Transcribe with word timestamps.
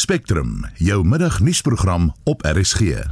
Spectrum, 0.00 0.64
jou 0.74 1.04
middagnuusprogram 1.04 2.14
op 2.24 2.42
RSG. 2.42 2.80
En 2.80 3.04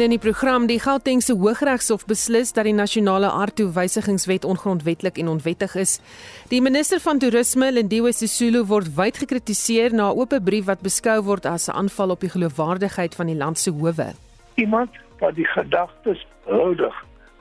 in 0.00 0.10
die 0.10 0.18
program 0.18 0.66
die 0.66 0.80
Gautengse 0.80 1.32
Hooggeregshof 1.32 2.06
beslis 2.06 2.52
dat 2.52 2.64
die 2.64 2.74
nasionale 2.74 3.30
aardtoewysigingswet 3.30 4.44
ongrondwetlik 4.44 5.18
en 5.18 5.28
onwettig 5.28 5.74
is. 5.74 6.00
Die 6.48 6.62
minister 6.62 7.00
van 7.00 7.18
toerisme, 7.18 7.72
Lindiwe 7.72 8.12
Sisulu, 8.12 8.64
word 8.66 8.94
wyd 8.96 9.16
gekritiseer 9.22 9.94
na 9.94 10.10
'n 10.10 10.18
oop 10.18 10.38
brief 10.44 10.64
wat 10.64 10.82
beskou 10.82 11.22
word 11.22 11.46
as 11.46 11.68
'n 11.68 11.72
aanval 11.72 12.10
op 12.10 12.20
die 12.20 12.30
geloofwaardigheid 12.30 13.14
van 13.14 13.26
die 13.26 13.36
land 13.36 13.58
se 13.58 13.70
howe. 13.70 14.14
Iemand 14.54 14.90
wat 15.20 15.34
die 15.38 15.46
gedagtes 15.54 16.24
houdig 16.46 16.94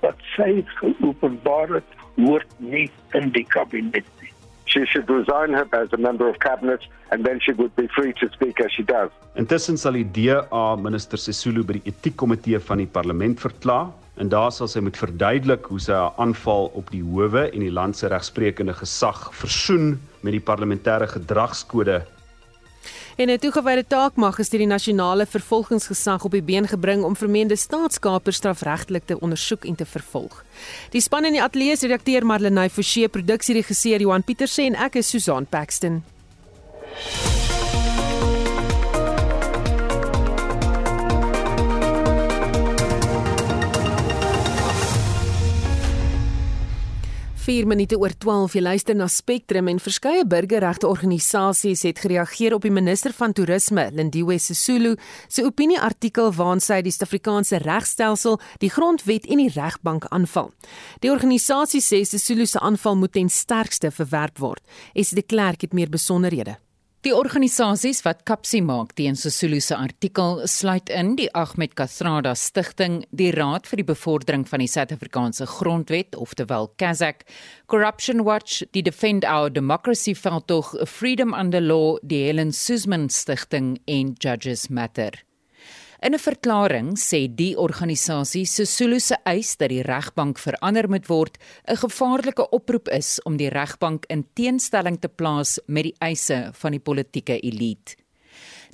wat 0.05 0.17
sy 0.35 0.63
geopenbaar 0.77 1.79
het, 1.79 1.93
hoort 2.17 2.49
nie 2.61 2.87
in 3.17 3.31
die 3.33 3.45
kabinet 3.49 4.05
nie. 4.21 4.31
She 4.67 4.83
should 4.85 5.09
resign 5.09 5.55
her 5.55 5.65
as 5.71 5.93
a 5.93 5.97
member 5.97 6.27
of 6.29 6.39
cabinet 6.39 6.83
and 7.11 7.25
then 7.25 7.39
she 7.39 7.53
would 7.53 7.73
be 7.75 7.87
free 7.95 8.13
to 8.19 8.27
speak 8.33 8.59
as 8.59 8.71
she 8.71 8.83
does. 8.83 9.11
Intussen 9.39 9.77
sal 9.79 9.95
die 9.95 10.03
DA 10.03 10.65
minister 10.75 11.17
Sisulu 11.17 11.63
by 11.63 11.77
die 11.79 11.93
etiekkomitee 11.93 12.59
van 12.67 12.83
die 12.83 12.89
parlement 12.89 13.39
verkla 13.41 13.87
en 14.17 14.31
daar 14.33 14.51
sal 14.51 14.69
sy 14.69 14.81
moet 14.83 14.97
verduidelik 14.97 15.69
hoe 15.71 15.79
sy 15.81 15.95
haar 15.95 16.17
aanval 16.21 16.71
op 16.77 16.91
die 16.91 17.03
howe 17.05 17.45
en 17.47 17.63
die 17.63 17.73
land 17.73 17.97
se 17.97 18.09
regsprekende 18.11 18.73
gesag 18.75 19.27
versoen 19.37 19.95
met 20.25 20.33
die 20.35 20.43
parlementêre 20.43 21.07
gedragskode 21.13 22.01
En 23.17 23.29
'n 23.29 23.39
toegewyde 23.39 23.87
taak 23.87 24.15
mag 24.15 24.37
is 24.39 24.49
deur 24.49 24.59
die 24.59 24.67
nasionale 24.67 25.25
vervolgingsgesag 25.25 26.23
op 26.23 26.31
die 26.31 26.41
been 26.41 26.67
gebring 26.67 27.03
om 27.03 27.15
vermeende 27.15 27.55
staatskapers 27.55 28.35
strafregtelik 28.35 29.05
te 29.05 29.19
ondersoek 29.19 29.65
en 29.65 29.75
te 29.75 29.85
vervolg. 29.85 30.43
Die 30.89 31.01
span 31.01 31.25
in 31.25 31.31
die 31.31 31.41
ateljee 31.41 31.77
se 31.77 31.87
redakteur 31.87 32.25
Marlenae 32.25 32.69
Forsie, 32.69 33.07
produksieregisseur 33.07 33.99
Johan 33.99 34.23
Pieterse 34.23 34.61
en 34.61 34.75
ek 34.75 34.95
is 34.95 35.09
Susan 35.09 35.45
Paxton. 35.45 36.03
4 47.47 47.63
minute 47.63 47.95
oor 47.95 48.11
12 48.11 48.57
jy 48.57 48.61
luister 48.65 48.95
na 48.97 49.05
Spectrum 49.07 49.69
en 49.71 49.77
verskeie 49.79 50.25
burgerregte 50.27 50.89
organisasies 50.89 51.85
het 51.87 52.01
gereageer 52.03 52.57
op 52.57 52.65
die 52.67 52.73
minister 52.75 53.15
van 53.15 53.31
toerisme 53.31 53.85
Lindiwe 53.95 54.35
Sisulu 54.35 54.97
se 55.31 55.45
opinieartikel 55.47 56.33
waarin 56.35 56.59
sy 56.59 56.81
die 56.83 56.91
Suid-Afrikaanse 56.91 57.61
regstelsel, 57.63 58.35
die 58.59 58.73
grondwet 58.73 59.31
en 59.31 59.39
die 59.45 59.47
regbank 59.55 60.09
aanval. 60.11 60.51
Die 60.99 61.13
organisasie 61.13 61.79
sê 61.79 62.03
Sisulu 62.03 62.43
se 62.51 62.59
aanval 62.59 62.99
moet 62.99 63.15
ten 63.15 63.31
sterkste 63.31 63.95
verwerp 63.95 64.43
word. 64.43 64.63
Es 64.91 65.15
de 65.15 65.23
Klerk 65.23 65.63
het 65.63 65.71
meer 65.71 65.87
besonderhede. 65.87 66.59
Die 67.05 67.13
organisasies 67.13 67.99
wat 68.07 68.23
kapsie 68.25 68.63
maak 68.65 68.95
teen 68.97 69.13
Sisulu 69.15 69.59
se 69.61 69.75
artikel 69.77 70.39
sluit 70.49 70.89
in 70.89 71.11
die 71.19 71.27
Ahmed 71.37 71.75
Kathrada 71.77 72.33
Stichting, 72.35 73.03
die 73.11 73.29
Raad 73.35 73.69
vir 73.69 73.83
die 73.83 73.85
Bevordering 73.85 74.47
van 74.49 74.63
die 74.63 74.69
Suid-Afrikaanse 74.71 75.45
Grondwet, 75.45 76.17
oftewel 76.17 76.71
KAZAK, 76.81 77.23
Corruption 77.67 78.25
Watch, 78.25 78.65
die 78.73 78.81
Defend 78.81 79.29
Our 79.29 79.51
Democracy 79.51 80.15
veldtog, 80.15 80.73
Freedom 80.89 81.37
Under 81.37 81.61
Law, 81.61 81.99
die 82.01 82.25
Helen 82.25 82.51
Suzman 82.51 83.11
Stichting 83.11 83.77
en 83.85 84.15
Judges 84.19 84.71
Matter. 84.71 85.11
In 85.99 86.13
'n 86.13 86.19
verklaring 86.19 86.93
sê 86.93 87.25
die 87.25 87.55
organisasie 87.57 88.45
Sesulu 88.45 88.99
se 88.99 89.15
eis 89.25 89.57
dat 89.57 89.69
die 89.69 89.81
regbank 89.81 90.37
verander 90.37 90.87
moet 90.89 91.07
word 91.09 91.37
'n 91.65 91.75
gevaarlike 91.75 92.49
oproep 92.51 92.87
is 92.89 93.19
om 93.25 93.37
die 93.37 93.49
regbank 93.49 94.05
in 94.05 94.27
teenstelling 94.35 94.99
te 95.01 95.07
plaas 95.09 95.59
met 95.65 95.83
die 95.83 95.95
eise 95.99 96.51
van 96.53 96.71
die 96.71 96.79
politieke 96.79 97.39
elite. 97.39 97.95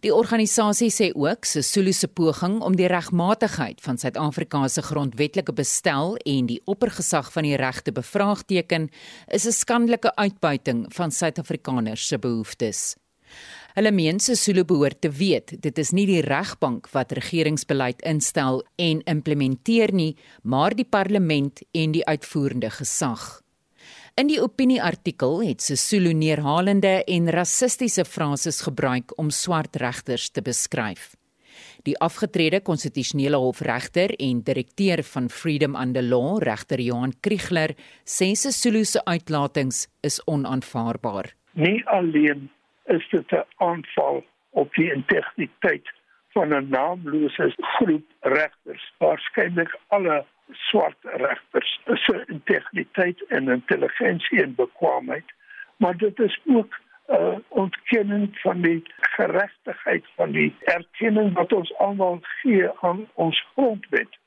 Die 0.02 0.14
organisasie 0.14 0.90
sê 0.92 1.14
ook 1.16 1.46
Sesulu 1.46 1.94
se 1.94 2.08
poging 2.08 2.62
om 2.62 2.76
die 2.76 2.88
regmatigheid 2.88 3.82
van 3.82 3.98
Suid-Afrika 3.98 4.68
se 4.68 4.82
grondwetlike 4.82 5.54
bestel 5.54 6.18
en 6.26 6.46
die 6.46 6.62
oppergesag 6.66 7.32
van 7.32 7.44
die 7.44 7.56
reg 7.56 7.82
te 7.82 7.92
bevraagteken 7.92 8.90
is 9.28 9.46
'n 9.46 9.52
skandelike 9.52 10.16
uitbuiting 10.16 10.94
van 10.94 11.12
Suid-Afrikaners 11.12 12.08
se 12.08 12.20
behoeftes. 12.20 12.96
Hulle 13.74 13.90
meen 13.90 14.20
Sesulu 14.22 14.62
behoort 14.70 15.00
te 15.02 15.10
weet 15.10 15.56
dit 15.64 15.80
is 15.82 15.90
nie 15.98 16.06
die 16.06 16.22
regbank 16.22 16.92
wat 16.94 17.16
regeringsbeleid 17.18 18.04
instel 18.06 18.62
en 18.78 19.02
implementeer 19.10 19.90
nie, 19.98 20.12
maar 20.44 20.76
die 20.78 20.86
parlement 20.86 21.64
en 21.74 21.96
die 21.96 22.04
uitvoerende 22.06 22.70
gesag. 22.70 23.42
In 24.14 24.30
die 24.30 24.38
opinieartikel 24.38 25.42
het 25.42 25.66
Sesulu 25.66 26.14
neerhalende 26.14 27.00
en 27.10 27.34
rassistiese 27.34 28.06
frases 28.06 28.62
gebruik 28.62 29.18
om 29.18 29.34
swart 29.34 29.82
regters 29.82 30.30
te 30.30 30.46
beskryf. 30.46 31.16
Die 31.82 31.98
afgetrede 31.98 32.62
konstitusionele 32.62 33.42
hofregter 33.42 34.14
en 34.22 34.46
direkteur 34.46 35.02
van 35.04 35.34
Freedom 35.34 35.74
Under 35.76 36.06
Law, 36.06 36.38
regter 36.46 36.82
Johan 36.82 37.18
Kriegler, 37.26 37.74
sê 38.06 38.36
Sesulu 38.38 38.86
se 38.86 39.02
uitlatings 39.06 39.88
is 40.06 40.22
onaanvaarbaar. 40.30 41.34
Nie 41.58 41.82
alleen 41.90 42.52
is 42.86 43.10
dit 43.10 43.32
'n 43.32 43.46
aanval 43.56 44.26
op 44.50 44.74
die 44.74 44.94
integriteit 44.94 45.92
van 46.30 46.48
'n 46.54 46.70
naamlose 46.70 47.54
groep 47.58 48.06
regters, 48.20 48.94
waarskynlik 48.98 49.78
alle 49.88 50.26
swart 50.52 50.98
regters. 51.02 51.82
Se 51.86 52.24
integriteit 52.26 53.24
en 53.28 53.50
intelligensie 53.50 54.44
en 54.44 54.56
bekwaamheid, 54.56 55.34
maar 55.78 55.98
dit 55.98 56.20
is 56.20 56.40
ook 56.46 56.82
'n 57.08 57.14
uh, 57.14 57.36
ontkenning 57.48 58.40
van 58.40 58.62
die 58.62 58.84
geregtigheid 59.00 60.06
van 60.16 60.32
die 60.32 60.56
erkenning 60.60 61.34
wat 61.34 61.54
ons 61.54 61.78
almal 61.78 62.20
gee 62.22 62.70
aan 62.80 63.08
ons 63.14 63.46
grondwet. 63.54 64.18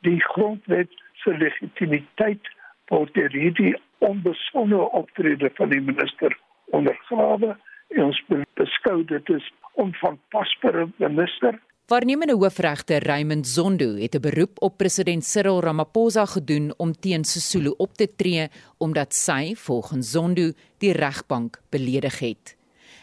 Die 0.00 0.22
grondwet 0.24 1.02
se 1.12 1.36
legitimiteit 1.36 2.48
word 2.86 3.14
deur 3.14 3.30
hierdie 3.30 3.80
onbesonde 3.98 4.90
optrede 4.90 5.50
van 5.54 5.68
die 5.68 5.80
minister 5.80 6.38
ondergrawe 6.64 7.56
ons 7.96 8.20
beskou 8.58 9.04
dit 9.04 9.28
is 9.28 9.52
onvanpaspere 9.78 10.88
minister. 10.98 11.56
Waarnemende 11.88 12.34
hoofregter 12.36 13.02
Raymond 13.02 13.46
Zondo 13.46 13.96
het 13.96 14.14
'n 14.14 14.20
beroep 14.20 14.60
op 14.62 14.76
president 14.76 15.24
Cyril 15.24 15.60
Ramaphosa 15.60 16.26
gedoen 16.26 16.74
om 16.76 16.92
teen 16.92 17.24
Sisulu 17.24 17.74
op 17.76 17.94
te 17.94 18.08
tree 18.16 18.48
omdat 18.78 19.14
sy 19.14 19.54
volgens 19.54 20.10
Zondo 20.10 20.52
die 20.78 20.92
regbank 20.92 21.60
beledig 21.70 22.18
het. 22.18 22.56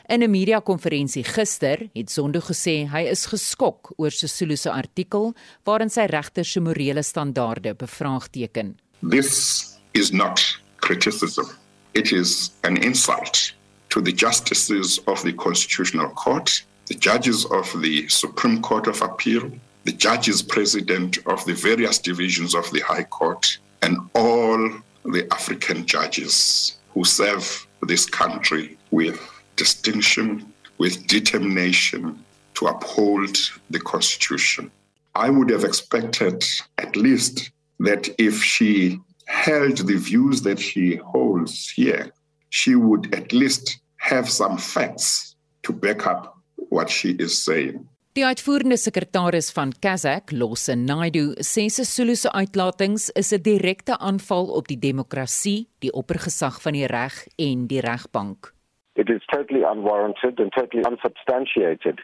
In 0.07 0.21
'n 0.21 0.29
media-konferensie 0.29 1.23
gister 1.23 1.89
het 1.93 2.11
Zondo 2.11 2.39
gesê 2.39 2.87
hy 2.87 3.01
is 3.09 3.25
geskok 3.25 3.93
oor 3.97 4.11
Sisulu 4.11 4.55
se 4.55 4.71
artikel 4.71 5.33
waarin 5.63 5.89
sy 5.89 6.05
regter 6.05 6.45
se 6.45 6.59
morele 6.59 7.01
standaarde 7.01 7.75
bevraagteken. 7.75 8.77
This 9.09 9.65
is 9.91 10.11
not 10.11 10.61
criticism. 10.75 11.45
It 11.91 12.11
is 12.11 12.51
an 12.61 12.77
insult 12.77 13.54
to 13.95 14.01
the 14.01 14.11
justices 14.11 14.99
of 15.07 15.23
the 15.23 15.31
Constitutional 15.31 16.09
Court, 16.09 16.65
the 16.87 16.95
judges 16.95 17.45
of 17.45 17.65
the 17.81 18.05
Supreme 18.09 18.61
Court 18.61 18.87
of 18.87 19.01
Appeal, 19.01 19.49
the 19.85 19.93
judges 19.93 20.41
president 20.41 21.17
of 21.27 21.45
the 21.45 21.53
various 21.53 21.97
divisions 21.97 22.55
of 22.55 22.69
the 22.71 22.81
High 22.81 23.05
Court, 23.05 23.57
and 23.83 23.97
all 24.13 24.69
the 25.05 25.25
African 25.31 25.85
judges 25.85 26.77
who 26.89 27.05
serve 27.05 27.65
this 27.83 28.05
country 28.05 28.77
with 28.91 29.17
distinction, 29.55 30.51
with 30.77 31.07
determination 31.07 32.19
to 32.55 32.65
uphold 32.65 33.37
the 33.69 33.79
Constitution. 33.79 34.69
I 35.15 35.29
would 35.29 35.49
have 35.49 35.63
expected 35.63 36.43
at 36.79 36.97
least 36.97 37.49
that 37.79 38.09
if 38.17 38.43
she 38.43 38.99
held 39.27 39.77
the 39.77 39.95
views 39.95 40.41
that 40.41 40.59
she 40.59 40.97
holds 40.97 41.69
here, 41.69 42.11
she 42.49 42.75
would 42.75 43.13
at 43.15 43.31
least 43.31 43.79
have 44.09 44.29
some 44.29 44.57
facts 44.57 45.35
to 45.61 45.73
back 45.73 46.05
up 46.05 46.37
what 46.69 46.89
she 46.89 47.15
is 47.17 47.43
saying. 47.43 47.87
Die 48.15 48.23
uitvoerende 48.23 48.77
sekretaris 48.79 49.49
van 49.51 49.73
Kazakh, 49.83 50.31
Losse 50.31 50.75
Naidu, 50.79 51.33
sê 51.43 51.65
Sesulu 51.67 52.15
se 52.15 52.29
uitlatings 52.31 53.09
is 53.21 53.33
'n 53.33 53.41
direkte 53.41 53.97
aanval 53.97 54.45
op 54.59 54.67
die 54.67 54.79
demokrasie, 54.79 55.67
die 55.79 55.91
oppergesag 55.91 56.61
van 56.61 56.73
die 56.73 56.87
reg 56.87 57.27
en 57.35 57.67
die 57.67 57.81
regbank. 57.81 58.53
It 58.95 59.09
is 59.09 59.25
totally 59.25 59.63
unwarranted 59.63 60.39
and 60.39 60.51
totally 60.51 60.83
unsubstantiated. 60.87 61.99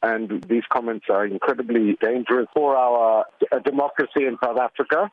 And 0.00 0.46
these 0.48 0.66
comments 0.68 1.10
are 1.10 1.26
incredibly 1.26 1.96
dangerous 2.00 2.46
for 2.52 2.76
our 2.76 3.26
uh, 3.50 3.58
democracy 3.64 4.26
in 4.26 4.36
South 4.40 4.58
Africa. 4.58 5.10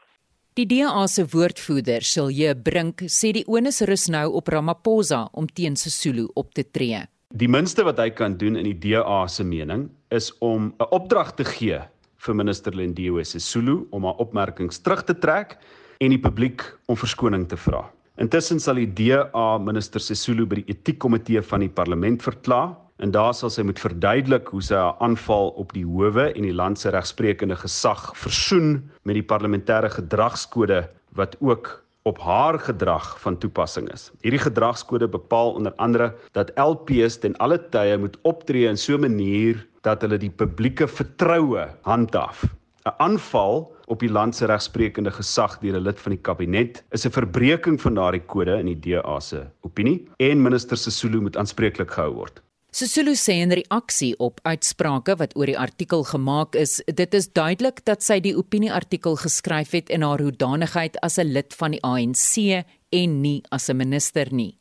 Die 0.56 0.64
DA 0.64 1.02
se 1.12 1.26
woordvoerder, 1.28 2.06
Silje 2.08 2.54
Brink, 2.56 3.02
sê 3.12 3.34
die 3.36 3.42
onus 3.52 3.82
rus 3.90 4.06
nou 4.08 4.38
op 4.40 4.48
Ramaphosa 4.54 5.26
om 5.36 5.50
teen 5.52 5.74
Sesulu 5.76 6.30
op 6.40 6.54
te 6.56 6.64
tree. 6.64 7.02
Die 7.36 7.50
minste 7.52 7.84
wat 7.84 8.00
hy 8.00 8.14
kan 8.16 8.38
doen 8.40 8.56
in 8.56 8.70
die 8.70 8.78
DA 8.86 9.26
se 9.28 9.44
mening 9.44 9.90
is 10.16 10.30
om 10.40 10.72
'n 10.80 10.88
opdrag 10.96 11.36
te 11.36 11.44
gee 11.44 11.82
vir 12.24 12.34
minister 12.34 12.72
Lindiwe 12.72 13.26
Sisulu 13.26 13.84
om 13.92 14.06
haar 14.06 14.16
opmerkings 14.16 14.80
terug 14.80 15.04
te 15.04 15.20
trek 15.20 15.58
en 16.00 16.10
die 16.10 16.24
publiek 16.24 16.64
om 16.88 16.96
verskoning 16.96 17.50
te 17.50 17.58
vra. 17.58 17.92
Intussen 18.18 18.60
sal 18.60 18.76
die 18.76 18.88
DA 18.88 19.58
minister 19.58 20.00
Sisulu 20.00 20.46
by 20.46 20.56
die 20.56 20.72
etiekkomitee 20.72 21.42
van 21.42 21.60
die 21.60 21.70
parlement 21.70 22.24
verkla 22.24 22.78
en 23.04 23.12
daar 23.12 23.34
sal 23.34 23.50
sy 23.50 23.64
moet 23.68 23.80
verduidelik 23.80 24.48
hoe 24.54 24.62
sy 24.64 24.76
haar 24.80 25.00
aanval 25.04 25.52
op 25.62 25.74
die 25.76 25.86
howe 25.86 26.30
en 26.32 26.48
die 26.48 26.56
land 26.56 26.80
se 26.80 26.94
regsprekende 26.96 27.58
gesag 27.60 28.12
versoen 28.18 28.78
met 29.04 29.20
die 29.20 29.28
parlementêre 29.34 29.90
gedragskode 29.92 30.86
wat 31.20 31.36
ook 31.40 31.74
op 32.06 32.20
haar 32.22 32.60
gedrag 32.60 33.16
van 33.22 33.38
toepassing 33.42 33.88
is. 33.94 34.12
Hierdie 34.22 34.44
gedragskode 34.44 35.08
bepaal 35.10 35.56
onder 35.58 35.74
andere 35.82 36.12
dat 36.38 36.52
LPs 36.62 37.18
ten 37.18 37.36
alle 37.42 37.58
tye 37.74 37.98
moet 37.98 38.18
optree 38.22 38.70
in 38.70 38.78
so 38.78 38.96
'n 38.96 39.02
manier 39.02 39.66
dat 39.82 40.02
hulle 40.02 40.18
die 40.18 40.30
publieke 40.30 40.88
vertroue 40.88 41.68
handhaaf. 41.82 42.46
'n 42.86 42.94
Aanval 42.98 43.76
op 43.86 44.00
die 44.00 44.12
land 44.12 44.36
se 44.36 44.46
regsprekende 44.46 45.12
gesag 45.12 45.60
deur 45.60 45.76
'n 45.76 45.84
lid 45.84 46.00
van 46.00 46.12
die 46.12 46.22
kabinet 46.22 46.84
is 46.92 47.06
'n 47.06 47.12
verbreeking 47.12 47.82
van 47.82 47.96
daardie 47.96 48.26
kode 48.26 48.60
in 48.60 48.66
die 48.66 48.80
DA 48.80 49.20
se 49.20 49.46
opinie 49.62 50.08
en 50.18 50.42
minister 50.42 50.78
Sesulu 50.78 51.22
moet 51.22 51.38
aanspreeklik 51.38 51.92
gehou 51.92 52.14
word. 52.14 52.42
Sesulu 52.76 53.14
sê 53.16 53.38
in 53.40 53.54
reaksie 53.56 54.18
op 54.20 54.42
uitsprake 54.44 55.14
wat 55.16 55.32
oor 55.40 55.48
die 55.48 55.56
artikel 55.56 56.02
gemaak 56.04 56.58
is, 56.60 56.82
dit 56.92 57.14
is 57.16 57.30
duidelik 57.32 57.78
dat 57.88 58.04
sy 58.04 58.18
die 58.20 58.34
opinieartikel 58.36 59.16
geskryf 59.22 59.72
het 59.78 59.94
in 59.96 60.04
haar 60.04 60.20
hoedanigheid 60.20 60.98
as 61.00 61.16
'n 61.18 61.32
lid 61.32 61.56
van 61.56 61.72
die 61.72 61.80
ANC 61.80 62.66
en 62.92 63.22
nie 63.22 63.42
as 63.50 63.70
'n 63.70 63.78
minister 63.78 64.28
nie. 64.34 64.58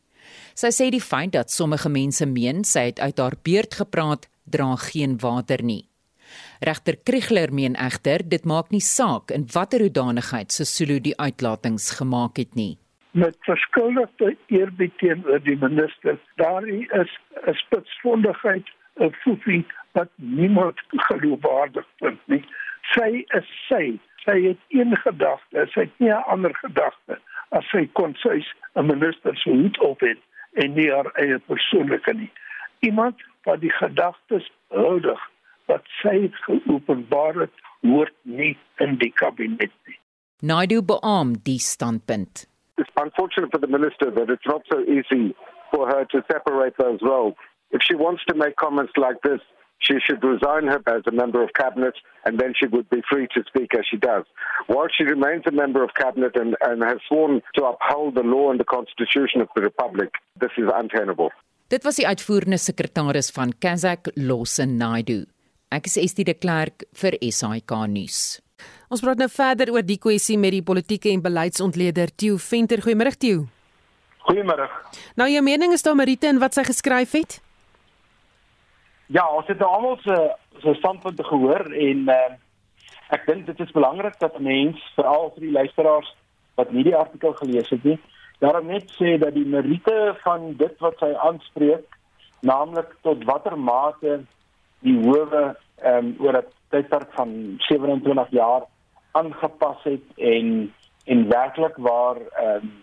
Sy 0.54 0.70
sê 0.70 0.90
die 0.90 1.00
feit 1.00 1.32
dat 1.32 1.50
sommige 1.50 1.88
mense 1.88 2.26
meen 2.26 2.62
sy 2.62 2.86
het 2.86 3.00
uit 3.00 3.18
haar 3.18 3.36
beurt 3.42 3.74
gepraat, 3.74 4.28
dra 4.44 4.76
geen 4.76 5.18
water 5.18 5.64
nie. 5.64 5.88
Regter 6.60 6.96
Kriegler 6.96 7.52
meen 7.52 7.74
egter 7.74 8.22
dit 8.28 8.44
maak 8.44 8.70
nie 8.70 8.80
saak 8.80 9.30
in 9.32 9.48
watter 9.52 9.80
hoedanigheid 9.80 10.52
Sesulu 10.52 11.00
die 11.00 11.16
uitlatings 11.16 11.90
gemaak 11.90 12.36
het 12.36 12.54
nie 12.54 12.78
met 13.14 13.36
verskuldigde 13.40 14.36
eerbied 14.46 14.98
teenoor 14.98 15.42
die 15.42 15.56
minister. 15.56 16.18
Daar 16.34 16.66
is 16.66 17.18
'n 17.46 17.54
spitsvondigheid, 17.54 18.66
'n 18.94 19.12
foefie 19.12 19.66
wat 19.92 20.08
niemand 20.14 20.80
geloofwaardig 20.88 21.86
vind 21.98 22.20
nie. 22.26 22.44
Sy 22.82 23.24
is 23.26 23.48
sy. 23.68 23.98
Sy 24.24 24.42
het 24.42 24.58
een 24.68 24.96
gedagte, 24.96 25.66
sy 25.72 25.80
het 25.80 25.98
nie 25.98 26.10
'n 26.10 26.26
ander 26.26 26.54
gedagte 26.54 27.18
as 27.48 27.64
sy 27.70 27.86
kon 27.92 28.14
sy 28.14 28.42
'n 28.74 28.86
minister 28.86 29.36
se 29.36 29.50
hoed 29.50 29.78
op 29.78 30.00
het 30.00 30.18
en 30.52 30.74
nie 30.74 30.90
haar 30.90 31.10
eie 31.14 31.38
persoonlike 31.38 32.12
nie. 32.12 32.30
Iemand 32.78 33.16
wat 33.42 33.60
die 33.60 33.72
gedagtes 33.72 34.50
houdig 34.68 35.20
wat 35.66 35.84
sy 36.02 36.30
geopenbaar 36.32 37.34
het, 37.34 37.52
hoort 37.80 38.16
nie 38.22 38.56
in 38.76 38.96
die 38.96 39.12
kabinet 39.12 39.72
nie. 39.86 39.98
Naidu 40.40 40.82
beam 40.82 41.32
die 41.42 41.58
standpunt. 41.58 42.53
It's 42.78 42.90
unfortunate 42.96 43.50
for 43.52 43.58
the 43.58 43.68
minister 43.68 44.10
that 44.10 44.30
it's 44.30 44.46
not 44.46 44.62
so 44.70 44.80
easy 44.80 45.34
for 45.72 45.86
her 45.88 46.04
to 46.12 46.24
separate 46.30 46.74
those 46.78 46.98
roles. 47.02 47.34
If 47.70 47.82
she 47.82 47.94
wants 47.94 48.22
to 48.28 48.34
make 48.34 48.56
comments 48.56 48.92
like 48.96 49.16
this, 49.22 49.40
she 49.78 49.94
should 50.04 50.22
resign 50.24 50.66
her 50.68 50.80
as 50.86 51.02
a 51.06 51.12
member 51.12 51.42
of 51.42 51.50
cabinet 51.54 51.94
and 52.24 52.38
then 52.40 52.54
she 52.58 52.66
would 52.66 52.88
be 52.90 53.02
free 53.10 53.26
to 53.34 53.42
speak 53.46 53.74
as 53.74 53.84
she 53.90 53.96
does. 53.96 54.24
While 54.66 54.88
she 54.96 55.04
remains 55.04 55.42
a 55.46 55.50
member 55.50 55.82
of 55.84 55.90
cabinet 55.94 56.36
and, 56.36 56.56
and 56.62 56.82
has 56.82 56.98
sworn 57.08 57.42
to 57.56 57.64
uphold 57.64 58.14
the 58.14 58.22
law 58.22 58.50
and 58.50 58.58
the 58.58 58.64
constitution 58.64 59.40
of 59.40 59.48
the 59.54 59.62
republic, 59.62 60.10
this 60.40 60.52
is 60.56 60.70
untenable. 60.74 61.30
Dit 61.68 61.84
was 61.84 61.96
die 61.96 62.06
uitvoerende 62.06 62.58
sekretaris 62.60 63.30
van 63.34 63.54
Kazak 63.58 64.10
Lawson 64.14 64.76
Naidu. 64.76 65.24
Ek 65.74 65.88
is 65.88 65.96
Estie 65.98 66.24
de 66.28 66.34
Klerk 66.36 66.84
vir 67.00 67.16
SAK 67.18 67.72
nuus. 67.90 68.43
Ons 68.94 69.02
praat 69.02 69.18
nou 69.18 69.26
verder 69.26 69.72
oor 69.74 69.82
die 69.82 69.96
kwessie 69.98 70.36
met 70.38 70.52
die 70.54 70.62
politieke 70.62 71.10
en 71.10 71.22
beleidsontleder 71.22 72.12
Theo 72.14 72.36
Venter. 72.38 72.78
Goeiemôre 72.78 73.10
Theo. 73.18 73.40
Goeiemôre. 74.28 74.68
Nou 75.18 75.26
jou 75.26 75.40
mening 75.42 75.72
is 75.74 75.82
daar 75.82 75.96
Marite 75.98 76.28
en 76.30 76.36
wat 76.38 76.54
sy 76.54 76.62
geskryf 76.68 77.16
het? 77.18 77.40
Ja, 79.10 79.24
ons 79.34 79.48
het 79.50 79.58
nou 79.58 79.70
almal 79.74 79.96
se 80.04 80.18
se 80.62 80.76
standpunte 80.78 81.26
gehoor 81.26 81.66
en 81.74 82.06
uh, 82.14 82.18
ek 83.16 83.26
dink 83.26 83.48
dit 83.48 83.62
is 83.64 83.72
belangrik 83.74 84.14
dat 84.22 84.38
mense 84.38 84.92
veral 84.94 85.26
vir 85.34 85.48
die 85.48 85.56
luisteraars 85.56 86.12
wat 86.54 86.70
nie 86.70 86.84
die 86.86 86.94
artikel 86.94 87.34
gelees 87.40 87.72
het 87.74 87.82
nie, 87.84 87.96
daarom 88.44 88.70
net 88.70 88.94
sê 88.94 89.16
dat 89.18 89.34
die 89.34 89.48
Marite 89.56 90.14
van 90.22 90.52
dit 90.60 90.78
wat 90.86 91.02
sy 91.02 91.10
aanspreek, 91.26 91.98
naamlik 92.46 92.94
tot 93.02 93.26
watter 93.26 93.58
mate 93.58 94.20
die 94.86 94.94
howe 95.02 95.42
ehm 95.82 95.98
um, 95.98 96.14
oor 96.22 96.38
'n 96.38 96.46
tydperk 96.70 97.10
van 97.18 97.34
27 97.66 98.30
jaar 98.38 98.70
aangepas 99.14 99.82
het 99.82 100.06
en 100.16 100.72
en 101.04 101.28
werklik 101.28 101.76
waar 101.76 102.16
ehm 102.16 102.56
um, 102.56 102.82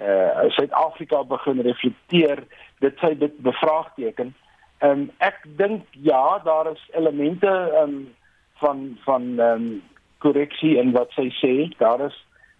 uh 0.00 0.50
Suid-Afrika 0.54 1.24
begin 1.24 1.60
reflekteer, 1.60 2.44
dit 2.78 2.98
sy 2.98 3.14
dit 3.18 3.38
bevraagteken. 3.38 4.34
Ehm 4.78 4.90
um, 4.90 5.10
ek 5.18 5.42
dink 5.60 5.84
ja, 5.90 6.38
daar 6.44 6.70
is 6.72 6.82
elemente 6.94 7.50
ehm 7.50 7.82
um, 7.82 8.14
van 8.62 8.98
van 9.04 9.22
ehm 9.38 9.62
um, 9.62 9.82
korreksie 10.18 10.76
in 10.78 10.92
wat 10.92 11.14
sy 11.14 11.28
sê. 11.42 11.54
Daar 11.78 12.00
is 12.06 12.18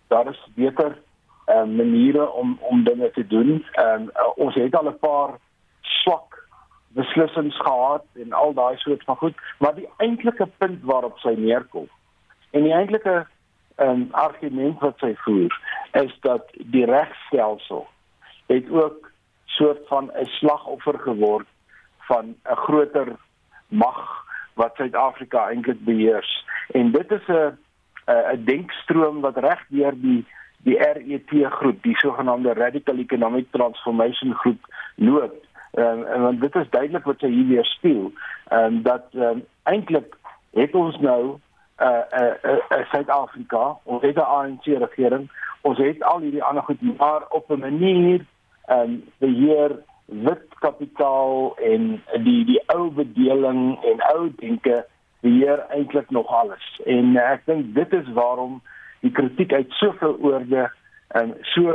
daar 0.09 0.31
is 0.31 0.43
beter 0.55 0.99
ehm 1.47 1.59
um, 1.59 1.76
maniere 1.76 2.31
om 2.31 2.59
om 2.61 2.85
dinge 2.85 3.11
te 3.11 3.26
doen. 3.26 3.64
Ehm 3.73 4.03
um, 4.03 4.11
uh, 4.14 4.31
ons 4.37 4.55
het 4.55 4.75
al 4.75 4.91
'n 4.91 4.99
paar 4.99 5.38
swak 5.81 6.47
beslissings 6.88 7.56
gehad 7.56 8.05
en 8.14 8.32
al 8.32 8.55
daai 8.55 8.76
soort 8.76 9.05
van 9.05 9.17
goed, 9.17 9.37
maar 9.59 9.75
die 9.75 9.88
eintlike 9.97 10.47
punt 10.59 10.82
waarop 10.82 11.19
sy 11.19 11.35
neerkom 11.37 11.88
en 12.50 12.62
die 12.62 12.73
eintlike 12.73 13.27
um, 13.77 14.09
argument 14.11 14.81
wat 14.81 14.99
sy 14.99 15.12
voer 15.25 15.55
is 16.00 16.15
dat 16.27 16.50
die 16.75 16.85
regstelsel 16.89 17.87
het 18.53 18.71
ook 18.71 19.11
soort 19.59 19.87
van 19.89 20.11
'n 20.15 20.27
slagoffer 20.39 20.99
geword 20.99 21.47
van 22.11 22.35
'n 22.45 22.56
groter 22.65 23.17
mag 23.69 24.25
wat 24.55 24.77
Suid-Afrika 24.77 25.49
eintlik 25.49 25.85
beheers 25.85 26.45
en 26.73 26.93
dit 26.93 27.11
is 27.11 27.27
'n 27.29 27.59
'n 28.06 28.45
denkstroom 28.45 29.21
wat 29.21 29.37
reg 29.37 29.65
deur 29.69 29.95
die 29.95 30.27
die 30.62 30.79
RET 30.79 31.31
groep, 31.50 31.83
die 31.83 31.97
sogenaamde 31.97 32.53
Radical 32.53 32.99
Economic 32.99 33.47
Transformation 33.50 34.35
groep 34.35 34.67
loop 34.95 35.47
Ehm 35.73 35.99
um, 35.99 36.27
en 36.27 36.39
dit 36.39 36.55
is 36.55 36.71
duidelik 36.71 37.05
wat 37.05 37.21
sy 37.21 37.29
hier 37.31 37.47
weer 37.47 37.65
speel. 37.65 38.12
Ehm 38.49 38.65
um, 38.65 38.83
dat 38.83 39.05
ehm 39.12 39.23
um, 39.23 39.45
eintlik 39.62 40.17
het 40.53 40.75
ons 40.75 40.99
nou 40.99 41.37
uh, 41.80 42.02
uh, 42.20 42.34
'n 42.42 42.60
uh, 42.75 42.90
Suid-Afrika, 42.90 43.76
ons 43.82 44.02
het 44.02 44.16
'n 44.16 44.30
ANC 44.36 44.64
regering, 44.64 45.30
ons 45.61 45.78
het 45.78 46.02
al 46.02 46.20
hierdie 46.20 46.42
ander 46.42 46.62
goed 46.62 46.99
maar 46.99 47.23
op 47.28 47.50
'n 47.50 47.58
manier 47.58 48.25
ehm 48.66 48.80
um, 48.80 49.04
beheer 49.18 49.70
wit 50.04 50.47
kapitaal 50.58 51.56
en 51.56 52.02
die 52.23 52.44
die 52.44 52.62
ou 52.66 52.90
bedeling 52.90 53.85
en 53.85 54.02
ou 54.14 54.32
denke 54.37 54.87
beheer 55.20 55.58
eintlik 55.68 56.11
nog 56.11 56.26
alles. 56.26 56.80
En 56.85 57.04
uh, 57.14 57.30
ek 57.30 57.42
dink 57.44 57.75
dit 57.75 57.92
is 57.92 58.12
waarom 58.12 58.62
die 59.00 59.11
kritiek 59.11 59.52
uit 59.52 59.70
soveel 59.70 60.16
oorde 60.20 60.70
um, 61.14 61.35
so 61.40 61.73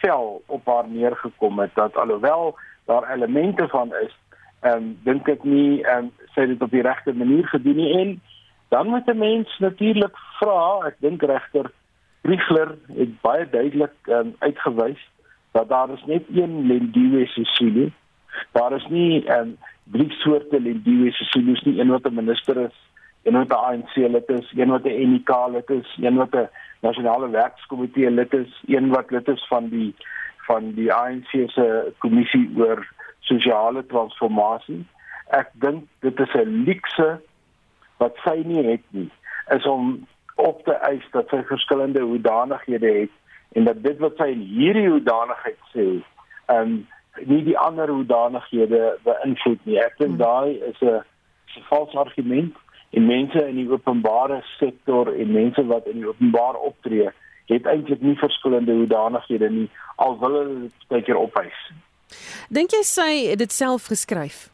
vel 0.00 0.42
op 0.46 0.66
haar 0.66 0.88
neergekom 0.88 1.58
het 1.58 1.74
dat 1.74 1.96
alhoewel 1.96 2.58
daar 2.84 3.12
elemente 3.12 3.68
van 3.68 3.94
is, 3.94 4.16
um, 4.60 4.98
dink 5.02 5.28
ek 5.28 5.44
nie 5.44 5.82
um, 5.96 6.10
sy 6.34 6.46
dit 6.46 6.62
op 6.62 6.70
die 6.70 6.82
regte 6.82 7.12
manier 7.12 7.46
gedoen 7.46 7.76
nie 7.76 7.92
en 8.00 8.20
dan 8.68 8.88
moet 8.88 9.06
'n 9.06 9.18
mens 9.18 9.58
natuurlik 9.58 10.16
vra, 10.38 10.86
ek 10.86 10.96
dink 11.00 11.22
regter 11.22 11.70
Riegler 12.26 12.74
het 12.96 13.20
baie 13.20 13.46
duidelik 13.50 13.94
ehm 14.02 14.18
um, 14.18 14.34
uitgewys 14.38 15.02
dat 15.52 15.68
daar 15.68 15.90
is 15.90 16.04
net 16.06 16.24
een 16.34 16.66
Lendiwe 16.66 17.26
Sisulu. 17.26 17.92
Daar 18.52 18.72
is 18.72 18.86
nie 18.88 19.24
ehm 19.26 19.40
um, 19.40 19.56
drie 19.84 20.10
soorte 20.10 20.60
Lendiwe 20.60 21.12
Sisulus 21.12 21.62
nie, 21.62 21.80
een 21.80 21.88
wat 21.88 22.06
'n 22.06 22.14
minister 22.14 22.56
is, 22.56 22.76
een 23.22 23.38
wat 23.38 23.48
'n 23.48 23.62
ANC 23.68 23.94
lid 23.96 24.28
is, 24.28 24.52
een 24.56 24.68
wat 24.68 24.84
'n 24.84 25.14
NK 25.14 25.30
lid 25.52 25.70
is, 25.70 25.98
een 26.00 26.16
wat 26.16 26.34
'n 26.34 26.48
nasionale 26.80 27.28
werkskomitee 27.30 28.10
lid 28.10 28.34
is, 28.34 28.62
een 28.66 28.88
wat 28.88 29.10
lid 29.10 29.28
is 29.28 29.46
van 29.46 29.68
die 29.68 29.94
van 30.46 30.72
die 30.74 30.92
ANC 30.92 31.30
se 31.46 31.92
kommissie 31.98 32.50
oor 32.56 32.86
sosiale 33.20 33.86
transformasie. 33.86 34.86
Ek 35.28 35.48
dink 35.52 35.84
dit 36.00 36.20
is 36.20 36.34
'n 36.34 36.64
luukse 36.66 37.20
wat 38.02 38.18
sy 38.24 38.42
nie 38.44 38.64
het 38.66 38.84
nie, 38.90 39.10
is 39.54 39.66
om 39.66 40.06
op 40.36 40.64
te 40.64 40.74
eis 40.88 41.04
dat 41.12 41.30
sy 41.32 41.42
verskillende 41.48 42.00
hoedanighede 42.00 42.92
het 43.00 43.14
en 43.56 43.64
dat 43.64 43.82
dit 43.82 43.98
wat 44.04 44.18
sy 44.20 44.28
in 44.34 44.44
hierdie 44.44 44.88
hoedanigheid 44.88 45.72
sê, 45.72 45.88
ehm 46.52 46.60
um, 46.60 46.76
nie 47.24 47.40
die 47.46 47.56
ander 47.56 47.88
hoedanighede 47.88 48.98
beïnvloed 49.06 49.62
nie. 49.64 49.78
Ek 49.80 49.94
dink 49.96 50.18
hmm. 50.18 50.20
daai 50.20 50.60
is 50.68 50.80
'n 50.84 51.00
vals 51.70 51.94
argument 51.96 52.56
en 52.90 53.06
mense 53.06 53.40
in 53.48 53.56
die 53.56 53.70
openbare 53.70 54.42
sektor 54.58 55.08
en 55.12 55.32
mense 55.32 55.64
wat 55.66 55.86
in 55.86 56.02
die 56.02 56.08
openbaar 56.08 56.58
optree 56.60 57.08
het 57.46 57.66
eintlik 57.66 58.00
nie 58.02 58.16
verskillende 58.18 58.72
hoedanighede 58.72 59.50
nie 59.50 59.68
al 59.96 60.18
wil 60.18 60.36
hulle 60.38 60.60
dit 60.60 60.86
baie 60.88 61.02
keer 61.02 61.16
opwys. 61.16 61.60
Dink 62.48 62.74
jy 62.74 62.82
sy 62.86 63.10
het 63.30 63.38
dit 63.38 63.52
self 63.52 63.88
geskryf? 63.90 64.46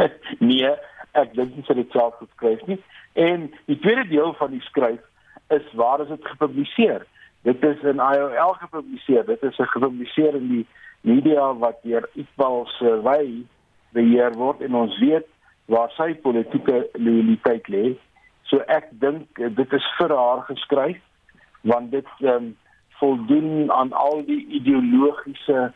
nee, 0.50 0.70
ek 1.18 1.34
dink 1.34 1.54
nie 1.56 1.64
sy 1.66 1.76
het 1.78 1.94
self 1.96 2.18
geskryf 2.20 2.60
nie. 2.66 2.78
En 3.12 3.48
die 3.66 3.78
tweede 3.78 4.06
deel 4.08 4.34
van 4.38 4.52
die 4.54 4.62
skryf 4.66 5.00
is 5.50 5.72
waar 5.78 6.00
is 6.00 6.08
dit 6.08 6.26
gepubliseer? 6.32 7.06
Dit 7.42 7.64
is 7.64 7.82
in 7.82 8.02
IOL 8.04 8.54
gepubliseer. 8.60 9.24
Dit 9.26 9.42
is 9.42 9.56
gepubliseer 9.56 10.34
in 10.34 10.48
die 10.48 10.66
media 11.00 11.52
wat 11.58 11.80
deur 11.82 12.08
Iqbal 12.14 12.66
Survey 12.76 13.42
beheer 13.96 14.36
word 14.38 14.60
en 14.60 14.74
ons 14.74 14.98
weet 15.00 15.26
waar 15.70 15.90
sy 15.96 16.12
politieke 16.22 16.84
loyaliteit 16.98 17.68
lê. 17.72 17.84
So 18.50 18.62
ek 18.66 18.90
dink 19.02 19.38
dit 19.38 19.76
is 19.78 19.86
vir 19.98 20.14
haar 20.14 20.44
geskryf 20.48 20.98
want 21.68 21.90
dit 21.92 22.08
um, 22.24 22.52
voldoen 23.00 23.70
aan 23.72 23.92
al 23.92 24.22
die 24.26 24.42
ideologiese 24.60 25.70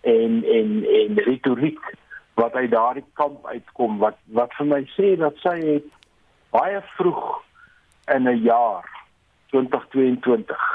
en 0.00 0.42
en 0.56 0.70
en 1.00 1.18
retoriek 1.26 1.80
wat 2.40 2.54
uit 2.54 2.70
daardie 2.70 3.04
kamp 3.20 3.46
uitkom 3.46 3.98
wat 4.04 4.18
wat 4.38 4.54
vir 4.58 4.68
my 4.72 4.80
sê 4.96 5.12
dat 5.20 5.36
sy 5.44 5.56
het 5.60 5.88
baie 6.56 6.80
vroeg 6.96 7.24
in 8.14 8.28
'n 8.28 8.42
jaar 8.44 8.86
2022 9.52 10.66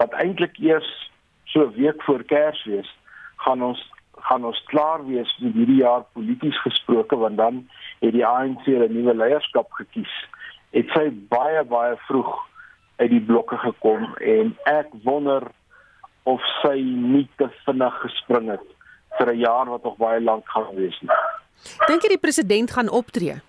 wat 0.00 0.16
eintlik 0.24 0.58
eers 0.58 0.90
so 1.44 1.64
'n 1.66 1.74
week 1.76 2.02
voor 2.02 2.22
Kersfees 2.24 2.90
gaan 3.36 3.62
ons 3.62 3.80
gaan 4.28 4.44
ons 4.44 4.62
klaar 4.72 5.06
wees 5.06 5.30
met 5.40 5.54
hierdie 5.54 5.82
jaar 5.82 6.04
polities 6.12 6.60
gesproke 6.62 7.16
want 7.16 7.36
dan 7.36 7.68
het 8.00 8.12
die 8.12 8.26
ANC 8.26 8.66
'n 8.66 8.92
nuwe 8.92 9.14
leierskap 9.14 9.72
gekies. 9.72 10.14
Het 10.70 10.88
sy 10.94 11.10
baie 11.10 11.64
baie 11.64 11.96
vroeg 11.96 12.32
uit 12.96 13.10
die 13.10 13.24
blokke 13.30 13.56
gekom 13.56 14.14
en 14.14 14.56
ek 14.64 14.88
wonder 15.04 15.42
of 16.22 16.40
sy 16.62 16.76
nie 16.84 17.28
te 17.36 17.48
vinnig 17.64 18.00
gespring 18.00 18.50
het 18.50 18.66
vir 19.20 19.32
'n 19.34 19.38
jaar 19.38 19.68
wat 19.68 19.82
nog 19.82 19.96
baie 19.96 20.20
lank 20.20 20.48
gaan 20.48 20.74
wees 20.74 21.00
nie. 21.00 21.12
Dink 21.86 22.02
jy 22.02 22.08
die 22.08 22.24
president 22.26 22.70
gaan 22.70 22.88
optree? 22.88 23.40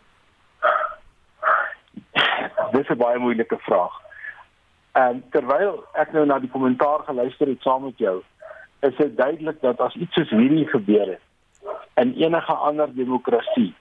Dis 2.71 2.89
'n 2.89 2.97
baie 2.97 3.19
moeilike 3.19 3.57
vraag. 3.57 3.95
En 4.91 5.23
terwyl 5.31 5.83
ek 5.93 6.11
nou 6.11 6.25
na 6.25 6.39
die 6.39 6.51
kommentaar 6.51 6.99
geluister 7.07 7.47
het 7.47 7.61
saam 7.61 7.83
met 7.83 7.97
jou, 7.97 8.23
is 8.81 8.95
dit 8.95 9.17
duidelik 9.17 9.61
dat 9.61 9.79
as 9.79 9.95
iets 9.95 10.13
soos 10.13 10.29
hierdie 10.29 10.67
gebeur 10.67 11.07
het 11.07 11.23
in 11.95 12.13
enige 12.15 12.53
ander 12.53 12.95
demokrasie 12.95 13.75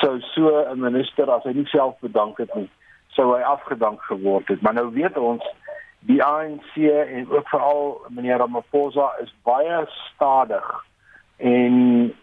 sou 0.00 0.20
so 0.34 0.64
'n 0.72 0.80
minister 0.80 1.30
as 1.30 1.42
hy 1.44 1.52
nie 1.52 1.66
self 1.66 1.98
bedank 2.00 2.38
het 2.38 2.54
nie, 2.54 2.70
sou 3.08 3.36
hy 3.36 3.42
afgedank 3.42 4.02
geword 4.02 4.48
het. 4.48 4.60
Maar 4.60 4.74
nou 4.74 4.92
weet 4.92 5.16
ons 5.18 5.44
die 6.00 6.22
ANC 6.24 6.76
en 6.76 7.30
ook 7.30 7.48
veral 7.48 8.00
meneer 8.08 8.38
Ramaphosa 8.38 9.12
is 9.22 9.34
baie 9.42 9.86
stadig 9.86 10.84
en 11.36 11.74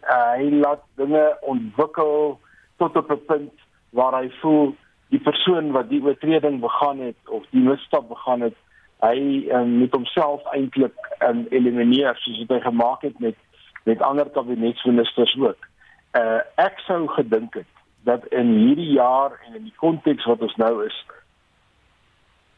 uh, 0.04 0.34
hy 0.36 0.50
laat 0.50 0.84
dinge 0.96 1.38
ontwikkel 1.42 2.40
tot 2.78 2.96
op 2.96 3.12
'n 3.12 3.26
punt 3.26 3.54
waar 3.90 4.22
hy 4.22 4.30
voel 4.42 4.76
die 5.10 5.20
persoon 5.20 5.72
wat 5.72 5.90
die 5.90 6.04
oortreding 6.04 6.60
begaan 6.60 7.00
het 7.00 7.30
of 7.30 7.46
die 7.50 7.62
misstap 7.62 8.10
begaan 8.10 8.42
het 8.42 8.56
hy 9.00 9.48
um, 9.52 9.78
moet 9.80 9.94
homself 9.96 10.46
eintlik 10.54 10.96
um, 11.24 11.46
elimineer 11.50 12.18
soos 12.20 12.40
wat 12.44 12.58
hy 12.58 12.62
gemaak 12.68 13.02
het 13.08 13.20
met 13.20 13.36
met 13.88 14.02
ander 14.02 14.30
kabinetsministers 14.30 15.36
ook. 15.40 15.68
Uh 16.20 16.42
ek 16.60 16.82
sou 16.86 17.08
gedink 17.08 17.54
het 17.54 17.70
dat 18.04 18.26
in 18.36 18.52
hierdie 18.54 18.92
jaar 18.92 19.40
en 19.48 19.56
in 19.56 19.64
die 19.64 19.78
konteks 19.80 20.26
wat 20.26 20.42
ons 20.42 20.56
nou 20.56 20.86
is 20.86 20.98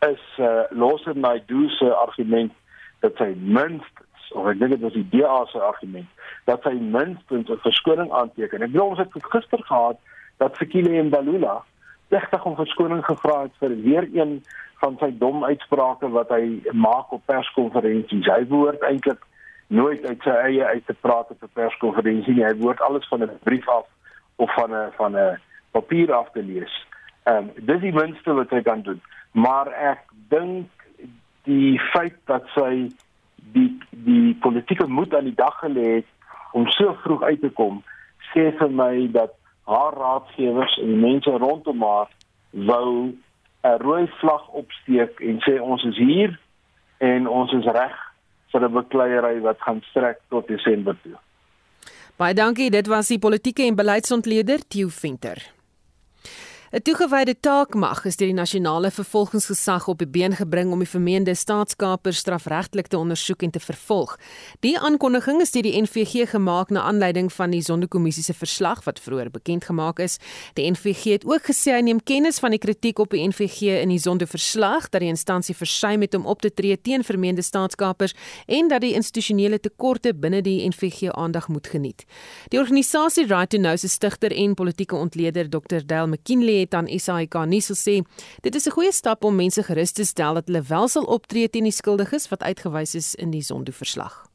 is 0.07 0.23
uh 0.39 0.65
Lawson 0.69 1.19
Naidoo 1.19 1.69
se 1.77 1.93
argument 1.93 2.53
dat 2.99 3.17
hy 3.21 3.33
minstens 3.37 4.10
of 4.31 4.47
ek 4.47 4.59
dink 4.59 4.71
dit 4.75 4.81
was 4.81 4.93
die 4.93 5.09
DA 5.09 5.45
se 5.45 5.59
argument 5.59 6.07
dat 6.45 6.63
hy 6.63 6.73
minstens 6.73 7.49
'n 7.49 7.63
verskoning 7.63 8.11
aanteken. 8.11 8.61
Ek 8.61 8.71
bedoel 8.71 8.93
ons 8.93 8.97
het 8.97 9.11
gister 9.33 9.63
gehad 9.63 9.97
dat 10.37 10.55
Sekile 10.55 11.03
Mbalula 11.03 11.63
regtig 12.09 12.45
om 12.45 12.55
verskoning 12.55 13.05
gevra 13.05 13.41
het 13.41 13.55
vir 13.59 13.75
weer 13.83 14.07
een 14.13 14.43
van 14.81 14.97
sy 14.99 15.11
dom 15.17 15.43
uitsprake 15.43 16.09
wat 16.09 16.29
hy 16.29 16.61
maak 16.73 17.11
op 17.11 17.25
perskonferensies. 17.25 18.25
Hy 18.25 18.45
behoort 18.49 18.81
eintlik 18.81 19.21
nooit 19.67 20.05
uit 20.05 20.25
sy 20.25 20.35
eie 20.47 20.65
uit 20.65 20.85
te 20.85 20.95
praat 21.05 21.29
op 21.31 21.43
'n 21.43 21.53
perskonferensie 21.53 22.33
nie. 22.33 22.45
Hy 22.45 22.53
behoort 22.53 22.81
alles 22.81 23.07
van 23.07 23.23
'n 23.23 23.39
brief 23.43 23.67
af 23.69 23.85
of 24.35 24.53
van 24.53 24.73
'n 24.73 24.91
van 24.97 25.17
'n 25.17 25.39
papier 25.71 26.13
af 26.13 26.31
te 26.31 26.43
lees. 26.43 26.73
Ehm 27.23 27.37
um, 27.37 27.51
dis 27.55 27.81
die 27.81 27.93
minste 27.93 28.33
wat 28.33 28.49
hy 28.49 28.61
kan 28.61 28.81
doen. 28.81 29.01
Maar 29.31 29.67
ek 29.67 29.99
dink 30.29 30.67
die 31.43 31.79
feit 31.79 32.17
dat 32.25 32.43
sy 32.55 32.89
die 33.53 33.69
die 33.91 34.33
politieke 34.43 34.87
moed 34.87 35.15
aan 35.15 35.29
die 35.29 35.35
dag 35.35 35.59
gelê 35.59 35.87
het 35.95 36.07
om 36.51 36.67
so 36.67 36.95
vroeg 37.03 37.23
uit 37.23 37.41
te 37.41 37.49
kom 37.49 37.83
sê 38.33 38.51
vir 38.59 38.71
my 38.81 39.07
dat 39.11 39.35
haar 39.71 39.93
raadgewers 39.93 40.77
en 40.81 40.93
die 40.93 41.01
mense 41.01 41.31
rondom 41.43 41.83
haar 41.85 42.09
wou 42.51 43.13
'n 43.63 43.77
rooi 43.85 44.07
vlag 44.19 44.47
opsteek 44.61 45.19
en 45.19 45.39
sê 45.45 45.59
ons 45.61 45.83
is 45.83 45.97
hier 45.97 46.39
en 46.97 47.27
ons 47.27 47.51
is 47.53 47.65
reg 47.65 47.97
vir 48.51 48.61
'n 48.67 48.73
bekleierery 48.73 49.39
wat 49.41 49.61
gaan 49.61 49.81
strek 49.89 50.19
tot 50.29 50.47
Desember 50.47 50.97
toe. 51.03 51.17
Baie 52.17 52.33
dankie, 52.33 52.69
dit 52.69 52.87
was 52.87 53.07
die 53.07 53.19
politieke 53.19 53.63
en 53.63 53.75
beleidsontleder 53.75 54.59
Theo 54.67 54.87
Venter. 54.87 55.60
'n 56.71 56.79
Toegewyde 56.81 57.35
taakmag 57.35 58.05
is 58.07 58.15
deur 58.15 58.29
die 58.29 58.35
nasionale 58.37 58.87
vervolgingsgesag 58.95 59.89
op 59.91 59.97
die 59.99 60.07
been 60.07 60.31
gebring 60.31 60.69
om 60.71 60.79
die 60.79 60.87
vermeende 60.87 61.33
staatskapers 61.35 62.21
strafregtelik 62.23 62.87
te 62.87 62.97
ondersoek 62.97 63.43
en 63.43 63.51
te 63.51 63.59
vervolg. 63.59 64.13
Die 64.63 64.79
aankondiging 64.79 65.41
is 65.43 65.51
deur 65.51 65.67
die 65.67 65.81
NVG 65.81 66.29
gemaak 66.31 66.71
na 66.71 66.85
aanleiding 66.87 67.27
van 67.33 67.51
die 67.51 67.59
Sonderkommissie 67.61 68.23
se 68.23 68.33
verslag 68.33 68.85
wat 68.85 69.01
vroeër 69.03 69.31
bekend 69.31 69.67
gemaak 69.67 69.99
is. 69.99 70.15
Die 70.55 70.69
NVG 70.71 71.17
het 71.17 71.25
ook 71.27 71.49
gesê 71.49 71.73
hy 71.75 71.81
neem 71.89 71.99
kennis 71.99 72.39
van 72.39 72.55
die 72.55 72.61
kritiek 72.63 73.03
op 73.03 73.11
die 73.11 73.27
NVG 73.27 73.75
in 73.81 73.91
die 73.91 73.99
Sonderverslag 73.99 74.87
dat 74.95 75.03
die 75.03 75.11
instansie 75.11 75.55
versuim 75.55 76.07
het 76.07 76.15
om 76.15 76.23
op 76.25 76.39
te 76.39 76.53
tree 76.55 76.79
teen 76.79 77.03
vermeende 77.03 77.43
staatskapers 77.43 78.15
en 78.47 78.71
dat 78.71 78.79
die 78.87 78.93
institusionele 78.95 79.59
tekorte 79.59 80.15
binne 80.15 80.39
die 80.39 80.63
NVG 80.71 81.11
aandag 81.11 81.51
moet 81.51 81.67
geniet. 81.67 82.07
Die 82.47 82.63
organisasie 82.63 83.27
Right 83.27 83.51
to 83.51 83.59
Know 83.59 83.75
se 83.75 83.91
stigter 83.91 84.31
en 84.31 84.55
politieke 84.55 84.95
ontleder 84.95 85.49
Dr. 85.49 85.83
Dale 85.85 86.07
McKinley 86.07 86.60
het 86.61 86.73
aan 86.73 86.87
SAK 86.87 87.45
nuus 87.45 87.69
gesê 87.71 88.01
dit 88.41 88.55
is 88.55 88.67
'n 88.67 88.71
goeie 88.71 88.91
stap 88.91 89.23
om 89.23 89.35
mense 89.35 89.63
gerus 89.63 89.91
te 89.91 90.05
stel 90.05 90.33
dat 90.33 90.47
hulle 90.47 90.61
wel 90.61 90.87
sal 90.87 91.03
optree 91.03 91.49
teen 91.49 91.63
die 91.63 91.71
skuldiges 91.71 92.29
wat 92.29 92.43
uitgewys 92.43 92.95
is 92.95 93.15
in 93.15 93.31
die 93.31 93.41
Zondo-verslag. 93.41 94.31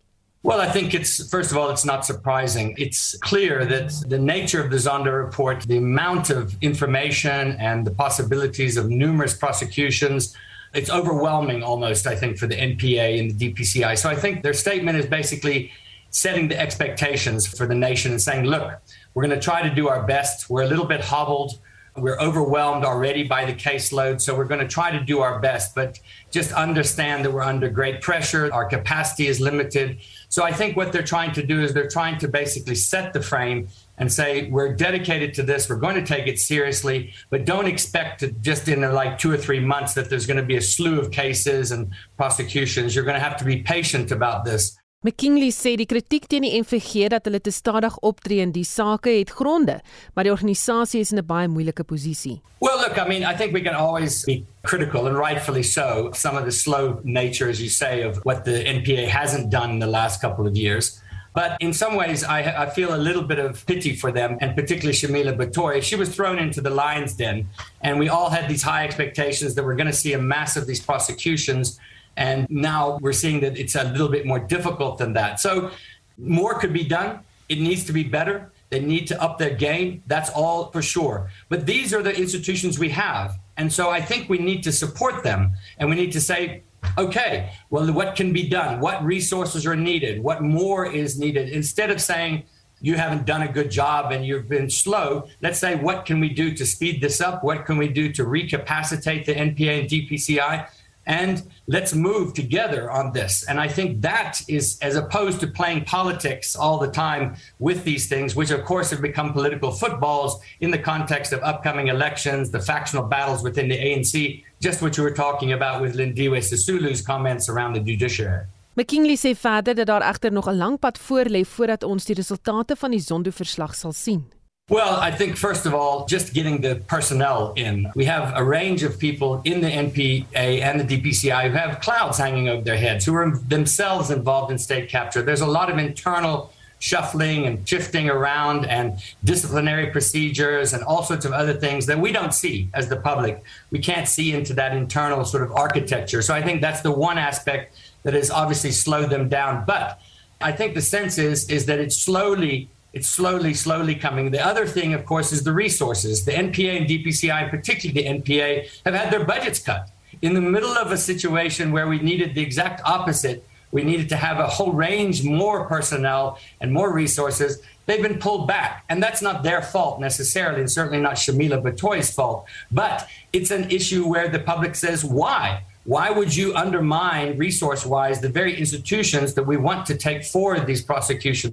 Well, 0.46 0.60
I 0.60 0.70
think 0.70 0.94
it's 0.94 1.28
first 1.28 1.50
of 1.50 1.56
all, 1.58 1.70
it's 1.70 1.84
not 1.84 2.06
surprising. 2.06 2.74
It's 2.78 3.18
clear 3.18 3.66
that 3.66 3.90
the 4.08 4.18
nature 4.18 4.62
of 4.62 4.70
the 4.70 4.78
Zonda 4.78 5.10
report, 5.10 5.66
the 5.66 5.78
amount 5.78 6.30
of 6.30 6.54
information 6.60 7.56
and 7.58 7.84
the 7.84 7.90
possibilities 7.90 8.76
of 8.76 8.88
numerous 8.88 9.34
prosecutions, 9.36 10.36
it's 10.72 10.88
overwhelming 10.88 11.64
almost, 11.64 12.06
I 12.06 12.14
think, 12.14 12.38
for 12.38 12.46
the 12.46 12.54
NPA 12.54 13.18
and 13.18 13.36
the 13.36 13.52
DPCI. 13.52 13.98
So 13.98 14.08
I 14.08 14.14
think 14.14 14.44
their 14.44 14.54
statement 14.54 14.96
is 14.96 15.06
basically 15.06 15.72
setting 16.10 16.46
the 16.46 16.58
expectations 16.58 17.46
for 17.46 17.66
the 17.66 17.74
nation 17.74 18.12
and 18.12 18.22
saying, 18.22 18.44
look, 18.44 18.70
we're 19.14 19.26
going 19.26 19.38
to 19.38 19.44
try 19.44 19.68
to 19.68 19.74
do 19.74 19.88
our 19.88 20.06
best. 20.06 20.48
We're 20.48 20.62
a 20.62 20.68
little 20.68 20.86
bit 20.86 21.00
hobbled 21.00 21.58
we're 21.96 22.18
overwhelmed 22.20 22.84
already 22.84 23.22
by 23.22 23.44
the 23.44 23.54
caseload, 23.54 24.20
so 24.20 24.36
we're 24.36 24.44
going 24.44 24.60
to 24.60 24.68
try 24.68 24.90
to 24.90 25.00
do 25.00 25.20
our 25.20 25.40
best, 25.40 25.74
but 25.74 25.98
just 26.30 26.52
understand 26.52 27.24
that 27.24 27.32
we're 27.32 27.42
under 27.42 27.68
great 27.68 28.00
pressure. 28.00 28.52
Our 28.52 28.66
capacity 28.66 29.26
is 29.26 29.40
limited. 29.40 29.98
So 30.28 30.42
I 30.42 30.52
think 30.52 30.76
what 30.76 30.92
they're 30.92 31.02
trying 31.02 31.32
to 31.32 31.42
do 31.42 31.62
is 31.62 31.72
they're 31.72 31.88
trying 31.88 32.18
to 32.18 32.28
basically 32.28 32.74
set 32.74 33.12
the 33.12 33.22
frame 33.22 33.68
and 33.98 34.12
say, 34.12 34.50
we're 34.50 34.74
dedicated 34.74 35.32
to 35.34 35.42
this, 35.42 35.68
we're 35.70 35.76
going 35.76 35.94
to 35.94 36.04
take 36.04 36.26
it 36.26 36.38
seriously, 36.38 37.14
but 37.30 37.46
don't 37.46 37.66
expect 37.66 38.20
to 38.20 38.30
just 38.32 38.68
in 38.68 38.82
like 38.92 39.18
two 39.18 39.30
or 39.30 39.38
three 39.38 39.60
months 39.60 39.94
that 39.94 40.10
there's 40.10 40.26
going 40.26 40.36
to 40.36 40.42
be 40.42 40.56
a 40.56 40.62
slew 40.62 41.00
of 41.00 41.10
cases 41.10 41.72
and 41.72 41.90
prosecutions. 42.16 42.94
You're 42.94 43.04
going 43.04 43.14
to 43.14 43.20
have 43.20 43.38
to 43.38 43.44
be 43.44 43.62
patient 43.62 44.10
about 44.10 44.44
this. 44.44 44.78
McKinley 45.06 45.52
sê 45.54 45.76
die 45.78 45.86
kritiek 45.86 46.24
teen 46.26 46.42
die 46.42 46.56
NVG 46.58 47.06
dat 47.12 47.28
hulle 47.28 47.38
te 47.38 47.52
stadig 47.54 47.94
optree 48.02 48.42
in 48.42 48.50
die 48.50 48.64
sake 48.66 49.12
het 49.20 49.30
gronde, 49.38 49.76
maar 50.16 50.26
die 50.26 50.32
organisasie 50.34 51.04
is 51.04 51.12
in 51.12 51.20
'n 51.20 51.26
baie 51.26 51.46
moeilike 51.46 51.84
posisie. 51.84 52.40
Well, 52.58 52.80
look, 52.80 52.98
I 52.98 53.06
mean, 53.06 53.22
I 53.22 53.36
think 53.36 53.52
we 53.52 53.62
can 53.62 53.74
always 53.74 54.24
be 54.24 54.44
critical 54.64 55.06
and 55.06 55.16
rightfully 55.16 55.62
so 55.62 56.10
some 56.12 56.36
of 56.36 56.44
the 56.44 56.50
slow 56.50 56.98
nature 57.04 57.48
as 57.48 57.60
you 57.60 57.68
say 57.68 58.02
of 58.02 58.18
what 58.24 58.44
the 58.44 58.64
NPA 58.64 59.06
hasn't 59.06 59.50
done 59.50 59.70
in 59.70 59.78
the 59.78 59.86
last 59.86 60.20
couple 60.20 60.44
of 60.44 60.56
years. 60.56 61.00
But 61.34 61.56
in 61.60 61.72
some 61.72 61.96
ways, 61.96 62.24
I, 62.24 62.64
I, 62.64 62.70
feel 62.70 62.94
a 62.94 62.96
little 62.96 63.22
bit 63.22 63.38
of 63.38 63.64
pity 63.66 63.94
for 63.94 64.10
them, 64.10 64.38
and 64.40 64.56
particularly 64.56 64.96
Shamila 64.96 65.36
Batory. 65.36 65.82
She 65.82 65.94
was 65.94 66.08
thrown 66.08 66.38
into 66.38 66.62
the 66.62 66.70
lion's 66.70 67.14
den, 67.14 67.46
and 67.82 67.98
we 67.98 68.08
all 68.08 68.30
had 68.30 68.48
these 68.48 68.62
high 68.62 68.84
expectations 68.86 69.54
that 69.54 69.62
we're 69.62 69.76
going 69.76 69.92
to 69.92 69.98
see 70.04 70.14
a 70.14 70.18
mass 70.18 70.56
of 70.56 70.66
these 70.66 70.80
prosecutions. 70.80 71.78
And 72.16 72.46
now 72.50 72.98
we're 73.00 73.12
seeing 73.12 73.40
that 73.40 73.58
it's 73.58 73.74
a 73.74 73.84
little 73.84 74.08
bit 74.08 74.26
more 74.26 74.38
difficult 74.38 74.98
than 74.98 75.12
that. 75.14 75.40
So 75.40 75.70
more 76.18 76.58
could 76.58 76.72
be 76.72 76.84
done. 76.84 77.20
It 77.48 77.60
needs 77.60 77.84
to 77.84 77.92
be 77.92 78.02
better. 78.02 78.50
They 78.70 78.80
need 78.80 79.06
to 79.08 79.22
up 79.22 79.38
their 79.38 79.54
game. 79.54 80.02
That's 80.06 80.30
all 80.30 80.70
for 80.70 80.82
sure. 80.82 81.30
But 81.48 81.66
these 81.66 81.94
are 81.94 82.02
the 82.02 82.16
institutions 82.16 82.78
we 82.78 82.88
have. 82.90 83.38
And 83.56 83.72
so 83.72 83.90
I 83.90 84.00
think 84.00 84.28
we 84.28 84.38
need 84.38 84.62
to 84.64 84.72
support 84.72 85.22
them 85.22 85.52
and 85.78 85.88
we 85.88 85.96
need 85.96 86.12
to 86.12 86.20
say, 86.20 86.62
okay, 86.98 87.52
well, 87.70 87.92
what 87.92 88.16
can 88.16 88.32
be 88.32 88.48
done? 88.48 88.80
What 88.80 89.04
resources 89.04 89.66
are 89.66 89.76
needed? 89.76 90.22
What 90.22 90.42
more 90.42 90.86
is 90.86 91.18
needed? 91.18 91.48
Instead 91.50 91.90
of 91.90 92.00
saying, 92.00 92.44
you 92.80 92.94
haven't 92.94 93.24
done 93.24 93.42
a 93.42 93.48
good 93.50 93.70
job 93.70 94.12
and 94.12 94.26
you've 94.26 94.48
been 94.48 94.68
slow. 94.68 95.28
Let's 95.40 95.58
say, 95.58 95.76
what 95.76 96.04
can 96.04 96.20
we 96.20 96.28
do 96.28 96.54
to 96.54 96.66
speed 96.66 97.00
this 97.00 97.20
up? 97.20 97.42
What 97.42 97.64
can 97.64 97.78
we 97.78 97.88
do 97.88 98.12
to 98.12 98.24
recapacitate 98.24 99.24
the 99.24 99.34
NPA 99.34 99.80
and 99.80 99.88
DPCI? 99.88 100.68
And 101.06 101.48
let's 101.68 101.94
move 101.94 102.34
together 102.34 102.90
on 102.90 103.12
this. 103.12 103.44
And 103.48 103.60
I 103.60 103.68
think 103.68 104.00
that 104.02 104.42
is, 104.48 104.76
as 104.82 104.96
opposed 104.96 105.38
to 105.40 105.46
playing 105.46 105.84
politics 105.84 106.56
all 106.56 106.78
the 106.78 106.90
time 106.90 107.36
with 107.58 107.84
these 107.84 108.08
things, 108.08 108.34
which 108.34 108.50
of 108.50 108.64
course 108.64 108.90
have 108.90 109.00
become 109.00 109.32
political 109.32 109.70
footballs 109.70 110.40
in 110.60 110.70
the 110.70 110.78
context 110.78 111.32
of 111.32 111.40
upcoming 111.42 111.88
elections, 111.88 112.50
the 112.50 112.60
factional 112.60 113.04
battles 113.04 113.42
within 113.42 113.68
the 113.68 113.78
ANC, 113.78 114.42
just 114.60 114.82
what 114.82 114.96
you 114.96 115.04
were 115.04 115.14
talking 115.14 115.52
about 115.52 115.80
with 115.80 115.96
Lindiwe 115.96 116.42
Sisulu's 116.42 117.00
comments 117.02 117.48
around 117.48 117.74
the 117.74 117.80
judiciary. 117.80 118.46
McKinley 118.76 119.16
sê 119.16 119.34
verder 119.34 119.74
dat 119.74 119.86
daar 119.86 120.02
egter 120.02 120.32
nog 120.32 120.48
'n 120.48 120.56
lang 120.56 120.78
pad 120.78 120.98
voor 120.98 121.24
lê 121.24 121.44
voordat 121.44 121.82
ons 121.82 122.04
die 122.04 122.14
resultate 122.14 122.76
van 122.76 122.90
die 122.90 123.00
Zondo-verslag 123.00 123.74
sal 123.74 123.92
sien. 123.92 124.35
Well, 124.68 124.96
I 124.96 125.12
think 125.12 125.36
first 125.36 125.64
of 125.64 125.74
all, 125.74 126.06
just 126.06 126.34
getting 126.34 126.60
the 126.60 126.82
personnel 126.88 127.52
in. 127.54 127.88
We 127.94 128.04
have 128.06 128.36
a 128.36 128.42
range 128.42 128.82
of 128.82 128.98
people 128.98 129.40
in 129.44 129.60
the 129.60 129.68
NPA 129.68 130.60
and 130.60 130.80
the 130.80 131.00
DPCI 131.00 131.50
who 131.50 131.56
have 131.56 131.80
clouds 131.80 132.18
hanging 132.18 132.48
over 132.48 132.62
their 132.62 132.76
heads, 132.76 133.04
who 133.04 133.14
are 133.14 133.30
themselves 133.30 134.10
involved 134.10 134.50
in 134.50 134.58
state 134.58 134.88
capture. 134.88 135.22
There's 135.22 135.40
a 135.40 135.46
lot 135.46 135.70
of 135.70 135.78
internal 135.78 136.52
shuffling 136.80 137.46
and 137.46 137.66
shifting 137.68 138.10
around 138.10 138.66
and 138.66 139.00
disciplinary 139.22 139.92
procedures 139.92 140.72
and 140.72 140.82
all 140.82 141.04
sorts 141.04 141.24
of 141.24 141.30
other 141.30 141.54
things 141.54 141.86
that 141.86 142.00
we 142.00 142.10
don't 142.10 142.34
see 142.34 142.68
as 142.74 142.88
the 142.88 142.96
public. 142.96 143.44
We 143.70 143.78
can't 143.78 144.08
see 144.08 144.32
into 144.32 144.52
that 144.54 144.76
internal 144.76 145.24
sort 145.24 145.44
of 145.44 145.52
architecture. 145.52 146.22
So 146.22 146.34
I 146.34 146.42
think 146.42 146.60
that's 146.60 146.80
the 146.80 146.90
one 146.90 147.18
aspect 147.18 147.76
that 148.02 148.14
has 148.14 148.32
obviously 148.32 148.72
slowed 148.72 149.10
them 149.10 149.28
down. 149.28 149.64
But 149.64 150.00
I 150.40 150.50
think 150.50 150.74
the 150.74 150.82
sense 150.82 151.18
is 151.18 151.48
is 151.48 151.66
that 151.66 151.78
it's 151.78 151.96
slowly 151.96 152.68
it's 152.96 153.08
slowly, 153.08 153.52
slowly 153.52 153.94
coming. 153.94 154.30
The 154.30 154.44
other 154.44 154.66
thing, 154.66 154.94
of 154.94 155.04
course, 155.04 155.30
is 155.30 155.44
the 155.44 155.52
resources. 155.52 156.24
The 156.24 156.32
NPA 156.32 156.78
and 156.78 156.86
DPCI, 156.88 157.42
and 157.42 157.50
particularly 157.50 158.00
the 158.00 158.08
NPA, 158.18 158.50
have 158.86 158.94
had 158.94 159.12
their 159.12 159.22
budgets 159.22 159.58
cut 159.58 159.90
in 160.22 160.32
the 160.32 160.40
middle 160.40 160.70
of 160.70 160.90
a 160.90 160.96
situation 160.96 161.72
where 161.72 161.88
we 161.88 161.98
needed 161.98 162.34
the 162.34 162.40
exact 162.40 162.80
opposite. 162.86 163.46
We 163.70 163.82
needed 163.84 164.08
to 164.08 164.16
have 164.16 164.38
a 164.38 164.46
whole 164.46 164.72
range 164.72 165.22
more 165.22 165.66
personnel 165.66 166.38
and 166.62 166.72
more 166.72 166.90
resources. 166.90 167.60
They've 167.84 168.00
been 168.00 168.18
pulled 168.18 168.48
back, 168.48 168.84
and 168.88 169.02
that's 169.02 169.20
not 169.20 169.42
their 169.42 169.60
fault 169.60 170.00
necessarily, 170.00 170.60
and 170.60 170.70
certainly 170.70 171.02
not 171.08 171.16
Shamila 171.16 171.60
Batoy's 171.62 172.10
fault. 172.10 172.46
But 172.72 173.06
it's 173.34 173.50
an 173.50 173.70
issue 173.70 174.08
where 174.08 174.28
the 174.30 174.38
public 174.38 174.74
says, 174.74 175.04
"Why? 175.04 175.64
Why 175.84 176.08
would 176.10 176.34
you 176.34 176.54
undermine 176.54 177.36
resource-wise 177.36 178.20
the 178.20 178.30
very 178.30 178.56
institutions 178.56 179.34
that 179.34 179.46
we 179.46 179.58
want 179.58 179.84
to 179.90 179.94
take 180.08 180.24
forward 180.24 180.66
these 180.66 180.82
prosecutions?" 180.82 181.52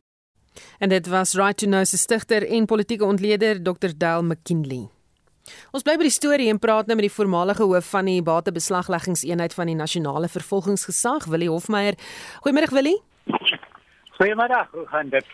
En 0.79 0.89
dit 0.89 1.07
was 1.07 1.33
Right 1.33 1.57
to 1.57 1.67
Know 1.67 1.85
se 1.85 1.97
stigter 1.97 2.47
en 2.47 2.65
politieke 2.65 3.05
ontleder 3.05 3.63
Dr. 3.63 3.91
Dale 3.97 4.23
McKinley. 4.23 4.89
Ons 5.71 5.83
bly 5.83 5.97
by 5.99 6.07
die 6.07 6.13
storie 6.13 6.49
en 6.51 6.59
praat 6.59 6.87
nou 6.87 6.95
met 6.95 7.07
die 7.09 7.15
voormalige 7.15 7.65
hoof 7.67 7.89
van 7.91 8.07
die 8.07 8.21
batebeslagleggingseenheid 8.23 9.53
van 9.53 9.71
die 9.71 9.75
nasionale 9.75 10.29
vervolgingsgesag, 10.31 11.27
Willie 11.31 11.49
Hofmeyer. 11.51 11.97
Goeiemôre 12.45 12.71
Willie. 12.71 12.99
Goeiemôre, 14.13 14.61
hoe 14.71 14.85
gaan 14.87 15.09
dit? 15.09 15.25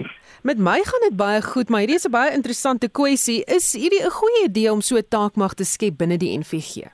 Met 0.41 0.57
my 0.57 0.79
gaan 0.87 1.05
dit 1.05 1.17
baie 1.19 1.41
goed, 1.45 1.69
maar 1.69 1.83
hierdie 1.83 1.99
is 1.99 2.07
'n 2.07 2.11
baie 2.11 2.33
interessante 2.33 2.87
kwessie. 2.89 3.43
Is 3.45 3.73
hierdie 3.73 4.03
'n 4.03 4.09
goeie 4.09 4.43
idee 4.45 4.71
om 4.71 4.81
so 4.81 4.95
'n 4.95 5.07
taakmag 5.07 5.53
te 5.53 5.63
skep 5.63 5.97
binne 5.97 6.17
die 6.17 6.37
NVG? 6.37 6.89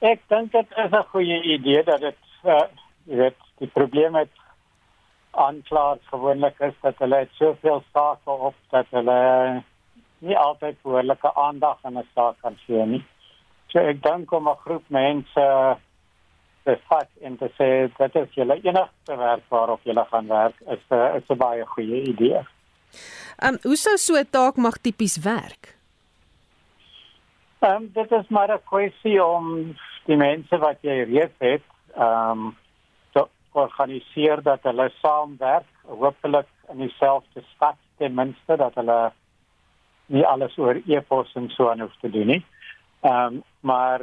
Ek 0.00 0.20
dink 0.28 0.52
dit 0.52 0.66
is 0.84 0.90
'n 0.90 1.04
goeie 1.12 1.42
idee 1.42 1.82
dat 1.84 2.00
dit 2.00 2.16
uh, 2.44 2.66
jy 3.04 3.16
weet, 3.16 3.36
die 3.58 3.68
probleem 3.68 4.12
met 4.12 4.28
aanklaers 5.32 6.08
gewoonlik 6.10 6.60
is 6.60 6.74
dat 6.80 6.98
hulle 6.98 7.16
het 7.16 7.30
soveel 7.32 7.82
sake 7.92 8.30
op 8.30 8.54
dat 8.70 8.86
hulle 8.90 9.62
nie 10.18 10.36
altyd 10.38 10.76
behoorlike 10.82 11.34
aandag 11.34 11.78
aan 11.82 11.98
'n 11.98 12.08
saak 12.14 12.36
kan 12.40 12.56
gee 12.66 12.86
nie. 12.86 13.04
So 13.66 13.78
ek 13.78 14.02
dink 14.02 14.32
om 14.32 14.48
'n 14.48 14.62
groep 14.64 14.84
mense 14.88 15.76
te 16.64 16.78
vat 16.88 17.08
en 17.20 17.36
te 17.38 17.48
sê 17.58 17.68
dat 17.96 18.12
dit 18.12 18.34
julle 18.34 18.60
enigste 18.62 19.16
werk 19.16 19.44
waarop 19.48 19.80
julle 19.82 20.04
gaan 20.10 20.28
werk 20.28 20.60
is 20.60 20.84
'n 20.90 21.16
is 21.16 21.28
'n 21.28 21.36
baie 21.36 21.66
goeie 21.66 22.02
idee. 22.02 22.40
Ehm 23.38 23.54
um, 23.54 23.58
hoe 23.62 23.76
sou 23.76 23.96
so 23.96 24.14
'n 24.14 24.30
taak 24.30 24.56
mag 24.56 24.76
tipies 24.78 25.16
werk? 25.16 25.76
Ehm 27.58 27.74
um, 27.74 27.90
dit 27.92 28.10
is 28.12 28.28
maar 28.28 28.50
'n 28.52 28.64
kwessie 28.64 29.24
om 29.24 29.76
die 30.04 30.16
mense 30.16 30.58
wat 30.58 30.78
jy 30.80 31.02
reeds 31.02 31.38
het, 31.38 31.62
ehm 31.94 32.30
um, 32.30 32.56
organiseer 33.52 34.42
dat 34.42 34.62
hulle 34.62 34.90
saamwerk, 35.00 35.68
hopelik 35.86 36.48
in 36.70 36.78
dieselfde 36.78 37.42
stad 37.54 37.76
ten 37.98 38.14
minste 38.14 38.56
dat 38.56 38.74
hulle 38.74 39.12
nie 40.06 40.24
alles 40.26 40.56
oor 40.58 40.80
e-pos 40.86 41.34
en 41.34 41.48
so 41.50 41.68
aan 41.70 41.80
hoef 41.80 41.94
te 42.00 42.10
doen 42.10 42.26
nie. 42.26 42.44
Ehm 43.02 43.38
um, 43.38 43.42
maar 43.60 44.02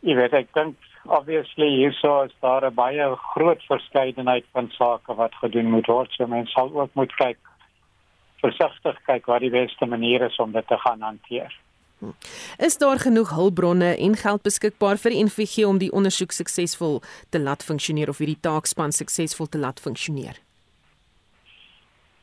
jy 0.00 0.14
weet 0.16 0.32
ek 0.32 0.54
dink 0.56 0.76
obviously 1.04 1.68
hierso 1.68 2.22
is 2.22 2.34
daar 2.40 2.64
'n 2.66 2.74
baie 2.74 3.16
groot 3.34 3.62
verskeidenheid 3.68 4.46
van 4.52 4.70
sake 4.70 5.14
wat 5.14 5.34
gedoen 5.34 5.70
moet 5.70 5.86
word. 5.86 6.12
So 6.12 6.26
mense 6.26 6.52
sal 6.52 6.70
ook 6.72 6.94
moet 6.94 7.14
kyk 7.14 7.38
versigtig 8.40 9.02
kyk 9.06 9.26
wat 9.26 9.40
die 9.40 9.50
beste 9.50 9.86
manier 9.86 10.22
is 10.22 10.36
om 10.36 10.52
dit 10.52 10.66
te 10.66 10.78
gaan 10.78 11.00
hanteer. 11.00 11.52
Is 12.58 12.78
daar 12.78 12.98
genoeg 12.98 13.30
hulpbronne 13.36 13.96
en 13.96 14.16
geld 14.16 14.42
beskikbaar 14.42 15.00
vir 15.00 15.14
die 15.14 15.24
NVG 15.24 15.66
om 15.68 15.80
die 15.80 15.90
ondersoek 15.92 16.32
suksesvol 16.32 17.00
te 17.30 17.40
laat 17.40 17.64
funksioneer 17.64 18.08
of 18.08 18.20
hierdie 18.22 18.40
taakspan 18.40 18.92
suksesvol 18.92 19.48
te 19.48 19.60
laat 19.60 19.80
funksioneer? 19.80 20.40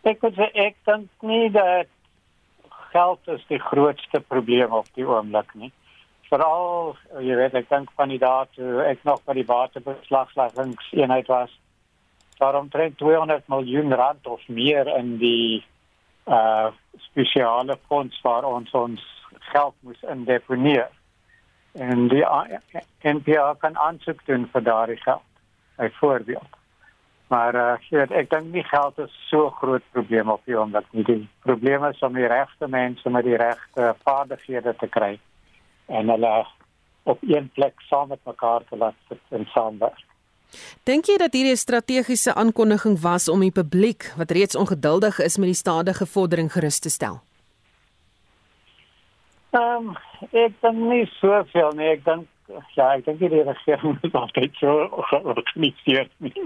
Ek 0.08 0.24
sê 0.24 0.48
ek 0.56 0.78
dink 0.88 1.10
nie 1.22 1.50
dat 1.52 1.90
geld 2.94 3.20
is 3.28 3.44
die 3.52 3.60
grootste 3.60 4.22
probleem 4.32 4.72
op 4.72 4.88
die 4.96 5.06
oomblik 5.06 5.52
nie. 5.54 5.72
Veral, 6.28 6.96
jy 7.24 7.36
weet, 7.40 7.56
ek 7.56 7.70
dink 7.70 7.92
van 8.00 8.12
die 8.12 8.20
dae 8.20 8.48
toe 8.56 8.84
ek 8.84 9.04
nog 9.08 9.22
by 9.28 9.36
die 9.38 9.48
waterbeslagleggingseenheid 9.48 11.30
was, 11.32 11.54
daarom 12.40 12.70
trek 12.70 12.98
200 13.00 13.48
miljoen 13.52 13.94
rand 13.94 14.28
of 14.28 14.44
meer 14.48 14.90
in 14.98 15.18
die 15.22 15.64
uh 16.28 16.70
spesiale 17.08 17.78
fonds 17.88 18.18
waar 18.26 18.46
ons 18.46 18.72
ons 18.74 19.04
geld 19.44 19.76
moes 19.80 20.02
indeponeer. 20.02 20.90
En 21.74 22.08
die 22.08 22.26
NPA 23.02 23.56
kan 23.60 23.78
aansoek 23.78 24.26
doen 24.26 24.50
vir 24.52 24.64
daardie 24.64 25.02
geld. 25.02 25.26
Byvoorbeeld. 25.76 26.58
Maar 27.28 27.56
uh, 27.56 27.90
weet, 27.90 28.12
ek 28.12 28.30
dink 28.30 28.54
nie 28.54 28.64
geld 28.64 29.00
is 29.04 29.16
so 29.28 29.50
groot 29.60 29.84
probleem 29.92 30.30
op 30.32 30.46
die 30.48 30.56
oomblik 30.56 30.88
nie. 30.96 31.04
Die 31.04 31.30
probleem 31.44 31.84
is 31.90 32.00
om 32.00 32.16
die 32.16 32.28
regte 32.28 32.70
mense 32.72 33.10
met 33.12 33.28
die 33.28 33.36
regte 33.36 33.96
vaardighede 34.08 34.76
te 34.80 34.88
kry 34.88 35.18
en 35.88 36.10
hulle 36.10 36.46
op 37.08 37.20
een 37.24 37.50
plek 37.56 37.82
saam 37.88 38.08
met 38.08 38.24
mekaar 38.24 38.64
te 38.70 38.78
laat 38.78 38.96
sit 39.08 39.36
en 39.36 39.46
saamwerk. 39.52 40.04
Dink 40.88 41.08
jy 41.12 41.18
dat 41.20 41.36
hierdie 41.36 41.52
'n 41.52 41.60
strategiese 41.60 42.34
aankondiging 42.34 43.00
was 43.00 43.28
om 43.28 43.40
die 43.40 43.52
publiek 43.52 44.14
wat 44.18 44.32
reeds 44.32 44.56
ongeduldig 44.56 45.20
is 45.20 45.38
met 45.38 45.52
die 45.52 45.62
stadige 45.64 46.06
vordering 46.06 46.52
gerus 46.52 46.80
te 46.80 46.90
stel? 46.90 47.27
Ehm 49.56 49.88
um, 49.88 49.96
ek 50.32 50.58
dink 50.62 50.82
nie 50.92 51.06
soveel 51.20 51.72
nie. 51.80 51.92
Ek 51.94 52.04
dink 52.06 52.28
ja, 52.76 52.90
ek 52.96 53.06
dink 53.06 53.20
die 53.20 53.44
regering 53.44 53.96
het 54.04 54.16
altyd 54.16 54.60
so 54.60 55.04
georganiseer 55.12 56.10
nie. 56.18 56.34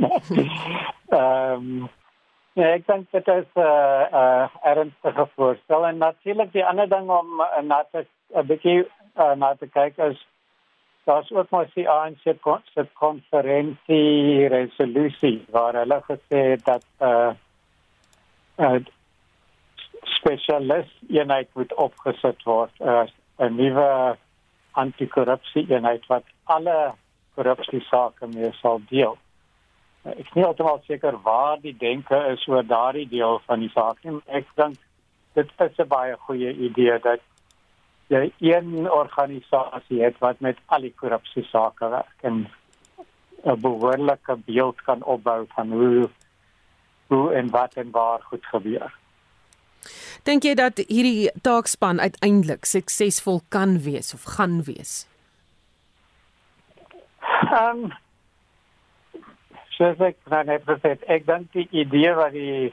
Ehm 1.11 1.19
um, 1.19 1.89
ja, 2.59 2.67
ek 2.75 2.85
dink 2.87 3.11
dit 3.11 3.27
is 3.27 3.47
'n 3.55 3.63
uh, 3.63 4.05
uh, 4.21 4.47
ernstige 4.73 5.27
voorstel 5.35 5.87
en 5.87 5.97
natuurlik 5.97 6.51
die 6.53 6.65
ander 6.65 6.89
ding 6.89 7.09
om 7.09 7.41
uh, 7.41 7.63
na 7.63 7.83
te 7.91 8.05
'n 8.35 8.45
bietjie 8.47 8.85
uh, 9.17 9.33
na 9.35 9.55
te 9.55 9.67
kyk 9.67 9.97
is 9.97 10.25
daar's 11.05 11.31
ook 11.31 11.49
maar 11.49 11.69
die 11.73 11.89
ANC 11.89 12.21
se 12.73 12.87
konferensie 12.93 14.47
resolusie 14.47 15.45
waar 15.49 15.73
hulle 15.73 16.01
gesê 16.09 16.39
het 16.51 16.65
dat 16.65 16.85
uh, 16.99 17.31
uh 18.57 18.79
spesialis 20.21 20.89
eenheid 21.09 21.49
moet 21.57 21.73
opgesit 21.73 22.43
word 22.45 22.71
'n 22.81 23.55
nuwe 23.57 24.17
anti-korrupsie 24.71 25.65
eenheid 25.67 26.05
wat 26.07 26.23
alle 26.45 26.93
korrupsie 27.35 27.81
sake 27.89 28.27
mee 28.27 28.51
sal 28.61 28.81
deel. 28.89 29.17
Uh, 30.05 30.11
ek 30.11 30.25
is 30.25 30.31
nie 30.35 30.43
heeltemal 30.45 30.79
seker 30.87 31.17
waar 31.25 31.59
die 31.61 31.75
denke 31.77 32.17
is 32.31 32.45
oor 32.49 32.63
daardie 32.65 33.07
deel 33.09 33.41
van 33.47 33.59
die 33.59 33.71
saak 33.73 34.01
nie. 34.03 34.17
Ek 34.27 34.47
dink 34.55 34.79
dit 35.37 35.51
is 35.65 35.77
'n 35.79 35.87
baie 35.87 36.15
goeie 36.27 36.53
idee 36.67 36.99
dat 36.99 37.21
jy 38.09 38.31
een 38.39 38.89
organisasie 38.91 40.01
het 40.03 40.17
wat 40.19 40.39
met 40.39 40.57
al 40.67 40.81
die 40.81 40.95
korrupsie 41.01 41.45
sake 41.51 41.89
werk 41.89 42.17
en 42.21 42.47
'n 43.45 43.61
behoorlike 43.61 44.35
beeld 44.45 44.81
kan 44.81 45.03
opbou 45.03 45.45
van 45.55 45.71
hoe 45.71 46.09
hoe 47.07 47.33
en 47.33 47.49
wat 47.49 47.73
en 47.73 47.91
waar 47.91 48.21
goed 48.21 48.45
gebeur. 48.45 49.00
Dink 50.23 50.45
jy 50.45 50.53
dat 50.53 50.77
hierdie 50.85 51.31
taakspan 51.41 51.97
uiteindelik 51.99 52.67
suksesvol 52.69 53.39
kan 53.49 53.79
wees 53.81 54.13
of 54.13 54.27
gaan 54.37 54.61
wees? 54.67 55.07
Ehm 57.49 57.85
um, 57.87 57.93
soos 59.73 60.03
ek 60.05 60.19
nou 60.29 60.43
net 60.45 60.67
het, 60.83 61.01
ek 61.09 61.25
dink 61.25 61.49
die 61.57 61.65
idee 61.73 62.13
wat 62.13 62.35
die 62.37 62.69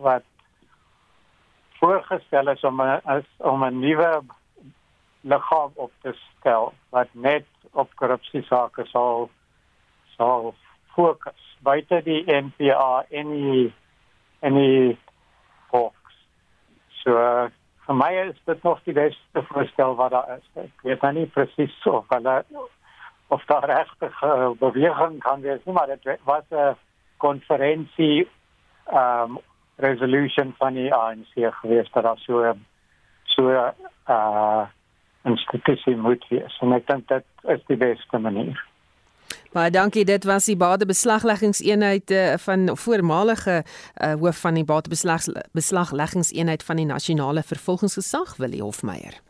wat 0.00 0.24
voorgestel 1.82 2.48
is 2.48 2.64
om 2.64 2.80
'n 2.80 3.24
om 3.52 3.64
'n 3.64 3.80
nuwe 3.80 4.10
liggaam 5.20 5.72
op 5.74 5.92
te 6.02 6.16
stel 6.16 6.72
wat 6.90 7.08
net 7.12 7.46
op 7.72 7.94
korrupsie 7.94 8.42
sake 8.48 8.86
sal 8.86 9.30
sal 10.16 10.54
fokus 10.96 11.56
buite 11.60 12.00
die 12.04 12.24
NPA 12.24 13.04
en 13.10 13.28
die 13.36 13.72
en 14.40 14.54
die. 14.54 14.98
So 17.02 17.16
uh, 17.18 17.48
vir 17.86 17.98
my 17.98 18.10
is 18.28 18.38
dit 18.46 18.62
nog 18.62 18.82
die 18.86 18.94
beste 18.94 19.42
voorstel 19.50 19.94
wat 19.98 20.14
daar 20.14 20.36
is. 20.38 20.46
Ek 20.54 20.86
weet 20.86 21.02
nou 21.02 21.12
nie 21.16 21.26
presies 21.26 21.74
of 21.90 22.06
hulle 22.14 22.42
of 23.32 23.44
daar 23.48 23.64
regtig 23.64 24.18
beweging 24.60 25.18
kan 25.24 25.40
wees 25.40 25.62
nie, 25.64 25.72
maar 25.72 25.88
dit 25.88 26.18
was 26.28 26.44
'n 26.50 26.76
konferensie 27.16 28.28
ehm 28.86 29.36
um, 29.36 29.38
resolution 29.76 30.54
van 30.58 30.74
die 30.74 30.94
ANC 30.94 31.32
gewees 31.34 31.90
dat 31.92 32.02
daar 32.02 32.18
so 32.18 32.54
so 33.24 33.72
uh 34.08 34.66
institusie 35.24 35.96
moet 35.96 36.24
wees. 36.28 36.58
En 36.60 36.72
ek 36.72 36.86
dink 36.86 37.08
dit 37.08 37.24
is 37.42 37.64
die 37.66 37.76
beste 37.76 38.18
manier. 38.18 38.58
Baie 39.52 39.70
dankie. 39.70 40.04
Dit 40.04 40.24
was 40.24 40.44
die 40.48 40.56
batebeslagleggingseenheid 40.56 42.10
uh, 42.10 42.34
van 42.40 42.76
voormalige 42.76 43.64
uh, 43.64 44.14
hoof 44.20 44.36
van 44.40 44.54
die 44.54 44.64
batebeslagleggingseenheid 44.64 46.62
van 46.62 46.76
die 46.76 46.86
nasionale 46.86 47.42
vervolgingsgesag, 47.42 48.36
Willie 48.36 48.62
Hofmeyer. 48.62 49.20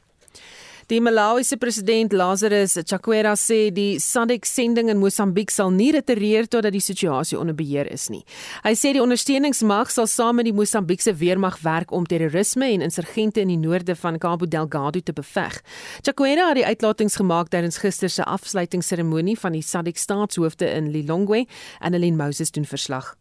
Die 0.91 1.01
Malawiese 1.01 1.57
president 1.57 2.13
Lazarus 2.13 2.75
Chakwera 2.85 3.37
sê 3.39 3.71
die 3.71 4.01
SADC 4.03 4.47
sending 4.49 4.89
in 4.91 4.99
Mosambiek 4.99 5.51
sal 5.55 5.71
nie 5.71 5.93
retireer 5.95 6.49
totdat 6.51 6.75
die 6.75 6.83
situasie 6.83 7.39
onder 7.39 7.55
beheer 7.55 7.87
is 7.87 8.09
nie. 8.11 8.25
Hy 8.65 8.73
sê 8.75 8.91
die 8.97 9.03
ondersteuningsmag 9.03 9.93
sal 9.95 10.09
saam 10.11 10.41
met 10.41 10.49
die 10.49 10.55
Mosambiekse 10.57 11.15
weermag 11.21 11.61
werk 11.63 11.95
om 11.95 12.07
terrorisme 12.09 12.67
en 12.75 12.83
insurgente 12.83 13.45
in 13.45 13.53
die 13.55 13.61
noorde 13.63 13.95
van 13.95 14.19
Cabo 14.19 14.49
Delgado 14.51 15.01
te 15.01 15.15
beveg. 15.15 15.61
Chakwera 16.03 16.49
het 16.51 16.59
die 16.59 16.67
uitlatings 16.67 17.21
gemaak 17.21 17.53
tydens 17.55 17.79
gister 17.79 18.11
se 18.11 18.27
afsluitingsseremonie 18.27 19.37
van 19.39 19.55
die 19.55 19.63
SADC 19.63 20.03
staatshoofde 20.03 20.67
in 20.67 20.91
Lilongwe 20.91 21.45
en 21.79 21.95
Helene 21.95 22.19
Moses 22.19 22.51
doen 22.51 22.67
verslag. 22.67 23.15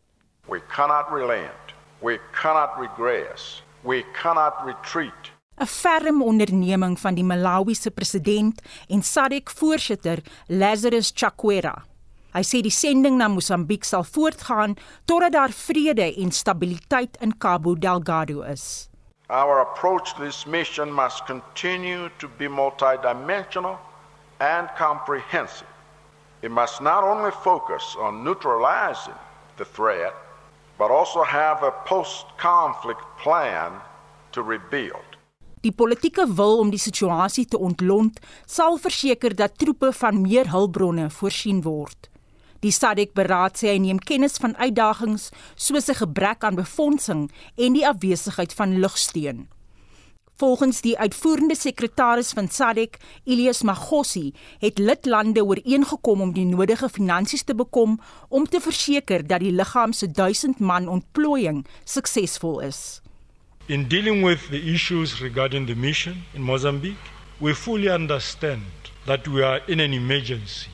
We 0.49 0.61
cannot 0.73 1.13
relent. 1.13 1.77
We 2.01 2.17
cannot 2.33 2.73
regress. 2.81 3.61
We 3.85 4.03
cannot 4.17 4.53
retreat. 4.65 5.31
'n 5.61 5.67
ferm 5.67 6.23
onderneming 6.23 6.99
van 6.99 7.13
die 7.13 7.23
Malawiese 7.23 7.91
president 7.91 8.61
en 8.87 9.03
SADC-voorsitter 9.03 10.23
Lazarus 10.47 11.11
Chakwera. 11.15 11.83
Hy 12.33 12.41
sê 12.41 12.61
die 12.65 12.73
sending 12.73 13.19
na 13.19 13.27
Mosambiek 13.27 13.83
sal 13.85 14.03
voortgaan 14.03 14.73
totdat 15.05 15.35
daar 15.35 15.53
vrede 15.53 16.07
en 16.23 16.31
stabiliteit 16.31 17.17
in 17.21 17.37
Cabo 17.37 17.75
Delgado 17.75 18.41
is. 18.41 18.89
Our 19.29 19.59
approach 19.59 20.15
to 20.15 20.23
this 20.23 20.45
mission 20.45 20.91
must 20.91 21.25
continue 21.25 22.09
to 22.17 22.27
be 22.37 22.47
multidimensional 22.47 23.77
and 24.39 24.67
comprehensive. 24.77 25.69
It 26.41 26.51
must 26.51 26.81
not 26.81 27.03
only 27.03 27.31
focus 27.31 27.95
on 27.99 28.23
neutralizing 28.23 29.19
the 29.57 29.65
threat, 29.65 30.15
but 30.77 30.89
also 30.89 31.23
have 31.23 31.61
a 31.61 31.71
post-conflict 31.85 33.03
plan 33.21 33.71
to 34.31 34.41
rebuild. 34.41 35.10
Die 35.61 35.71
politieke 35.71 36.25
wil 36.33 36.57
om 36.57 36.71
die 36.73 36.81
situasie 36.81 37.45
te 37.45 37.57
ontlont 37.57 38.17
sal 38.49 38.79
verseker 38.81 39.35
dat 39.37 39.59
troepe 39.61 39.91
van 39.93 40.21
meer 40.21 40.49
hulpbronne 40.49 41.09
voorsien 41.13 41.61
word. 41.61 42.09
Die 42.61 42.73
SADC-beraad 42.73 43.57
sê 43.57 43.71
hy 43.71 43.79
neem 43.81 43.99
kennis 44.01 44.37
van 44.41 44.55
uitdagings 44.57 45.29
soos 45.55 45.89
'n 45.89 46.01
gebrek 46.01 46.43
aan 46.43 46.55
befondsing 46.55 47.31
en 47.57 47.73
die 47.73 47.87
afwesigheid 47.87 48.53
van 48.53 48.79
lugsteun. 48.79 49.49
Volgens 50.37 50.81
die 50.81 50.97
uitvoerende 50.97 51.55
sekretaris 51.55 52.31
van 52.33 52.49
SADC, 52.49 52.97
Elias 53.25 53.61
Magossi, 53.61 54.33
het 54.59 54.79
lidlande 54.79 55.45
ooreengekom 55.45 56.21
om 56.21 56.33
die 56.33 56.45
nodige 56.45 56.89
finansies 56.89 57.43
te 57.43 57.55
bekom 57.55 57.99
om 58.29 58.45
te 58.45 58.59
verseker 58.59 59.27
dat 59.27 59.39
die 59.39 59.51
liggaam 59.51 59.93
se 59.93 60.11
1000 60.11 60.59
man 60.59 60.87
ontplooiing 60.87 61.65
suksesvol 61.83 62.59
is. 62.59 63.00
In 63.71 63.87
dealing 63.87 64.21
with 64.21 64.49
the 64.49 64.73
issues 64.75 65.21
regarding 65.21 65.65
the 65.65 65.75
mission 65.75 66.23
in 66.33 66.41
Mozambique, 66.41 67.07
we 67.39 67.53
fully 67.53 67.87
understand 67.87 68.65
that 69.05 69.25
we 69.29 69.41
are 69.41 69.61
in 69.65 69.79
an 69.79 69.93
emergency 69.93 70.71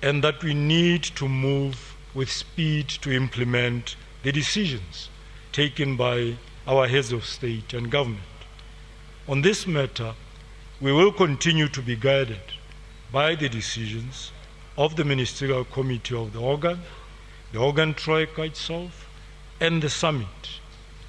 and 0.00 0.24
that 0.24 0.42
we 0.42 0.54
need 0.54 1.02
to 1.02 1.28
move 1.28 1.94
with 2.14 2.30
speed 2.32 2.88
to 3.02 3.12
implement 3.12 3.96
the 4.22 4.32
decisions 4.32 5.10
taken 5.52 5.94
by 5.94 6.38
our 6.66 6.88
heads 6.88 7.12
of 7.12 7.26
state 7.26 7.74
and 7.74 7.90
government. 7.90 8.22
On 9.28 9.42
this 9.42 9.66
matter, 9.66 10.14
we 10.80 10.90
will 10.90 11.12
continue 11.12 11.68
to 11.68 11.82
be 11.82 11.96
guided 11.96 12.54
by 13.12 13.34
the 13.34 13.50
decisions 13.50 14.32
of 14.78 14.96
the 14.96 15.04
Ministerial 15.04 15.64
Committee 15.66 16.16
of 16.16 16.32
the 16.32 16.40
organ, 16.40 16.80
the 17.52 17.58
organ 17.58 17.92
troika 17.92 18.40
itself, 18.44 19.06
and 19.60 19.82
the 19.82 19.90
summit 19.90 20.60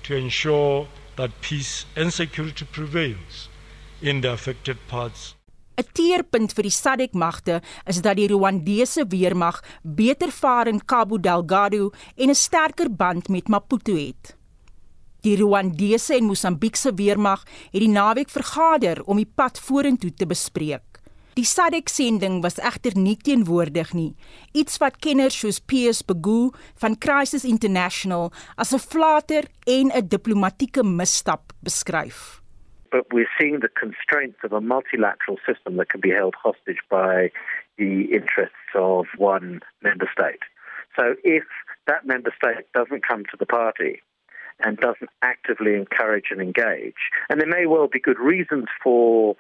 to 0.04 0.18
ensure 0.18 0.86
that 1.20 1.32
peace 1.42 1.86
and 2.00 2.14
security 2.14 2.66
prevails 2.72 3.50
in 4.02 4.22
the 4.22 4.32
affected 4.32 4.78
parts. 4.88 5.36
'n 5.80 5.88
Teerpunt 5.96 6.54
vir 6.56 6.66
die 6.68 6.76
SADC 6.76 7.14
magte 7.14 7.62
is 7.92 8.02
dat 8.04 8.18
die 8.20 8.28
Rwandese 8.32 9.06
weermag 9.08 9.60
beter 9.84 10.32
vaar 10.32 10.68
in 10.68 10.82
Cabo 10.86 11.20
Delgado 11.20 11.92
en 12.16 12.30
'n 12.30 12.36
sterker 12.36 12.90
band 12.92 13.28
met 13.28 13.48
Maputo 13.48 13.96
het. 13.96 14.36
Die 15.22 15.36
Rwandese 15.36 16.16
en 16.16 16.32
Mosambiekse 16.32 16.94
weermag 16.96 17.44
het 17.72 17.82
die 17.84 17.92
naweek 17.92 18.30
vergader 18.30 19.04
om 19.04 19.18
die 19.18 19.32
pad 19.36 19.60
vorentoe 19.60 20.14
te 20.14 20.26
bespreek. 20.26 20.89
Die 21.40 21.46
SADC-sending 21.46 22.42
was 22.44 22.58
egter 22.60 22.98
nie 23.00 23.14
teenwoordig 23.24 23.94
nie, 23.96 24.10
iets 24.60 24.76
wat 24.82 24.98
kenners 25.00 25.38
soos 25.40 25.62
PS 25.72 26.02
Begu 26.04 26.50
van 26.82 26.98
Crisis 27.00 27.46
International 27.48 28.34
as 28.60 28.74
'n 28.76 28.84
flater 28.92 29.48
en 29.64 29.88
'n 29.88 30.10
diplomatieke 30.16 30.84
misstap 30.84 31.54
beskryf. 31.64 32.42
But 32.92 33.06
we're 33.14 33.32
seeing 33.40 33.62
the 33.62 33.72
constraints 33.84 34.44
of 34.44 34.52
a 34.52 34.60
multilateral 34.60 35.40
system 35.46 35.78
that 35.78 35.88
can 35.88 36.02
be 36.02 36.12
held 36.12 36.36
hostage 36.36 36.84
by 36.90 37.32
the 37.78 38.12
interests 38.12 38.72
of 38.76 39.08
one 39.16 39.62
member 39.82 40.10
state. 40.12 40.44
So 40.98 41.16
if 41.24 41.46
that 41.86 42.04
member 42.04 42.34
state 42.36 42.66
doesn't 42.74 43.08
come 43.08 43.24
to 43.32 43.38
the 43.38 43.46
party 43.46 44.02
and 44.60 44.78
doesn't 44.78 45.12
actively 45.22 45.76
encourage 45.76 46.32
and 46.32 46.42
engage, 46.42 47.02
and 47.30 47.40
there 47.40 47.56
may 47.58 47.66
well 47.66 47.88
be 47.88 48.02
good 48.02 48.20
reasons 48.20 48.68
for 48.84 49.38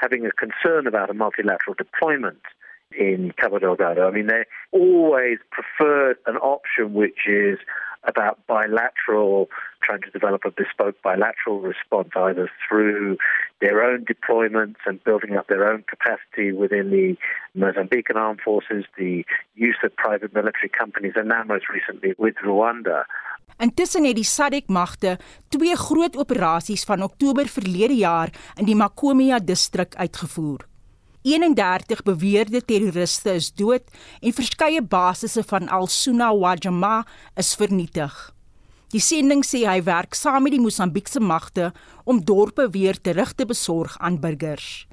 having 0.00 0.24
a 0.26 0.32
concern 0.32 0.86
about 0.86 1.10
a 1.10 1.14
multilateral 1.14 1.74
deployment 1.76 2.40
in 2.98 3.32
Cabo 3.36 3.58
Delgado. 3.58 4.08
I 4.08 4.10
mean, 4.10 4.26
they 4.26 4.44
always 4.72 5.38
preferred 5.50 6.16
an 6.26 6.36
option 6.36 6.94
which 6.94 7.26
is 7.26 7.58
about 8.04 8.38
bilateral, 8.46 9.50
trying 9.82 10.00
to 10.00 10.10
develop 10.10 10.42
a 10.46 10.50
bespoke 10.50 10.96
bilateral 11.02 11.60
response 11.60 12.08
either 12.16 12.50
through 12.66 13.18
their 13.60 13.82
own 13.82 14.06
deployments 14.06 14.76
and 14.86 15.04
building 15.04 15.36
up 15.36 15.48
their 15.48 15.70
own 15.70 15.84
capacity 15.86 16.50
within 16.50 16.90
the 16.90 17.16
Mozambican 17.58 18.16
armed 18.16 18.40
forces, 18.40 18.86
the 18.96 19.24
use 19.54 19.76
of 19.84 19.94
private 19.96 20.34
military 20.34 20.70
companies, 20.70 21.12
and 21.14 21.28
now 21.28 21.44
most 21.44 21.66
recently 21.68 22.14
with 22.16 22.36
Rwanda. 22.36 23.04
Intussen 23.58 24.04
het 24.04 24.16
die 24.16 24.24
SADC-magte 24.24 25.18
twee 25.48 25.76
groot 25.76 26.16
operasies 26.16 26.84
van 26.84 27.02
Oktober 27.02 27.48
verlede 27.48 27.94
jaar 27.94 28.32
in 28.56 28.64
die 28.64 28.76
Makomia 28.76 29.38
distrik 29.38 29.96
uitgevoer. 29.96 30.66
31 31.22 32.02
beweerde 32.02 32.64
terroriste 32.64 33.34
is 33.36 33.50
dood 33.52 33.84
en 34.20 34.32
verskeie 34.32 34.80
basisse 34.82 35.42
van 35.44 35.68
Al-Sunna 35.68 36.30
wa-Jamaa 36.36 37.04
is 37.36 37.54
vernietig. 37.54 38.14
Die 38.90 39.02
sending 39.04 39.44
sê 39.46 39.66
hy 39.68 39.82
werk 39.86 40.16
saam 40.18 40.42
met 40.46 40.56
die 40.56 40.62
Mosambiekse 40.62 41.20
magte 41.20 41.70
om 42.04 42.24
dorpe 42.24 42.70
weer 42.74 42.98
terug 42.98 43.34
te 43.38 43.46
besorg 43.46 43.98
aan 44.00 44.18
burgers. 44.18 44.86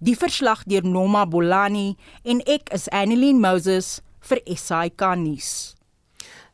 Die 0.00 0.16
verslag 0.16 0.66
deur 0.68 0.84
Noma 0.84 1.26
Bolani 1.28 1.94
en 2.24 2.42
ek 2.48 2.72
is 2.74 2.88
Annelien 2.92 3.40
Moses 3.40 4.00
vir 4.28 4.42
SAK 4.44 5.14
nuus. 5.16 5.79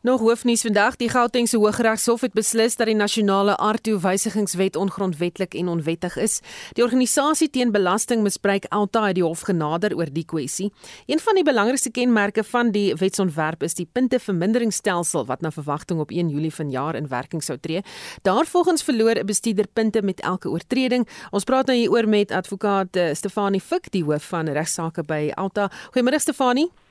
Nog 0.01 0.19
hoofnuus 0.19 0.61
vandag, 0.61 0.95
die 0.95 1.09
Gautengse 1.09 1.57
Hooggeregshof 1.57 2.21
het 2.21 2.33
beslis 2.37 2.75
dat 2.77 2.85
die 2.85 2.95
nasionale 2.95 3.55
aardtoewysigingswet 3.57 4.75
ongrondwettig 4.75 5.57
en 5.57 5.67
onwettig 5.67 6.17
is. 6.21 6.39
Die 6.77 6.83
organisasie 6.83 7.49
teen 7.49 7.71
belastingmisbruik 7.73 8.67
Alta 8.69 9.07
het 9.07 9.17
die 9.17 9.25
hof 9.25 9.41
genader 9.49 9.95
oor 9.97 10.13
die 10.13 10.25
kwessie. 10.25 10.69
Een 11.09 11.19
van 11.19 11.35
die 11.35 11.43
belangrikste 11.43 11.91
kenmerke 11.91 12.43
van 12.43 12.71
die 12.71 12.93
wetsontwerp 12.95 13.65
is 13.65 13.73
die 13.73 13.89
punteverminderingsstelsel 13.91 15.25
wat 15.25 15.41
na 15.41 15.51
verwagting 15.51 15.99
op 15.99 16.13
1 16.13 16.29
Julie 16.29 16.53
vanjaar 16.53 16.95
in 16.95 17.09
werking 17.09 17.43
sou 17.43 17.57
tree. 17.57 17.81
Daarvolgens 18.21 18.83
verloor 18.83 19.17
'n 19.17 19.25
bestuurder 19.25 19.67
punte 19.73 20.01
met 20.01 20.21
elke 20.21 20.49
oortreding. 20.49 21.07
Ons 21.31 21.43
praat 21.43 21.65
nou 21.65 21.77
hieroor 21.77 22.07
met 22.07 22.31
advokaat 22.31 22.95
eh, 22.95 23.13
Stefanie 23.13 23.61
Fik, 23.61 23.91
die 23.91 24.03
hoof 24.03 24.23
van 24.23 24.47
regsaake 24.47 25.03
by 25.03 25.31
Alta. 25.33 25.71
Goeiemôre 25.91 26.19
Stefanie. 26.19 26.86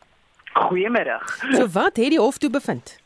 Goeiemiddag. 0.57 1.27
So 1.51 1.69
wat 1.69 1.97
het 1.97 2.11
die 2.11 2.21
hof 2.21 2.39
toe 2.39 2.51
bevind? 2.51 2.99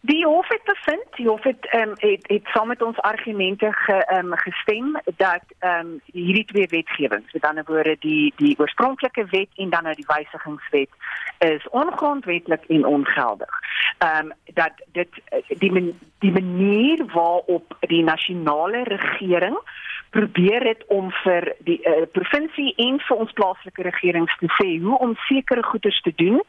Die 0.00 0.24
hof 0.24 0.48
het 0.48 0.64
bevind, 0.64 1.04
die 1.16 1.28
hof 1.28 1.42
het 1.42 1.66
ehm 1.66 1.88
um, 1.88 1.94
het, 1.96 2.24
het 2.28 2.46
saam 2.52 2.68
met 2.68 2.82
ons 2.82 2.98
argumente 2.98 3.72
ge, 3.72 3.96
um, 4.12 4.36
gestem 4.36 5.00
dat 5.16 5.44
ehm 5.58 5.78
um, 5.78 6.00
hierdie 6.04 6.44
twee 6.44 6.66
wetgewings, 6.66 7.32
met 7.32 7.44
ander 7.44 7.64
woorde 7.66 7.96
die 8.00 8.32
die 8.36 8.58
oorspronklike 8.58 9.24
wet 9.30 9.48
en 9.54 9.70
dan 9.70 9.82
nou 9.82 9.94
die 9.94 10.06
wysigingswet 10.06 10.88
is 11.38 11.68
ongrondwetlik 11.68 12.64
en 12.68 12.86
ongeldig. 12.86 13.58
Ehm 13.98 14.26
um, 14.26 14.32
dat 14.54 14.72
dit 14.92 15.08
die 15.48 15.94
die 16.18 16.32
manier 16.32 17.06
waarop 17.06 17.76
die 17.80 18.02
nasionale 18.02 18.82
regering 18.82 19.58
probeer 20.16 20.64
dit 20.70 20.84
om 20.94 21.10
vir 21.22 21.50
die 21.66 21.80
uh, 21.82 22.06
provinsie 22.16 22.70
en 22.86 23.00
vir 23.08 23.22
ons 23.24 23.36
plaaslike 23.40 23.82
regerings 23.86 24.36
te 24.40 24.50
sê 24.58 24.68
hoe 24.84 24.98
om 25.06 25.16
sekere 25.26 25.64
goederes 25.66 26.00
te 26.06 26.14
doen 26.22 26.40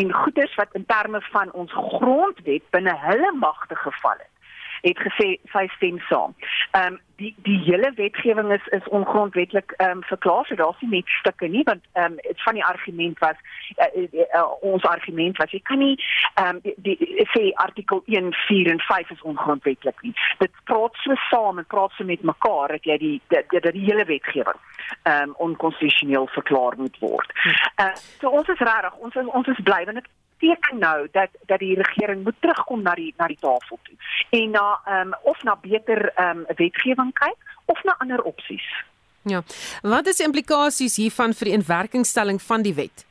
en 0.00 0.12
goederes 0.22 0.54
wat 0.60 0.76
in 0.78 0.86
terme 0.88 1.20
van 1.30 1.52
ons 1.52 1.72
grondwet 1.72 2.64
binne 2.76 2.96
hulle 3.06 3.32
magte 3.44 3.76
geval 3.84 4.18
het 4.18 4.39
het 4.80 4.98
gesê 4.98 5.38
sy 5.52 5.66
stem 5.76 5.98
saam. 6.08 6.34
Ehm 6.72 6.92
um, 6.92 7.00
die 7.20 7.34
die 7.42 7.58
hele 7.64 7.92
wetgewing 7.94 8.52
is 8.52 8.66
is 8.66 8.88
ongrondwetlik 8.88 9.74
ehm 9.76 9.90
um, 9.90 10.02
verklaar 10.02 10.46
so 10.46 10.54
daar's 10.54 10.80
nie 10.80 10.90
net 10.90 11.08
stukke 11.20 11.48
nie 11.48 11.62
want 11.70 11.84
ehm 11.92 12.12
um, 12.12 12.34
van 12.44 12.54
die 12.54 12.64
argument 12.64 13.18
was 13.18 13.36
uh, 13.76 14.02
uh, 14.02 14.24
uh, 14.38 14.46
ons 14.72 14.84
argument 14.84 15.36
was 15.36 15.50
jy 15.50 15.60
kan 15.70 15.78
nie 15.78 15.96
ehm 16.34 16.48
um, 16.48 16.60
die, 16.62 16.96
die 16.98 17.26
sê 17.34 17.44
artikel 17.66 18.02
1 18.06 18.32
4 18.46 18.70
en 18.74 18.80
5 18.80 19.10
is 19.10 19.22
ongrondwetlik 19.32 20.02
nie. 20.02 20.14
Dit 20.38 20.52
praat 20.64 20.96
so 21.04 21.18
saam 21.28 21.58
en 21.58 21.66
praat 21.66 21.92
so 21.96 22.04
met 22.04 22.22
mekaar 22.22 22.68
dat 22.76 22.84
jy 22.84 22.98
die 22.98 23.20
dat 23.28 23.50
die, 23.50 23.60
die, 23.60 23.72
die 23.78 23.86
hele 23.90 24.04
wetgewing 24.04 24.60
ehm 25.02 25.28
um, 25.28 25.34
onkonstitusioneel 25.50 26.26
verklaar 26.26 26.74
moet 26.76 26.98
word. 26.98 27.36
Uh, 27.76 27.94
so 28.20 28.28
ons 28.28 28.48
is 28.48 28.64
regtig 28.70 28.96
ons 28.96 29.14
is, 29.14 29.26
ons 29.26 29.46
is 29.46 29.62
bly 29.68 29.84
want 29.84 30.02
dit 30.02 30.10
beteken 30.40 30.78
nou 30.78 31.08
dat 31.12 31.28
dat 31.46 31.58
die 31.58 31.74
regering 31.74 32.24
moet 32.24 32.34
terugkom 32.38 32.82
na 32.82 32.94
die 32.94 33.14
na 33.16 33.26
die 33.26 33.38
tafel 33.40 33.78
toe 33.82 33.96
en 34.30 34.50
na 34.50 34.80
ehm 34.84 35.06
um, 35.06 35.14
of 35.22 35.42
na 35.42 35.56
beter 35.60 36.12
ehm 36.14 36.38
um, 36.38 36.44
wetgewing 36.56 37.12
kyk 37.12 37.36
of 37.64 37.82
na 37.82 37.94
ander 37.98 38.22
opsies. 38.22 38.84
Ja. 39.22 39.42
Wat 39.82 40.06
is 40.06 40.16
die 40.16 40.26
implikasies 40.26 40.96
hiervan 40.96 41.34
vir 41.34 41.44
die 41.44 41.54
inwerkingstelling 41.54 42.42
van 42.42 42.62
die 42.62 42.74
wet? 42.74 43.06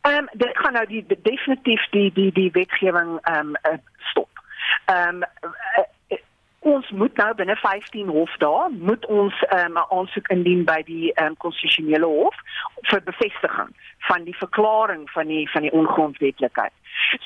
Ehm 0.00 0.16
um, 0.16 0.28
dit 0.32 0.58
gaan 0.58 0.72
nou 0.72 0.86
die, 0.86 1.04
die 1.06 1.20
definitief 1.22 1.88
die 1.90 2.12
die 2.12 2.32
die 2.32 2.50
wetgewing 2.52 3.18
ehm 3.22 3.56
um, 3.72 3.80
stop. 4.10 4.44
Ehm 4.84 5.22
um, 5.22 5.24
ons 6.80 6.90
moet 6.90 7.16
nou 7.20 7.34
binne 7.36 7.56
15 7.56 8.08
hof 8.08 8.36
daar 8.42 8.70
moet 8.70 9.06
ons 9.06 9.34
ehm, 9.48 9.72
'n 9.72 9.76
um, 9.76 9.84
aansoek 9.98 10.28
indien 10.28 10.64
by 10.64 10.80
die 10.82 11.12
um, 11.22 11.36
konstitusionele 11.36 12.06
hof 12.06 12.36
vir 12.90 13.02
bevestiging 13.04 13.70
van 14.08 14.24
die 14.24 14.36
verklaring 14.36 15.10
van 15.10 15.26
die 15.26 15.50
van 15.50 15.62
die 15.62 15.72
ongrondwetlikheid. 15.72 16.72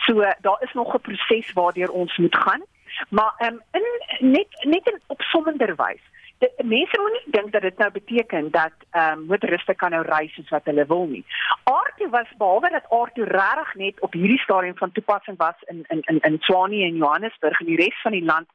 So 0.06 0.14
daar 0.46 0.60
is 0.66 0.72
nog 0.72 0.94
'n 0.94 1.00
proses 1.00 1.52
waardeur 1.52 1.90
ons 1.90 2.16
moet 2.16 2.36
gaan. 2.36 2.62
Maar 3.08 3.32
um, 3.46 3.62
in 3.72 3.86
net 4.18 4.50
net 4.64 4.86
in 4.86 5.00
opsommender 5.06 5.74
wys 5.76 6.02
die 6.38 6.66
mense 6.66 7.00
moet 7.00 7.12
nie 7.12 7.32
dink 7.32 7.52
dat 7.52 7.62
dit 7.62 7.78
nou 7.78 7.90
beteken 7.90 8.50
dat 8.50 8.72
ehm 8.90 9.18
um, 9.18 9.26
motoriste 9.26 9.74
kan 9.74 9.90
nou 9.90 10.02
ry 10.06 10.28
soos 10.28 10.48
wat 10.48 10.64
hulle 10.64 10.86
wil 10.86 11.06
nie. 11.06 11.24
Aartie 11.64 12.08
was 12.08 12.30
behalwe 12.38 12.70
dat 12.70 12.90
Aartie 12.90 13.24
regtig 13.24 13.74
net 13.74 14.00
op 14.00 14.12
hierdie 14.12 14.38
stadium 14.38 14.76
van 14.76 14.92
toepassing 14.92 15.38
was 15.38 15.54
in 15.66 15.84
in 15.88 16.00
in 16.00 16.18
in 16.20 16.36
Swanie 16.40 16.84
en 16.84 16.96
Johannesburg 16.96 17.60
en 17.60 17.66
die 17.66 17.76
res 17.76 18.00
van 18.02 18.12
die 18.12 18.24
land 18.24 18.48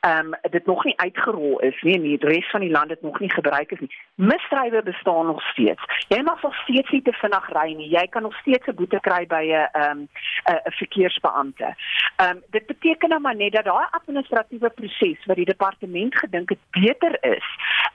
ehm 0.00 0.32
um, 0.32 0.50
dit 0.50 0.66
nog 0.66 0.84
nie 0.84 0.98
uitgerol 0.98 1.58
is 1.60 1.82
nie 1.82 1.94
en 1.94 2.02
die 2.02 2.18
res 2.20 2.50
van 2.50 2.60
die 2.60 2.70
land 2.70 2.88
dit 2.88 3.02
nog 3.02 3.20
nie 3.20 3.32
gebruik 3.32 3.70
is 3.70 3.80
nie. 3.80 3.90
Misdrywe 4.14 4.82
bestaan 4.82 5.26
nog 5.26 5.42
steeds. 5.42 5.82
Jy 6.08 6.22
mag 6.22 6.42
nog 6.42 6.54
steeds 6.54 6.90
nie 6.90 7.02
te 7.02 7.12
vinnig 7.12 7.48
ry 7.52 7.72
nie. 7.72 7.88
Jy 7.88 8.06
kan 8.06 8.22
nog 8.22 8.36
steeds 8.36 8.66
'n 8.66 8.74
boete 8.74 9.00
kry 9.00 9.26
by 9.26 9.44
'n 9.50 9.68
ehm 9.80 10.00
'n 10.44 10.72
verkeersbeampte. 10.80 11.74
Ehm 12.16 12.30
um, 12.30 12.42
dit 12.50 12.66
beteken 12.66 13.08
nou 13.08 13.20
maar 13.20 13.36
net 13.36 13.52
dat 13.52 13.64
daai 13.64 13.86
administratiewe 13.90 14.70
proses 14.70 15.24
wat 15.24 15.36
die 15.36 15.44
departement 15.44 16.18
gedink 16.18 16.48
het 16.48 16.58
beter 16.70 17.18
is, 17.24 17.46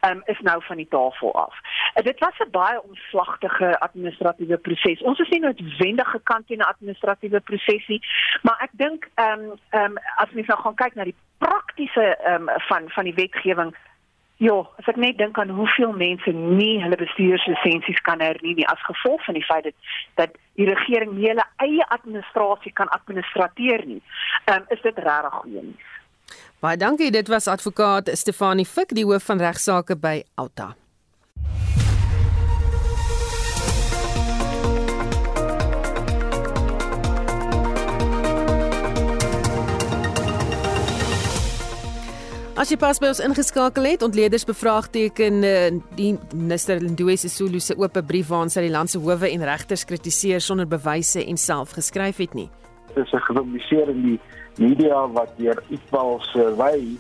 um, 0.08 0.22
is 0.26 0.40
nou 0.40 0.58
van 0.64 0.78
die 0.78 0.88
tafel 0.90 1.34
af. 1.36 1.56
Uh, 1.96 2.04
dit 2.04 2.20
was 2.20 2.40
'n 2.40 2.52
baie 2.52 2.84
omslagtige 2.84 3.80
administratiewe 3.80 4.58
proses. 4.58 5.02
Ons 5.02 5.20
is 5.20 5.30
nie 5.30 5.40
noodwendig 5.40 6.10
gekant 6.10 6.48
teen 6.48 6.58
'n 6.58 6.72
administratiewe 6.74 7.40
proses 7.40 7.88
nie, 7.88 8.02
maar 8.42 8.58
ek 8.60 8.72
dink 8.72 9.10
ehm 9.16 9.40
um, 9.40 9.60
ehm 9.70 9.92
um, 9.92 9.98
as 10.16 10.32
mens 10.32 10.48
nou 10.48 10.60
gaan 10.60 10.76
kyk 10.76 10.96
na 10.96 11.04
die 11.04 11.20
praktiese 11.38 12.18
ehm 12.18 12.50
um, 12.50 12.60
van 12.68 12.90
van 12.90 13.04
die 13.04 13.14
wetgewing 13.14 13.76
Ja, 14.40 14.56
as 14.80 14.88
ek 14.88 14.96
net 14.96 15.18
dink 15.20 15.36
aan 15.42 15.50
hoeveel 15.52 15.92
mense 16.00 16.32
nie 16.32 16.78
hulle 16.80 16.96
bestuurslisensies 16.96 18.00
kan 18.08 18.22
hernie 18.24 18.54
nie 18.56 18.68
as 18.72 18.86
gevolg 18.88 19.26
van 19.26 19.36
die 19.36 19.44
feit 19.44 19.66
dat 19.68 19.76
dat 20.22 20.38
die 20.56 20.68
regering 20.70 21.12
nie 21.18 21.28
hulle 21.28 21.44
eie 21.66 21.88
administrasie 21.96 22.72
kan 22.72 22.88
administreer 22.96 23.84
nie. 23.86 24.00
Um, 24.48 24.64
is 24.72 24.80
dit 24.86 25.02
regtig 25.04 25.36
goeie 25.42 25.66
nuus. 25.66 25.92
Baie 26.60 26.78
dankie. 26.78 27.12
Dit 27.12 27.28
was 27.28 27.48
advokaat 27.48 28.10
Stefanie 28.14 28.66
Fik, 28.66 28.96
die 28.96 29.06
hoof 29.06 29.24
van 29.24 29.40
regsaake 29.40 29.96
by 29.96 30.24
Alta. 30.36 30.76
As 42.60 42.68
jy 42.68 42.76
pas 42.76 42.98
by 43.00 43.08
ons 43.08 43.22
ingeskakel 43.24 43.86
het, 43.88 44.02
ontleeders 44.04 44.44
bevraagteken 44.44 45.38
uh, 45.48 45.52
die 45.96 46.10
minister 46.36 46.82
Lindiwe 46.84 47.16
Sisulu 47.16 47.62
se 47.64 47.78
oop 47.80 47.96
brief 48.04 48.28
waarin 48.34 48.52
sy 48.52 48.66
die 48.66 48.74
land 48.74 48.92
se 48.92 49.00
howe 49.00 49.30
en 49.30 49.46
regters 49.48 49.86
kritiseer 49.88 50.44
sonder 50.44 50.68
bewyse 50.68 51.24
en 51.24 51.40
self 51.40 51.72
geskryf 51.78 52.20
het 52.20 52.36
nie. 52.36 52.50
Is 52.96 53.12
'n 53.14 53.26
gepubliseer 53.28 53.90
in 53.90 54.02
die 54.02 54.20
media 54.58 55.08
wat 55.08 55.38
deur 55.38 55.64
Iqbal 55.70 56.20
Survey 56.20 56.98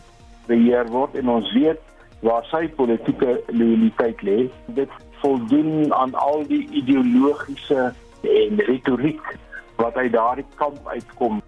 beheer 0.47 0.87
word 0.87 1.15
en 1.15 1.29
ons 1.29 1.53
weet 1.53 1.79
waar 2.19 2.45
sy 2.51 2.67
politieke 2.67 3.41
loyaliteit 3.47 4.21
lê. 4.21 4.49
Dit 4.65 4.89
voldoen 5.21 5.93
aan 5.93 6.13
al 6.13 6.43
die 6.47 6.67
ideologiese 6.71 7.93
en 8.21 8.59
retoriek 8.67 9.37
wat 9.75 9.95
uit 9.95 10.11
daardie 10.11 10.45
kamp 10.55 10.87
uitkom. 10.87 11.41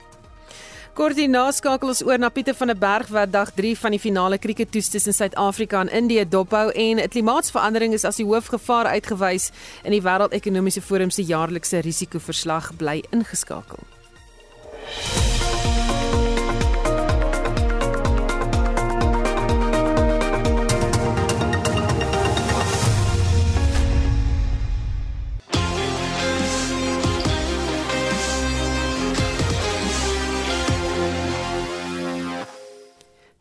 Koördinasie 0.91 1.61
skakel 1.61 1.87
ons 1.93 2.01
oor 2.03 2.19
na 2.19 2.27
Pieter 2.29 2.55
van 2.59 2.67
der 2.67 2.75
Berg 2.75 3.07
wat 3.15 3.31
dag 3.31 3.53
3 3.55 3.77
van 3.79 3.95
die 3.95 3.99
finale 3.99 4.37
krieketoets 4.37 4.89
tussen 4.91 5.15
Suid-Afrika 5.15 5.79
en 5.79 5.91
Indië 6.01 6.25
dophou 6.27 6.65
en 6.71 6.99
klimaatsverandering 7.13 7.95
is 7.95 8.03
as 8.03 8.19
die 8.19 8.27
hoofgevaar 8.27 8.91
uitgewys 8.91 9.51
in 9.87 9.95
die 9.95 10.03
Wêreldekonomiese 10.03 10.83
Forum 10.83 11.09
se 11.09 11.23
jaarlikse 11.23 11.79
risikoverslag 11.87 12.73
bly 12.75 12.99
ingeskakel. 13.15 13.90
Yeah. 14.83 15.30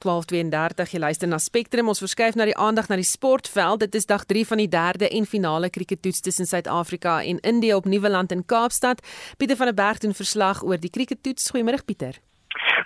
12:32 0.00 0.92
jy 0.92 0.98
luister 0.98 1.28
na 1.28 1.38
Spectrum. 1.38 1.88
Ons 1.88 2.00
verskuif 2.00 2.34
na 2.34 2.46
die 2.48 2.56
aandag 2.56 2.88
na 2.88 2.96
die 2.96 3.04
sportveld. 3.04 3.80
Dit 3.84 3.94
is 3.94 4.06
dag 4.06 4.24
3 4.24 4.46
van 4.46 4.62
die 4.62 4.68
derde 4.68 5.08
en 5.08 5.26
finale 5.26 5.70
krieketoets 5.70 6.20
tussen 6.20 6.46
Suid-Afrika 6.46 7.22
en 7.22 7.40
Indië 7.40 7.74
op 7.74 7.84
Nieuweland 7.84 8.32
in 8.32 8.46
Kaapstad. 8.46 9.04
Pieter 9.36 9.56
van 9.56 9.66
der 9.66 9.74
Berg 9.74 9.98
doen 9.98 10.14
verslag 10.14 10.64
oor 10.64 10.80
die 10.80 10.90
krieketoets 10.90 11.52
goeiemôre 11.52 11.84
Pieter 11.84 12.20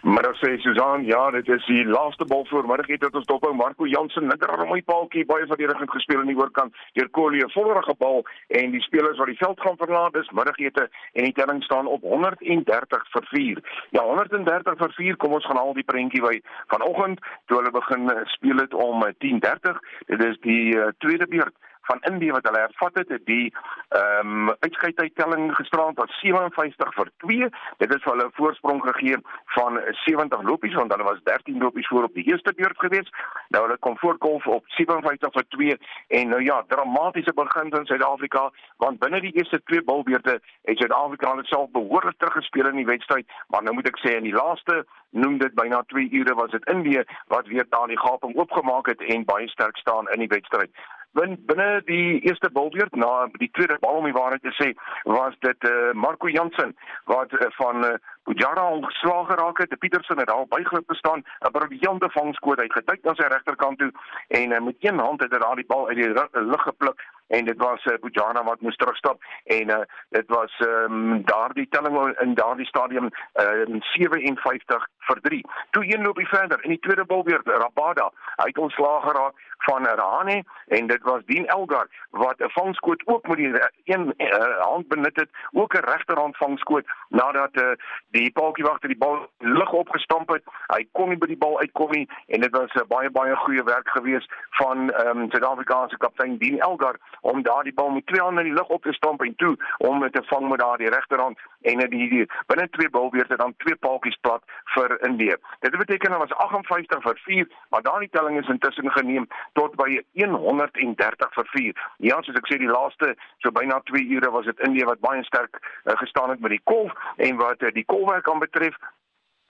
Maar 0.02 0.22
dan 0.22 0.34
sê 0.34 0.58
Susan, 0.58 1.04
ja, 1.04 1.30
dit 1.30 1.48
is 1.48 1.66
die 1.66 1.84
laaste 1.86 2.24
bal 2.24 2.46
voormiddag 2.46 2.86
het 2.86 3.00
dit 3.00 3.14
ons 3.14 3.26
dophou 3.26 3.54
Marco 3.54 3.86
Jansen 3.86 4.28
linker 4.28 4.50
aan 4.52 4.68
my 4.68 4.82
paaltjie 4.82 5.24
baie 5.24 5.46
verdedigend 5.46 5.90
gespeel 5.90 6.20
aan 6.20 6.32
die 6.32 6.36
oorkant. 6.36 6.76
Deur 6.92 7.10
Collie 7.10 7.44
'n 7.44 7.50
vollerige 7.50 7.94
bal 7.98 8.26
en 8.48 8.70
die 8.70 8.82
spelers 8.82 9.18
wat 9.18 9.26
die 9.26 9.40
veld 9.40 9.60
gaan 9.60 9.76
verlaat, 9.76 10.12
dis 10.12 10.30
middagete 10.30 10.88
en 11.12 11.24
die 11.24 11.32
telling 11.32 11.62
staan 11.62 11.86
op 11.86 12.02
130 12.02 13.08
vir 13.10 13.26
4. 13.30 13.58
Ja, 13.90 14.02
130 14.02 14.76
vir 14.78 14.92
4. 14.92 15.16
Kom 15.16 15.32
ons 15.32 15.46
gaan 15.46 15.58
al 15.58 15.74
die 15.74 15.84
prentjie 15.84 16.22
by 16.22 16.40
vanoggend 16.66 17.20
toe 17.46 17.56
hulle 17.56 17.70
begin 17.70 18.10
speel 18.24 18.56
het 18.56 18.74
om 18.74 19.02
10:30. 19.18 19.80
Dit 20.06 20.24
is 20.24 20.36
die 20.40 20.76
uh, 20.76 20.88
tweede 20.98 21.26
beurt 21.26 21.54
van 21.88 22.02
Indië 22.10 22.30
wat 22.36 22.46
hulle 22.48 22.64
hervat 22.66 22.94
het, 22.94 23.08
het 23.08 23.26
die 23.26 23.46
ehm 23.88 24.48
um, 24.48 24.54
uitskeidtelling 24.60 25.54
gisterand 25.56 25.98
was 25.98 26.18
57 26.20 26.94
vir 26.94 27.10
2. 27.26 27.48
Dit 27.82 27.94
is 27.94 28.04
hulle 28.04 28.28
voorsprong 28.32 28.82
gegee 28.82 29.16
van 29.56 29.80
70 30.04 30.42
lopies 30.42 30.74
want 30.74 30.92
hulle 30.92 31.08
was 31.10 31.22
13 31.22 31.58
lopies 31.58 31.88
voor 31.88 32.08
op 32.08 32.14
die 32.14 32.26
eerste 32.30 32.52
beurt 32.56 32.78
gewees. 32.78 33.10
Nou 33.48 33.64
hulle 33.64 33.78
kom 33.78 33.98
voorkolf 33.98 34.46
op 34.46 34.64
57 34.66 35.32
vir 35.32 35.46
2 35.48 35.78
en 36.08 36.28
nou 36.28 36.42
ja, 36.42 36.62
dramatiese 36.68 37.32
begin 37.34 37.70
in 37.70 37.86
Suid-Afrika 37.86 38.50
want 38.76 38.98
binne 38.98 39.20
die 39.20 39.34
eerste 39.36 39.62
twee 39.64 39.82
bilbeurte 39.82 40.40
het 40.62 40.78
Suid-Afrika 40.78 41.30
hulle 41.30 41.44
self 41.44 41.70
behoorlik 41.70 42.18
teruggespeel 42.18 42.68
in 42.72 42.82
die 42.82 42.90
wedstryd, 42.92 43.30
maar 43.48 43.62
nou 43.62 43.74
moet 43.74 43.88
ek 43.92 44.00
sê 44.02 44.16
in 44.18 44.28
die 44.28 44.36
laaste 44.36 44.84
noem 45.10 45.38
dit 45.38 45.54
byna 45.54 45.82
2 45.92 46.10
ure 46.20 46.34
was 46.34 46.50
dit 46.50 46.68
Indië 46.70 47.04
wat 47.32 47.46
weer 47.46 47.66
daar 47.68 47.88
die 47.88 48.00
gaping 48.00 48.36
oopgemaak 48.36 48.90
het 48.90 49.02
en 49.14 49.24
baie 49.24 49.48
sterk 49.48 49.76
staan 49.76 50.10
in 50.16 50.24
die 50.24 50.32
wedstryd. 50.36 50.70
Binne 51.14 51.82
die 51.86 52.20
eerste 52.26 52.50
bilbeurt 52.50 52.94
na 52.94 53.28
die 53.38 53.50
tweede 53.52 53.76
bal 53.80 54.00
om 54.00 54.08
die 54.08 54.16
waarheid 54.16 54.42
te 54.42 54.54
sê 54.58 54.72
was 55.04 55.36
dit 55.46 55.68
uh, 55.68 55.92
Marco 55.92 56.28
Jansen 56.28 56.74
wat 57.10 57.32
uh, 57.32 57.46
van 57.58 57.84
uh, 57.84 57.94
Bujara 58.24 58.70
ongeslaag 58.70 59.26
geraak 59.26 59.58
het. 59.58 59.78
Petersen 59.78 60.18
het 60.18 60.30
al 60.30 60.46
bygeloop 60.48 60.88
gestaan, 60.88 61.24
'n 61.40 61.50
briljante 61.50 62.08
vangskoot 62.10 62.58
uit 62.58 62.72
geduik 62.72 63.02
na 63.02 63.14
sy 63.14 63.26
regterkant 63.28 63.78
toe 63.78 63.92
en 64.28 64.50
uh, 64.50 64.60
met 64.60 64.76
een 64.80 64.98
hand 64.98 65.20
het 65.20 65.32
hy 65.32 65.38
daai 65.38 65.64
bal 65.66 65.88
uit 65.88 65.96
die 65.96 66.12
lug 66.32 66.62
gepluk 66.62 67.04
en 67.26 67.44
dit 67.44 67.56
was 67.56 67.84
uh, 67.84 67.98
Bujana 68.00 68.44
wat 68.44 68.60
moes 68.60 68.76
terugstap 68.76 69.22
en 69.44 69.70
uh, 69.70 69.78
dit 70.08 70.26
was 70.26 70.52
um, 70.66 71.24
daardie 71.24 71.68
telling 71.68 72.18
in 72.20 72.34
daardie 72.34 72.66
stadium 72.66 73.04
uh, 73.04 73.80
57 73.80 74.88
vir 74.98 75.20
3. 75.20 75.44
Toe 75.70 75.84
een 75.84 76.02
loopie 76.02 76.28
verder 76.28 76.64
in 76.64 76.70
die 76.70 76.78
tweede 76.78 77.04
bal 77.04 77.24
weer 77.24 77.40
Rabada. 77.44 78.10
Hy 78.36 78.48
het 78.48 78.58
ontslaag 78.58 79.02
geraak 79.02 79.34
van 79.66 79.86
Rane 79.86 80.44
en 80.66 80.86
dit 80.86 81.02
was 81.02 81.22
Dien 81.26 81.46
Elgar 81.46 81.88
wat 82.10 82.38
'n 82.38 82.48
vangskoot 82.48 83.02
ook 83.06 83.26
met 83.28 83.36
die 83.36 83.52
een 83.84 84.14
uh, 84.16 84.60
hand 84.60 84.88
benut 84.88 85.16
het, 85.16 85.30
ook 85.52 85.74
'n 85.74 85.90
regterhand 85.90 86.36
vangskoot 86.36 86.86
nadat 87.08 87.50
uh, 87.52 87.68
die 88.10 88.32
paaltjiewagter 88.32 88.88
die 88.88 88.98
bal 88.98 89.28
lig 89.38 89.72
opgestamp 89.72 90.28
het. 90.28 90.42
Hy 90.66 90.88
kon 90.92 91.08
nie 91.08 91.18
by 91.18 91.26
die 91.26 91.42
bal 91.44 91.58
uitkom 91.60 91.90
nie 91.90 92.08
en 92.26 92.40
dit 92.40 92.56
was 92.56 92.72
'n 92.72 92.78
uh, 92.78 92.86
baie 92.88 93.10
baie 93.10 93.36
goeie 93.36 93.64
werk 93.64 93.88
geweest 93.88 94.32
van 94.50 94.90
ehm 94.92 95.18
um, 95.18 95.30
Suid-Afrikaanse 95.30 95.96
kaptein 95.96 96.38
Dien 96.38 96.60
Elgar 96.60 96.96
om 97.20 97.42
daardie 97.42 97.74
bal 97.74 97.90
met 97.90 98.06
twee 98.06 98.20
hande 98.20 98.40
in 98.40 98.46
die 98.46 98.56
lug 98.58 98.68
op 98.68 98.82
te 98.82 98.92
stamp 98.92 99.22
en 99.22 99.34
toe 99.36 99.56
om 99.78 100.00
dit 100.00 100.12
te 100.12 100.22
vang 100.22 100.48
met 100.48 100.58
daardie 100.58 100.90
regterhand 100.90 101.38
en 101.60 101.78
die, 101.78 102.08
die 102.08 102.30
binne 102.46 102.68
twee 102.70 102.90
bilbeerte 102.90 103.36
dan 103.36 103.54
twee 103.56 103.76
paaltjies 103.76 104.18
plat 104.20 104.42
vir 104.74 105.00
Indië. 105.08 105.36
Dit 105.60 105.76
beteken 105.76 106.10
dan 106.10 106.18
was 106.18 106.32
58 106.32 107.02
vir 107.02 107.20
4, 107.24 107.48
maar 107.70 107.82
daardie 107.82 108.08
telling 108.10 108.40
is 108.40 108.48
intussen 108.48 108.90
geneem 108.90 109.28
tot 109.58 109.76
by 109.80 109.90
130 110.20 111.36
vir 111.36 111.48
4. 111.54 111.86
Ja, 112.08 112.18
soos 112.22 112.40
ek 112.40 112.50
sê 112.50 112.58
die 112.62 112.70
laaste 112.70 113.14
so 113.44 113.54
byna 113.54 113.80
2 113.90 114.02
ure 114.16 114.32
was 114.34 114.50
dit 114.50 114.66
Indië 114.66 114.88
wat 114.90 115.04
baie 115.04 115.24
sterk 115.24 115.60
uh, 115.60 115.96
gestaan 116.02 116.34
het 116.34 116.40
met 116.44 116.56
die 116.56 116.64
kolf 116.64 116.92
en 117.16 117.40
wat 117.40 117.62
uh, 117.62 117.72
die 117.74 117.86
kolwerk 117.94 118.30
aan 118.30 118.42
betref 118.42 118.78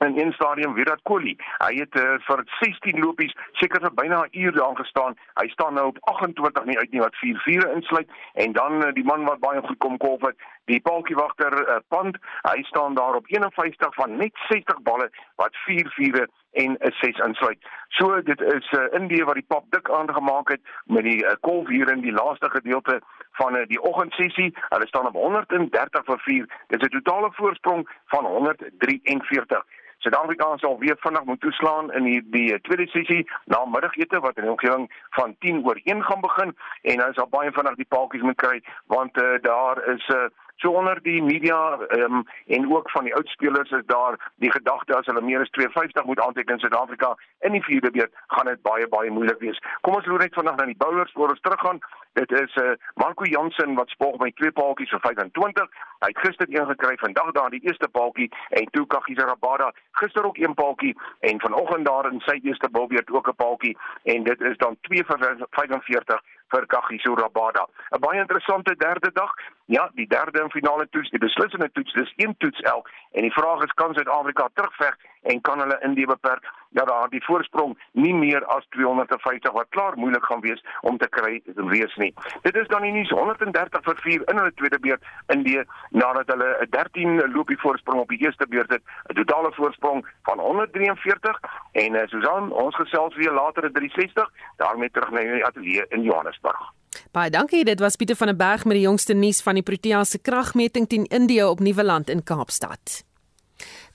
in 0.04 0.32
stadium 0.32 0.74
Virat 0.74 1.00
Kohli. 1.02 1.36
Hy 1.62 1.72
het 1.78 1.96
uh, 1.96 2.16
vir 2.26 2.42
16 2.60 3.00
lopies 3.00 3.32
seker 3.60 3.80
vir 3.80 3.94
byna 4.00 4.24
'n 4.24 4.38
uur 4.42 4.52
daar 4.52 4.76
gestaan. 4.76 5.16
Hy 5.40 5.48
staan 5.48 5.74
nou 5.74 5.86
op 5.86 5.98
28 6.00 6.64
nie 6.64 6.78
uit 6.78 6.90
nie 6.92 7.00
wat 7.00 7.16
4 7.16 7.40
vure 7.46 7.72
insluit 7.74 8.08
en 8.34 8.52
dan 8.52 8.84
uh, 8.84 8.92
die 8.92 9.04
man 9.04 9.24
wat 9.24 9.40
baie 9.40 9.60
goed 9.60 9.78
kom 9.78 9.96
kolf 9.96 10.20
het, 10.20 10.36
die 10.64 10.80
paaltjiewagter 10.80 11.54
uh, 11.68 11.76
Pand. 11.88 12.18
Hy 12.42 12.62
staan 12.62 12.94
daar 12.94 13.14
op 13.14 13.26
51 13.26 13.94
van 13.94 14.16
net 14.16 14.32
60 14.48 14.82
balle 14.82 15.10
wat 15.36 15.56
4 15.66 15.90
vure 15.96 16.28
en 16.52 16.76
'n 16.80 16.92
6 17.00 17.18
insluit. 17.18 17.58
So 17.88 18.22
dit 18.22 18.40
is 18.40 18.72
uh, 18.72 19.00
Indië 19.00 19.24
wat 19.24 19.34
die 19.34 19.46
pap 19.48 19.64
dik 19.68 19.90
aangemaak 19.90 20.48
het 20.48 20.60
met 20.84 21.02
die 21.02 21.24
uh, 21.24 21.32
kolf 21.40 21.68
hier 21.68 21.90
in 21.90 22.00
die 22.00 22.12
laaste 22.12 22.50
gedeelte 22.50 23.00
van 23.30 23.56
uh, 23.56 23.66
die 23.66 23.82
oggendsessie. 23.82 24.54
Hulle 24.68 24.86
staan 24.86 25.06
op 25.06 25.14
130 25.14 26.04
vir 26.04 26.18
4. 26.18 26.48
Dit 26.66 26.82
is 26.82 26.88
'n 26.88 27.02
totale 27.02 27.30
voorsprong 27.32 27.88
van 28.06 28.24
143. 28.24 29.64
Suid-Afrika 30.04 30.50
sal 30.60 30.78
weer 30.78 30.96
vinnig 31.00 31.24
moet 31.24 31.40
toeslaan 31.40 31.92
in 31.96 32.04
die 32.04 32.20
die 32.36 32.60
tweede 32.60 32.86
sessie 32.92 33.22
na 33.52 33.64
middagete 33.64 34.20
wat 34.20 34.36
in 34.36 34.48
die 34.48 34.52
omgewing 34.52 34.88
van 35.16 35.36
10 35.46 35.62
oor 35.64 35.80
1 35.84 36.04
gaan 36.04 36.20
begin 36.20 36.56
en 36.82 37.00
hulle 37.04 37.16
sal 37.16 37.30
baie 37.36 37.52
vinnig 37.58 37.78
die 37.80 37.88
paaltjies 37.96 38.26
moet 38.28 38.40
kry 38.44 38.58
want 38.92 39.16
uh, 39.22 39.36
daar 39.48 39.80
is 39.94 40.08
'n 40.08 40.26
uh, 40.26 40.28
So 40.56 40.70
onder 40.70 41.02
die 41.02 41.22
media 41.22 41.78
um, 41.88 42.22
en 42.46 42.72
ook 42.74 42.90
van 42.90 43.04
die 43.04 43.14
oudspelers 43.14 43.70
is 43.70 43.82
daar 43.86 44.32
die 44.36 44.50
gedagte 44.50 44.96
as 44.96 45.06
hulle 45.06 45.20
meer 45.20 45.40
as 45.40 45.50
250 45.50 46.04
moet 46.04 46.20
aanteken 46.20 46.54
in 46.54 46.60
Suid-Afrika 46.60 47.16
in 47.38 47.52
die 47.52 47.62
vierde 47.62 47.90
beurt 47.90 48.14
gaan 48.26 48.46
dit 48.46 48.62
baie 48.62 48.88
baie 48.88 49.10
moeilik 49.10 49.38
wees. 49.38 49.58
Kom 49.80 49.98
ons 49.98 50.06
loer 50.06 50.22
net 50.24 50.38
vanaand 50.38 50.62
na 50.62 50.68
die 50.70 50.78
bowlers 50.78 51.12
voor 51.12 51.34
ons 51.34 51.40
teruggaan. 51.40 51.82
Dit 52.14 52.30
is 52.30 52.56
uh, 52.62 52.70
Marco 52.94 53.24
Jansen 53.24 53.74
wat 53.74 53.88
spog 53.88 54.18
met 54.18 54.36
twee 54.36 54.52
paaltjies 54.52 54.90
vir 54.94 55.00
25. 55.02 55.70
Hy 56.04 56.10
het 56.12 56.20
gister 56.22 56.46
een 56.50 56.66
gekry, 56.66 56.94
vandag 57.00 57.32
daar 57.34 57.50
die 57.50 57.62
eerste 57.66 57.88
paaltjie 57.88 58.28
en 58.48 58.68
toe 58.70 58.86
Kagiso 58.86 59.26
Rabada 59.26 59.72
gister 59.98 60.26
ook 60.26 60.36
een 60.38 60.54
paaltjie 60.54 60.94
en 61.20 61.40
vanoggend 61.40 61.86
daar 61.86 62.12
in 62.12 62.20
sy 62.26 62.38
eerste 62.42 62.70
bilbeurt 62.70 63.10
ook 63.10 63.28
'n 63.28 63.34
paaltjie 63.34 63.76
en 64.02 64.22
dit 64.22 64.40
is 64.40 64.56
dan 64.56 64.76
2 64.80 65.04
vir 65.04 65.18
45 65.50 66.20
vir 66.52 66.66
Kagiso 66.66 67.14
Rabada. 67.14 67.66
'n 67.90 68.00
Baie 68.00 68.20
interessante 68.20 68.76
derde 68.76 69.10
dag. 69.12 69.32
Ja, 69.64 69.90
die 69.94 70.06
derde 70.06 70.40
en 70.40 70.50
finale 70.50 70.86
toets, 70.90 71.10
die 71.10 71.18
beslissende 71.18 71.70
toets, 71.72 71.92
dis 71.92 72.12
een 72.16 72.34
toets 72.38 72.60
elk 72.60 72.90
en 73.12 73.22
die 73.22 73.32
vraag 73.32 73.62
is 73.64 73.72
kan 73.72 73.94
Suid-Afrika 73.94 74.48
terugveg 74.54 74.96
en 75.22 75.40
kan 75.40 75.58
hulle 75.58 75.78
in 75.80 75.94
die 75.94 76.06
beperk 76.06 76.44
ja 76.74 76.84
daar 76.84 77.10
die 77.10 77.22
voorsprong 77.24 77.74
nie 77.92 78.14
meer 78.14 78.44
as 78.56 78.66
250 78.76 79.52
wat 79.52 79.70
klaar 79.76 79.96
moeilik 79.96 80.24
gaan 80.24 80.42
wees 80.44 80.62
om 80.82 80.98
te 80.98 81.08
kry 81.08 81.40
wees 81.72 81.94
nie. 82.02 82.12
Dit 82.42 82.56
is 82.56 82.68
dan 82.68 82.82
nie 82.82 82.92
nie 82.92 83.06
130 83.10 83.84
vir 83.88 84.00
4 84.06 84.26
in 84.32 84.42
hulle 84.42 84.54
tweede 84.60 84.80
beurt 84.86 85.02
in 85.34 85.44
die 85.46 85.60
nadat 85.90 86.30
hulle 86.34 86.50
'n 86.66 86.70
13 86.70 87.32
loopie 87.32 87.58
voorsprong 87.64 88.00
op 88.00 88.08
die 88.08 88.22
eerste 88.26 88.46
beurt 88.48 88.70
het, 88.70 88.82
'n 89.08 89.14
totale 89.14 89.52
voorsprong 89.52 90.06
van 90.22 90.38
143 90.38 91.40
en 91.72 91.94
uh, 91.94 92.06
Susan, 92.06 92.52
ons 92.52 92.74
gesels 92.76 93.14
weer 93.14 93.32
later 93.32 93.64
in 93.64 93.72
360 93.72 94.30
daarmee 94.56 94.90
terug 94.90 95.10
na 95.10 95.20
die 95.20 95.46
ateljee 95.46 95.86
in 95.88 96.02
Johannesburg. 96.02 96.72
Baie 97.12 97.30
dankie. 97.30 97.64
Dit 97.64 97.80
was 97.80 97.96
Pieter 97.96 98.16
van 98.16 98.26
der 98.26 98.36
Berg 98.36 98.64
met 98.64 98.76
die 98.76 98.86
jongste 98.86 99.14
nuus 99.14 99.42
van 99.42 99.54
die 99.54 99.62
Protea 99.62 100.04
se 100.04 100.18
kragmeting 100.18 100.88
teen 100.88 101.04
Indië 101.04 101.44
op 101.44 101.60
Nieuweland 101.60 102.08
in 102.08 102.22
Kaapstad. 102.22 103.04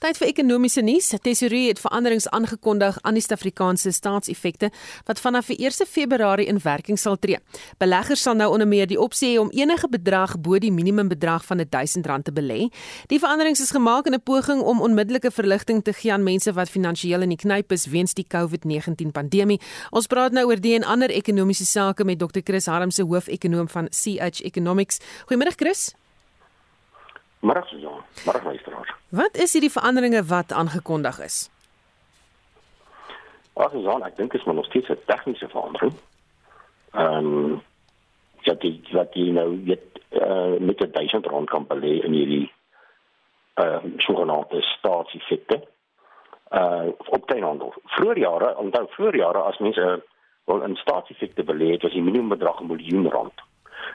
Tyd 0.00 0.16
vir 0.16 0.30
ekonomiese 0.30 0.80
nuus. 0.80 1.10
Tesorie 1.20 1.66
het 1.66 1.80
veranderings 1.82 2.24
aangekondig 2.32 2.96
aan 3.04 3.18
die 3.18 3.20
Suid-Afrikaanse 3.20 3.90
staatseffekte 3.92 4.70
wat 5.04 5.20
vanaf 5.20 5.50
1 5.52 5.84
Februarie 5.84 6.46
in 6.48 6.60
werking 6.64 6.96
sal 6.98 7.18
tree. 7.20 7.36
Beleggers 7.76 8.22
sal 8.24 8.38
nou 8.40 8.48
onder 8.54 8.68
meer 8.68 8.88
die 8.88 8.96
opsie 8.96 9.34
hê 9.34 9.42
om 9.42 9.50
enige 9.52 9.90
bedrag 9.92 10.38
bo 10.40 10.56
die 10.56 10.72
minimumbedrag 10.72 11.44
van 11.44 11.60
R1000 11.60 12.24
te 12.24 12.32
belê. 12.32 12.70
Die 13.12 13.20
veranderings 13.20 13.60
is 13.60 13.74
gemaak 13.76 14.08
in 14.08 14.14
'n 14.14 14.22
poging 14.24 14.62
om 14.62 14.80
onmiddellike 14.80 15.30
verligting 15.30 15.84
te 15.84 15.92
gee 15.92 16.12
aan 16.12 16.24
mense 16.24 16.52
wat 16.52 16.70
finansiëel 16.70 17.20
in 17.20 17.36
die 17.36 17.42
knyp 17.44 17.72
is 17.72 17.86
weens 17.86 18.14
die 18.14 18.26
COVID-19 18.26 19.12
pandemie. 19.12 19.60
Ons 19.90 20.06
praat 20.06 20.32
nou 20.32 20.46
oor 20.46 20.60
die 20.60 20.74
en 20.74 20.84
ander 20.84 21.10
ekonomiese 21.10 21.66
sake 21.66 22.04
met 22.04 22.18
Dr. 22.18 22.40
Chris 22.44 22.66
Harmse, 22.66 23.02
hoof-ekonoom 23.02 23.68
van 23.68 23.88
CH 23.90 24.40
Economics. 24.40 24.98
Goeiemôre 25.28 25.54
Chris. 25.56 25.92
Môre 27.40 27.64
Susan, 27.70 28.04
môre 28.26 28.40
luisteraars. 28.44 28.92
Wat 29.16 29.36
is 29.40 29.54
hierdie 29.56 29.72
veranderinge 29.72 30.20
wat 30.28 30.52
aangekondig 30.52 31.20
is? 31.24 31.36
Ag 33.56 33.72
Susan, 33.72 34.04
ek 34.04 34.16
dink 34.18 34.32
dit 34.32 34.40
is 34.40 34.46
maar 34.46 34.58
nog 34.60 34.68
steeds 34.68 34.92
'n 34.92 35.00
tegniese 35.06 35.48
verandering. 35.48 35.94
Ehm 36.92 37.26
um, 37.26 37.62
ja, 38.44 38.54
die 38.54 38.82
wat 38.92 39.14
jy 39.14 39.30
nou 39.32 39.64
weet 39.64 40.00
uh, 40.10 40.60
met 40.60 40.80
'n 40.80 40.92
1000 40.92 41.26
rand 41.26 41.50
kan 41.50 41.66
belê 41.66 42.04
in 42.04 42.12
hierdie 42.12 42.52
ehm 43.54 43.86
uh, 43.86 43.92
sogenaamde 43.96 44.62
staatseffekte. 44.62 45.64
Uh 46.50 46.88
op 47.06 47.26
teenhandel. 47.26 47.74
Vroeger 47.84 48.18
jare, 48.18 48.56
onthou 48.56 48.86
vroeger 48.88 49.16
jare 49.16 49.38
as 49.38 49.58
mense 49.58 50.02
wil 50.44 50.62
in 50.62 50.76
staatseffekte 50.76 51.44
belê 51.44 51.70
het, 51.70 51.82
was 51.82 51.92
die 51.92 52.02
minimumbedrag 52.02 52.60
'n 52.60 52.66
miljoen 52.66 53.08
rand. 53.10 53.40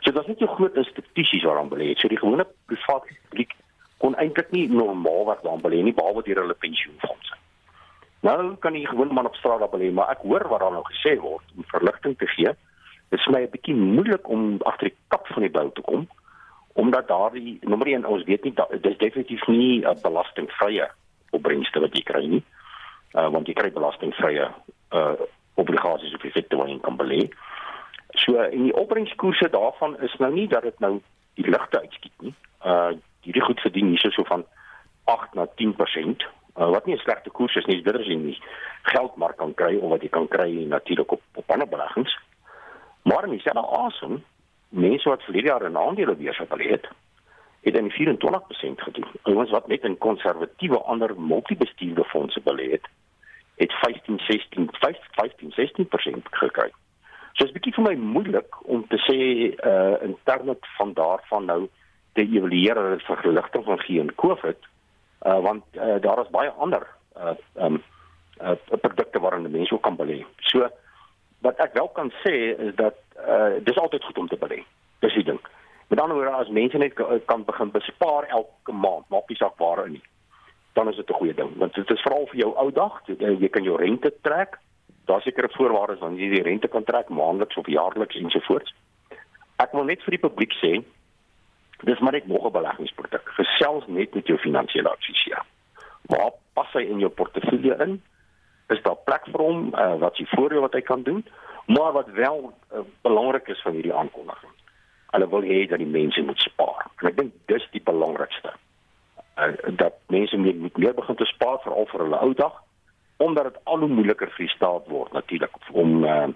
So 0.02 0.12
dit 0.12 0.18
was 0.20 0.28
net 0.28 0.40
so 0.40 0.48
groot 0.48 0.76
institusies 0.76 1.44
waaraan 1.44 1.70
belê 1.70 1.90
het. 1.90 2.00
So 2.00 2.08
die 2.08 2.20
gewone 2.20 2.48
private 2.66 3.16
publiek 3.30 3.56
kon 3.98 4.16
eintlik 4.16 4.52
nie 4.52 4.68
normaal 4.70 5.26
wat 5.26 5.44
daaraan 5.44 5.64
belê 5.64 5.82
nie 5.84 5.94
behalwe 5.94 6.24
deur 6.24 6.42
hulle 6.44 6.58
pensioenfondse. 6.66 7.36
Nou 8.26 8.56
kan 8.60 8.74
die 8.74 8.88
gewone 8.88 9.14
man 9.14 9.30
op 9.30 9.36
straat 9.36 9.60
daar 9.60 9.70
belê, 9.70 9.92
maar 9.94 10.10
ek 10.10 10.24
hoor 10.26 10.48
wat 10.50 10.60
daar 10.60 10.74
nou 10.74 10.84
gesê 10.90 11.16
word 11.22 11.44
om 11.56 11.68
verligting 11.72 12.18
te 12.18 12.28
gee. 12.28 12.54
Dit 13.10 13.20
is 13.20 13.28
my 13.28 13.42
'n 13.42 13.54
bietjie 13.54 13.76
moeilik 13.76 14.30
om 14.30 14.62
agter 14.62 14.90
die 14.90 14.98
kap 15.08 15.28
van 15.28 15.42
die 15.42 15.52
bou 15.52 15.70
te 15.72 15.82
kom 15.82 16.08
omdat 16.76 17.08
daardie 17.08 17.58
nommer 17.62 17.88
1 17.88 18.06
ons 18.06 18.24
weet 18.24 18.44
nie 18.44 18.54
dit 18.54 18.86
is 18.86 18.98
definitief 18.98 19.48
nie 19.48 19.86
'n 19.88 20.02
belastingvrye 20.02 20.88
opbrengste 21.32 21.80
wat 21.80 21.96
jy 21.96 22.04
kry 22.04 22.26
nie. 22.26 22.44
Uh 23.14 23.30
want 23.30 23.48
jy 23.48 23.54
kry 23.54 23.72
belastingvrye 23.72 24.52
uh 24.92 25.16
obligasies 25.56 26.14
op 26.14 26.24
effekte 26.24 26.56
wat 26.56 26.68
jy 26.68 26.80
kan 26.80 26.98
belê. 26.98 27.30
So 28.16 28.36
en 28.36 28.64
die 28.64 28.76
opbrengskoerse 28.76 29.50
daarvan 29.50 30.00
is 30.02 30.16
nou 30.18 30.34
nie 30.34 30.48
dat 30.48 30.64
dit 30.64 30.80
nou 30.80 31.02
die 31.34 31.50
ligte 31.50 31.80
uitskiet 31.80 32.22
nie. 32.22 32.34
Uh 32.66 32.94
hierdie 33.26 33.42
goed 33.42 33.60
verdien 33.60 33.88
hierso 33.90 34.10
so 34.14 34.24
van 34.24 34.44
8 35.10 35.34
na 35.34 35.48
10%. 35.62 36.26
Uh, 36.56 36.70
wat 36.70 36.86
nie 36.86 36.96
'n 36.96 37.00
slegte 37.00 37.30
koers 37.30 37.56
is 37.56 37.66
nie, 37.66 37.82
dit 37.82 38.00
is 38.00 38.08
nie 38.08 38.38
geldmark 38.82 39.38
kan 39.38 39.54
kry 39.54 39.76
of 39.76 39.90
wat 39.90 40.02
jy 40.02 40.10
kan 40.10 40.28
kry 40.28 40.66
natuurlik 40.68 41.12
op 41.12 41.22
op 41.34 41.52
ander 41.52 41.68
beleggings. 41.68 42.18
Maar 43.02 43.28
mens 43.28 43.44
sê 43.44 43.54
nou 43.54 43.66
asem, 43.86 44.24
mense 44.70 45.10
wat 45.10 45.24
verlede 45.24 45.48
jaar 45.48 45.66
in 45.66 45.78
aandele 45.78 46.16
gebeleë 46.16 46.72
het, 46.72 46.88
het 47.62 47.76
in 47.76 47.92
24% 47.92 48.82
gedoen. 48.82 49.10
Ons 49.24 49.50
wat 49.50 49.68
net 49.68 49.84
in 49.84 49.98
konservatiewe 49.98 50.78
ander 50.78 51.20
multibestuurde 51.20 52.04
fondse 52.04 52.42
belê 52.42 52.72
het, 52.72 52.88
het 53.56 53.74
15 53.74 54.20
16 54.20 54.70
15 55.12 55.54
16% 55.54 56.22
gekry. 56.32 56.72
So 57.36 57.44
dit 57.44 57.52
is 57.52 57.56
bietjie 57.58 57.74
vir 57.76 57.84
my 57.84 57.96
moeilik 58.00 58.58
om 58.72 58.86
te 58.88 58.98
sê 59.04 59.18
uh 59.52 59.96
in 60.06 60.16
terme 60.24 60.56
van 60.78 60.94
daarvan 60.96 61.50
nou 61.50 61.66
te 62.16 62.24
evalueer 62.24 62.80
dat 62.80 62.94
dit 62.94 63.10
verligting 63.10 63.66
van 63.66 63.82
gee 63.84 64.00
in 64.00 64.14
COVID 64.16 64.70
uh 65.28 65.40
want 65.44 65.64
uh, 65.76 65.98
daar 66.00 66.22
is 66.24 66.32
baie 66.32 66.54
ander 66.64 66.88
uh 67.20 67.36
um 67.60 67.82
uh 68.40 68.56
produkte 68.80 69.20
waarin 69.20 69.52
mense 69.52 69.74
ook 69.74 69.84
kan 69.84 70.00
belê. 70.00 70.24
So 70.48 70.70
wat 71.44 71.60
ek 71.60 71.76
wel 71.76 71.92
kan 71.92 72.14
sê 72.24 72.56
is 72.56 72.76
dat 72.80 72.96
uh 73.20 73.60
dis 73.68 73.84
altyd 73.84 74.04
goed 74.04 74.18
om 74.18 74.32
te 74.32 74.40
belê. 74.40 74.64
Dis 75.04 75.20
die 75.20 75.28
ding. 75.28 75.42
Met 75.92 76.00
ander 76.00 76.16
woorde 76.16 76.40
as 76.40 76.50
mense 76.50 76.78
net 76.78 76.96
kan 77.26 77.44
begin 77.44 77.72
bespaar 77.72 78.32
elke 78.32 78.72
maand, 78.72 79.10
maak 79.10 79.28
nie 79.28 79.38
saak 79.38 79.60
waar 79.60 79.90
nie. 79.90 80.04
Dan 80.74 80.88
is 80.88 80.96
dit 80.96 81.10
'n 81.10 81.20
goeie 81.20 81.36
ding 81.36 81.52
want 81.58 81.76
dit 81.76 81.92
is 81.92 82.02
veral 82.02 82.28
vir 82.32 82.40
jou 82.40 82.56
ou 82.56 82.72
dag, 82.72 83.02
jy 83.08 83.50
kan 83.50 83.64
jou 83.64 83.76
rente 83.76 84.14
trek. 84.22 84.56
Daar 85.06 85.22
sekerre 85.22 85.50
voorwaardes 85.54 86.00
dan 86.00 86.18
jy 86.18 86.30
die 86.30 86.42
rente 86.42 86.68
kan 86.68 86.84
trek 86.84 87.10
maandeliks 87.10 87.58
of 87.62 87.68
jaarliks 87.70 88.16
ensovoorts. 88.16 88.74
Ek 89.62 89.72
wil 89.72 89.86
net 89.86 90.02
vir 90.04 90.18
die 90.18 90.24
publiek 90.24 90.56
sê 90.62 90.80
dis 91.86 92.00
maar 92.00 92.16
net 92.18 92.28
nog 92.28 92.46
'n 92.46 92.52
beleggingsproduk. 92.52 93.30
Gesels 93.38 93.86
net 93.88 94.14
met 94.14 94.28
jou 94.28 94.38
finansiële 94.38 94.90
adviseur. 94.90 95.46
Waar 96.02 96.32
pas 96.54 96.72
hy 96.74 96.82
in 96.82 97.00
jou 97.00 97.10
portefeulje 97.10 97.76
in? 97.86 98.02
Is 98.68 98.82
daar 98.82 98.98
plek 99.06 99.26
vir 99.26 99.42
hom 99.42 99.74
uh, 99.74 99.96
wat 99.96 100.18
jy 100.18 100.26
voordeel 100.26 100.62
wat 100.62 100.74
hy 100.74 100.82
kan 100.82 101.04
doen? 101.04 101.26
Maar 101.66 101.92
wat 101.92 102.10
wel 102.10 102.54
uh, 102.74 102.80
belangrik 103.02 103.48
is 103.48 103.62
van 103.62 103.74
hierdie 103.74 103.94
aankondiging. 103.94 104.52
Hulle 105.12 105.30
wil 105.30 105.42
hê 105.42 105.68
dat 105.68 105.78
die 105.78 105.88
mense 105.88 106.22
moet 106.22 106.40
spaar. 106.40 106.88
En 107.02 107.08
ek 107.08 107.18
dink 107.18 107.34
dis 107.46 107.68
die 107.72 107.84
belangrikste. 107.84 108.54
Uh, 109.38 109.54
dat 109.78 109.94
mense 110.08 110.38
meer 110.38 110.56
moet 110.56 110.78
meer 110.78 110.94
begin 110.94 111.16
te 111.16 111.26
spaar 111.26 111.60
veral 111.62 111.86
vir 111.86 112.00
hulle 112.00 112.20
ou 112.20 112.34
dag 112.34 112.65
omdat 113.18 113.44
dit 113.44 113.60
al 113.64 113.80
hoe 113.80 113.88
moeiliker 113.88 114.30
vir 114.36 114.46
die 114.46 114.56
staat 114.56 114.88
word 114.88 115.14
natuurlik 115.14 115.56
om 115.72 116.04
uh, 116.04 116.28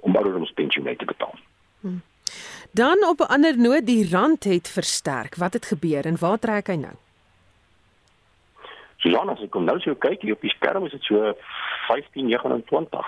om 0.00 0.16
ouderdomspensioen 0.16 0.96
te 0.96 1.04
betaal. 1.04 1.34
Hmm. 1.80 2.02
Dan 2.70 3.06
op 3.08 3.20
'n 3.20 3.32
ander 3.32 3.58
noot, 3.58 3.86
die 3.86 4.10
rand 4.10 4.44
het 4.44 4.68
versterk. 4.68 5.34
Wat 5.34 5.52
het 5.52 5.66
gebeur 5.66 6.04
en 6.06 6.18
waar 6.18 6.38
trek 6.38 6.66
hy 6.66 6.74
nou? 6.74 6.94
Susan, 8.96 9.28
as 9.28 9.40
ek 9.40 9.50
kom 9.50 9.64
nou 9.64 9.80
so 9.80 9.94
kyk 9.94 10.22
hier 10.22 10.32
op 10.32 10.40
die 10.40 10.50
skerm 10.50 10.84
is 10.84 10.92
dit 10.92 11.02
so 11.02 11.34
15.29. 11.88 13.06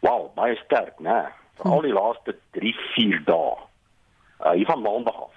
Wow, 0.00 0.34
baie 0.34 0.56
sterk, 0.64 0.98
né? 0.98 1.32
Vir 1.56 1.70
al 1.70 1.80
die 1.80 1.92
laaste 1.92 2.36
3-4 2.58 3.24
dae. 3.24 3.56
Uh 4.44 4.50
hier 4.52 4.66
van 4.66 4.82
maandag 4.82 5.16
af. 5.16 5.32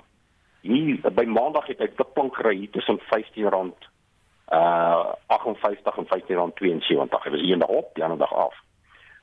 Hier 0.62 1.00
by 1.12 1.24
maandag 1.24 1.68
het 1.68 1.80
ek 1.80 1.96
beplink 1.96 2.36
gery 2.36 2.68
tussen 2.72 3.00
R15 3.00 3.88
uh 4.50 5.14
58 5.26 5.98
en 5.98 6.06
R15.72. 6.06 7.24
Dit 7.24 7.32
was 7.32 7.42
eendag 7.42 7.68
op, 7.68 7.90
die 7.94 8.04
ander 8.04 8.18
dag 8.18 8.34
af. 8.34 8.56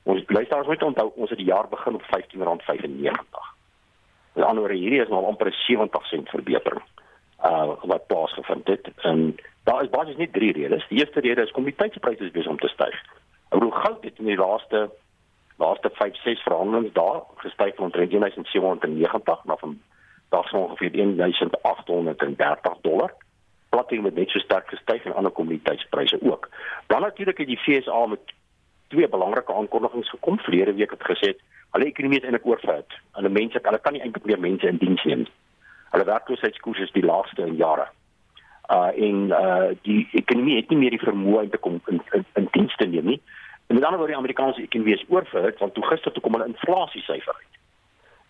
Ons 0.03 0.23
luisteraars 0.27 0.67
moet 0.67 0.83
onthou 0.83 1.11
ons 1.15 1.29
het 1.29 1.37
die 1.37 1.47
jaar 1.47 1.67
begin 1.69 1.93
op 1.93 2.01
R15.95. 2.01 3.55
Met 4.33 4.43
ander 4.43 4.59
woorde 4.59 4.77
hierdie 4.77 5.01
is 5.01 5.07
nou 5.07 5.25
amper 5.25 5.47
'n 5.47 5.51
70 5.51 6.05
sent 6.05 6.29
verbetering 6.29 6.83
uh 7.43 7.73
wat 7.81 8.07
plaasgevind 8.07 8.67
het. 8.67 8.89
En 8.97 9.35
daar 9.63 9.83
is 9.83 9.89
basies 9.89 10.15
net 10.15 10.33
drie 10.33 10.51
redes. 10.51 10.87
Die 10.87 10.99
eerste 10.99 11.19
rede 11.19 11.41
is 11.41 11.51
kommoditeitspryse 11.51 12.31
besig 12.31 12.51
om 12.51 12.59
te 12.59 12.67
styg. 12.67 13.01
Ou 13.49 13.71
goud 13.71 14.03
het 14.03 14.17
in 14.17 14.25
die 14.25 14.37
laaste 14.37 14.89
laaste 15.57 15.89
5 15.93 16.15
6 16.21 16.41
verhandelings 16.41 16.93
daar 16.93 17.21
gestyg 17.35 17.75
van 17.75 17.89
1790 17.91 19.43
na 19.43 19.55
van 19.55 19.81
dags 20.29 20.51
ongeveer 20.51 20.91
1830 20.91 22.73
dollar. 22.81 23.13
Platinum 23.75 24.05
het 24.05 24.15
net 24.15 24.29
so 24.31 24.39
sterk 24.39 24.69
gestyg 24.71 25.03
en 25.03 25.15
ander 25.19 25.31
kommoditeitspryse 25.31 26.17
ook. 26.21 26.49
Dan 26.87 27.01
natuurlik 27.01 27.37
het 27.37 27.47
die 27.47 27.59
FSA 27.59 28.05
met 28.05 28.33
twee 28.87 29.09
belangrike 29.09 29.53
aankondigings 29.53 30.09
gekom. 30.09 30.39
Verlede 30.39 30.73
week 30.73 30.93
het 30.95 31.03
gesê 31.03 31.33
hulle 31.75 31.89
ekonomie 31.91 32.21
is 32.21 32.23
eintlik 32.23 32.45
oorvat. 32.47 32.95
Hulle 33.17 33.29
mense, 33.29 33.59
hulle 33.63 33.81
kan 33.83 33.93
nie 33.93 34.01
eintlik 34.01 34.25
meer 34.25 34.39
mense 34.39 34.67
in 34.67 34.79
diens 34.79 35.03
neem. 35.03 35.25
Hulle 35.91 36.07
werkloosheidskoers 36.07 36.85
is 36.87 36.95
die 36.95 37.03
laagste 37.03 37.43
in 37.43 37.59
jare. 37.59 37.89
Uh 38.71 38.91
en 39.07 39.27
uh 39.41 39.75
die 39.81 40.07
ekonomie 40.21 40.55
het 40.61 40.71
nie 40.71 40.79
meer 40.85 40.95
die 40.95 41.03
vermoë 41.03 41.43
om 41.43 41.51
te 41.51 41.61
kom 41.67 41.81
in 41.91 42.01
in, 42.13 42.25
in 42.39 42.47
diens 42.55 42.75
te 42.79 42.87
neem 42.87 43.11
nie. 43.11 43.19
En 43.67 43.75
met 43.75 43.83
ander 43.83 43.99
woorde 43.99 44.13
die 44.13 44.21
Amerikaanse 44.21 44.61
ekonomie 44.61 44.95
is 44.95 45.05
oorverhit 45.09 45.59
want 45.59 45.75
toe 45.75 45.85
gister 45.91 46.15
toe 46.15 46.23
kom 46.23 46.39
hulle 46.39 46.51
inflasie 46.53 47.03
syfer 47.03 47.35
uit. 47.43 47.61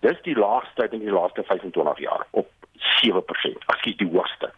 Dis 0.10 0.22
die 0.26 0.38
laagste 0.38 0.90
in 0.90 1.06
die 1.06 1.18
laaste 1.22 1.44
25 1.44 2.00
jaar 2.10 2.28
op 2.32 2.50
7%. 3.06 3.66
Ekskuus, 3.66 3.98
die 3.98 4.12
hoogste. 4.12 4.52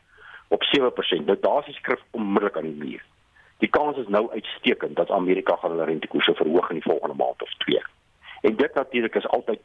Op 0.48 0.64
7%. 0.64 1.26
Dit 1.26 1.42
daar 1.42 1.68
is 1.68 1.76
skrif 1.76 2.02
onmiddellik 2.12 2.58
aan 2.58 2.64
die 2.64 2.84
muur. 2.84 3.06
Die 3.58 3.70
kans 3.70 3.98
is 3.98 4.08
nou 4.08 4.32
uitstekend 4.32 4.96
dat 4.96 5.10
Amerika 5.10 5.56
gaan 5.56 5.72
hulle 5.72 5.84
rentekoerse 5.84 6.34
verhoog 6.34 6.70
in 6.70 6.76
die 6.76 6.90
volgende 6.92 7.16
maand 7.16 7.42
of 7.42 7.54
2. 7.58 7.82
En 8.42 8.56
dit 8.56 8.74
natuurlik 8.74 9.16
is 9.16 9.28
altyd 9.28 9.62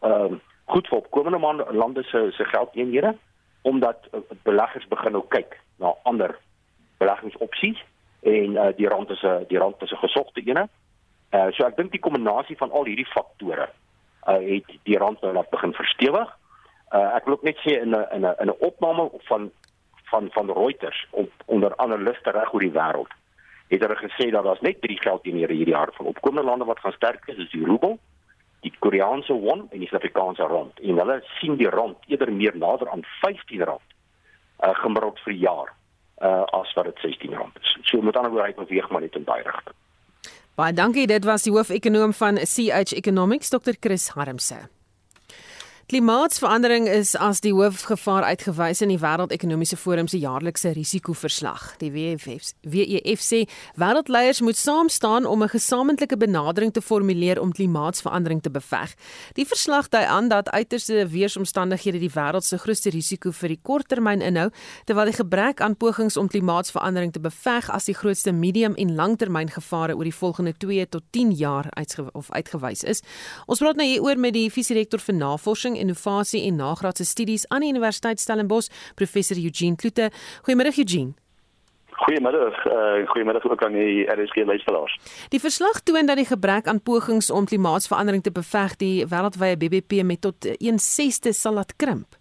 ehm 0.00 0.32
uh, 0.32 0.38
goed 0.64 0.88
vir 0.88 0.98
opkomende 0.98 1.64
lande 1.72 2.02
se 2.02 2.28
se 2.30 2.44
geldeenhede 2.44 3.16
omdat 3.62 3.96
uh, 4.12 4.20
beleggers 4.42 4.86
begin 4.88 5.12
nou 5.12 5.24
kyk 5.28 5.60
na 5.76 5.94
ander 6.02 6.38
beleggingsopsies 6.96 7.84
en 8.20 8.54
uh, 8.54 8.68
die 8.76 8.88
rand 8.88 9.10
is 9.10 9.22
'n 9.22 9.44
die 9.48 9.58
rand 9.58 9.82
is 9.82 9.92
'n 9.92 10.04
gesogte 10.06 10.40
ene. 10.40 10.68
Uh 11.32 11.48
so 11.50 11.64
ek 11.64 11.76
dink 11.76 11.90
die 11.90 12.00
kombinasie 12.00 12.56
van 12.56 12.70
al 12.70 12.84
hierdie 12.84 13.08
faktore 13.08 13.68
uh 14.28 14.40
het 14.48 14.68
die 14.82 14.98
rand 14.98 15.20
nou 15.20 15.32
laat 15.32 15.50
begin 15.50 15.72
verstewig. 15.72 16.28
Uh 16.92 17.16
ek 17.16 17.24
wil 17.24 17.34
ook 17.34 17.42
net 17.42 17.58
sê 17.64 17.80
in 17.80 17.90
'n 17.90 18.06
in 18.12 18.26
'n 18.26 18.34
in 18.40 18.48
'n 18.48 18.60
opname 18.60 19.10
van 19.28 19.50
van 20.12 20.28
van 20.36 20.52
Reuters 20.52 21.06
op 21.10 21.44
onder 21.46 21.76
analiste 21.76 22.30
reg 22.30 22.52
oor 22.52 22.64
die 22.64 22.76
wêreld 22.76 23.12
het 23.72 23.80
hulle 23.80 23.96
gesê 23.96 24.30
dat 24.30 24.44
daar's 24.44 24.60
net 24.60 24.80
drie 24.80 25.00
geldeenhede 25.00 25.54
hierdie 25.54 25.74
jaar 25.74 25.92
van 25.96 26.06
opkomende 26.06 26.48
lande 26.50 26.64
wat 26.64 26.80
gaan 26.80 26.92
sterk 26.92 27.22
is, 27.26 27.36
is 27.36 27.50
die 27.50 27.64
roebel, 27.64 27.98
die 28.60 28.72
Koreaanse 28.78 29.32
won 29.32 29.66
en 29.70 29.78
die 29.78 29.88
Suid-Afrikaanse 29.88 30.42
rand. 30.42 30.80
En 30.80 30.98
hulle 31.00 31.20
sien 31.38 31.56
die 31.56 31.70
rand 31.72 31.96
eerder 32.06 32.32
meer 32.32 32.56
nader 32.56 32.90
aan 32.90 33.04
R15 33.04 33.62
uh 33.62 34.74
gemiddeld 34.82 35.18
vir 35.24 35.32
jaar 35.32 35.72
uh 36.22 36.44
as 36.60 36.74
wat 36.76 36.90
dit 36.90 37.00
R16 37.00 37.32
is. 37.60 37.78
So 37.82 38.02
met 38.02 38.16
ander 38.16 38.30
woorde, 38.30 38.52
hy 38.52 38.54
beweeg 38.60 38.90
maar 38.90 39.00
net 39.00 39.16
in 39.16 39.24
daai 39.24 39.42
rigting. 39.42 39.78
Baie 40.54 40.72
dankie, 40.76 41.06
dit 41.06 41.24
was 41.24 41.42
die 41.48 41.52
hoofekonoom 41.52 42.12
van 42.12 42.36
CH 42.36 42.92
Economics, 42.92 43.50
Dr. 43.50 43.74
Chris 43.80 44.08
Harmse. 44.14 44.68
Klimaatsverandering 45.92 46.86
is 46.88 47.10
as 47.20 47.42
die 47.44 47.50
hoofgevaar 47.52 48.24
uitgewys 48.24 48.80
in 48.80 48.88
die 48.88 49.00
Wêreldekonomiese 49.02 49.76
Forum 49.76 50.06
se 50.08 50.16
jaarlikse 50.16 50.70
risikoverslag. 50.72 51.74
Die 51.82 51.90
WEF 51.92 52.24
WEF 52.64 53.20
sê 53.20 53.42
wêreldleiers 53.76 54.40
moet 54.40 54.56
saam 54.56 54.88
staan 54.88 55.26
om 55.28 55.42
'n 55.42 55.52
gesamentlike 55.52 56.16
benadering 56.16 56.72
te 56.72 56.80
formuleer 56.80 57.40
om 57.40 57.52
klimaatsverandering 57.52 58.40
te 58.42 58.50
beveg. 58.50 58.94
Die 59.34 59.44
verslag 59.46 59.88
dui 59.88 60.04
aan 60.04 60.28
dat 60.28 60.48
uiterste 60.50 61.08
weeromstandighede 61.08 61.98
die 61.98 62.10
wêreld 62.14 62.44
se 62.44 62.56
grootste 62.58 62.90
risiko 62.90 63.30
vir 63.30 63.48
die 63.48 63.60
korttermyn 63.62 64.22
inhou, 64.22 64.50
terwyl 64.84 65.04
die 65.04 65.20
gebrek 65.20 65.60
aan 65.60 65.76
pogings 65.76 66.16
om 66.16 66.28
klimaatsverandering 66.28 67.12
te 67.12 67.20
beveg 67.20 67.70
as 67.70 67.84
die 67.84 67.94
grootste 67.94 68.32
medium- 68.32 68.76
en 68.76 68.94
langtermyngevare 68.94 69.94
oor 69.94 70.04
die 70.04 70.14
volgende 70.14 70.54
2 70.56 70.88
tot 70.88 71.02
10 71.10 71.32
jaar 71.32 71.66
uitge 71.70 72.12
of 72.12 72.30
uitgewys 72.30 72.82
is. 72.82 73.02
Ons 73.46 73.58
praat 73.58 73.76
nou 73.76 73.86
hieroor 73.86 74.18
met 74.18 74.32
die 74.32 74.50
visierektor 74.50 74.98
vir 74.98 75.14
navorsing 75.14 75.81
innovasie 75.82 76.46
en 76.46 76.62
nagraadse 76.62 77.04
studies 77.04 77.48
aan 77.48 77.66
die 77.66 77.72
Universiteit 77.74 78.22
Stellenbosch, 78.22 78.70
professor 78.94 79.36
Eugene 79.36 79.76
Kloete. 79.76 80.10
Goeiemôre 80.46 80.72
Eugene. 80.76 81.12
Goeiemiddag, 82.02 82.64
uh, 82.66 83.08
goeiemiddag 83.08 83.44
ook 83.50 83.64
aan 83.64 83.72
die 83.72 84.04
RSG 84.10 84.44
luisteraars. 84.44 84.98
Die 85.28 85.40
verslag 85.40 85.80
toon 85.80 86.06
dat 86.06 86.16
die 86.16 86.26
gebrek 86.26 86.66
aan 86.66 86.82
pogings 86.82 87.30
om 87.30 87.46
klimaatsverandering 87.46 88.22
te 88.22 88.32
beveg 88.32 88.76
die 88.76 89.06
wêreldwye 89.06 89.56
BBP 89.56 90.02
met 90.02 90.20
tot 90.20 90.46
1/6 90.58 91.30
sal 91.30 91.54
laat 91.54 91.76
krimp. 91.76 92.18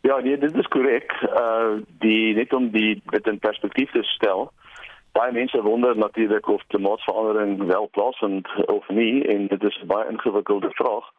Ja, 0.00 0.20
nee, 0.20 0.38
dit 0.38 0.54
is 0.54 0.68
korrek. 0.68 1.12
Uh 1.22 1.82
die 1.98 2.34
net 2.34 2.52
om 2.52 2.70
die 2.70 3.02
dit 3.04 3.26
in 3.26 3.38
perspektief 3.38 3.90
te 3.90 4.02
stel. 4.02 4.52
Baie 5.12 5.32
mense 5.32 5.62
wonder 5.62 5.96
natuurlik 5.96 6.48
of 6.48 6.62
klimaatsverandering 6.66 7.66
wel 7.66 7.88
plaasvind 7.90 8.48
of 8.66 8.88
nie 8.88 9.26
en 9.26 9.46
dit 9.46 9.62
is 9.62 9.80
'n 9.82 9.86
baie 9.86 10.10
ingewikkelde 10.10 10.70
vraag 10.70 11.12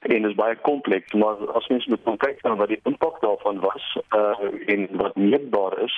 en 0.00 0.24
is 0.24 0.34
baie 0.34 0.56
kompleks 0.56 1.12
maar 1.12 1.36
as 1.58 1.68
mens 1.68 1.86
moet 1.86 2.06
kyk 2.18 2.42
na 2.42 2.54
wat 2.56 2.68
die 2.68 2.80
impak 2.84 3.20
daarvan 3.20 3.60
was 3.60 3.86
uh 4.16 4.34
en 4.66 4.88
wat 5.02 5.16
meetbaar 5.16 5.78
is 5.84 5.96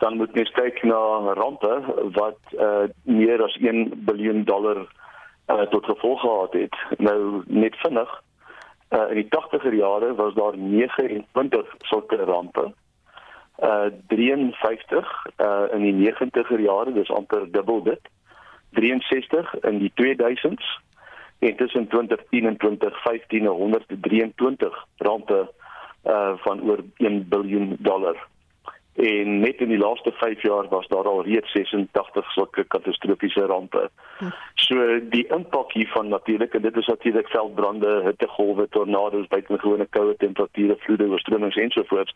dan 0.00 0.16
moet 0.16 0.34
mens 0.34 0.50
kyk 0.50 0.82
na 0.82 1.00
rande 1.36 1.74
wat 2.16 2.40
uh 2.56 2.88
meer 3.02 3.42
as 3.44 3.56
1 3.60 4.04
biljoen 4.04 4.44
dollar 4.44 4.86
uh 5.52 5.66
tot 5.74 5.84
gevolg 5.84 6.20
gehad 6.20 6.52
het. 6.52 6.76
Nou 6.98 7.42
net 7.46 7.76
vinnig 7.76 8.22
uh 8.90 9.08
in 9.10 9.20
die 9.20 9.28
80er 9.36 9.74
jare 9.74 10.14
was 10.14 10.34
daar 10.34 10.56
29 10.56 11.74
sulke 11.78 12.16
rampe. 12.16 12.72
Uh 13.58 13.90
53 14.06 15.26
uh 15.36 15.66
in 15.72 15.82
die 15.82 16.12
90er 16.12 16.60
jare 16.60 16.92
dis 16.92 17.10
amper 17.10 17.50
dubbel 17.50 17.82
dit. 17.82 18.00
63 18.70 19.54
in 19.60 19.78
die 19.78 19.92
2000s 19.94 20.66
en 21.40 21.56
tussen 21.56 21.88
2010 21.88 22.46
en 22.46 22.56
2015 22.56 23.46
123 23.46 24.86
rampe 24.96 25.50
uh 26.04 26.32
van 26.36 26.62
oor 26.62 26.78
1 26.96 27.28
biljoen 27.28 27.76
dollar. 27.78 28.28
En 28.94 29.40
net 29.40 29.60
in 29.60 29.68
die 29.68 29.78
laaste 29.78 30.12
5 30.12 30.42
jaar 30.42 30.68
was 30.68 30.86
daar 30.88 31.04
al 31.08 31.22
reeds 31.24 31.52
86 31.52 32.32
sulke 32.32 32.64
katastrofiese 32.64 33.46
rampe. 33.46 33.90
So 34.54 34.98
die 35.08 35.26
impak 35.26 35.72
hiervan 35.72 36.08
natuurlik 36.08 36.54
en 36.54 36.62
dit 36.62 36.76
is 36.76 36.86
natuurlik 36.86 37.28
veldbrande, 37.28 38.00
hittegolwe, 38.04 38.68
tornado's, 38.68 39.26
buitengewone 39.26 39.86
koue 39.86 40.16
temperature, 40.16 40.76
vloede, 40.78 41.08
oorstromings 41.08 41.56
ensovoorts. 41.56 42.14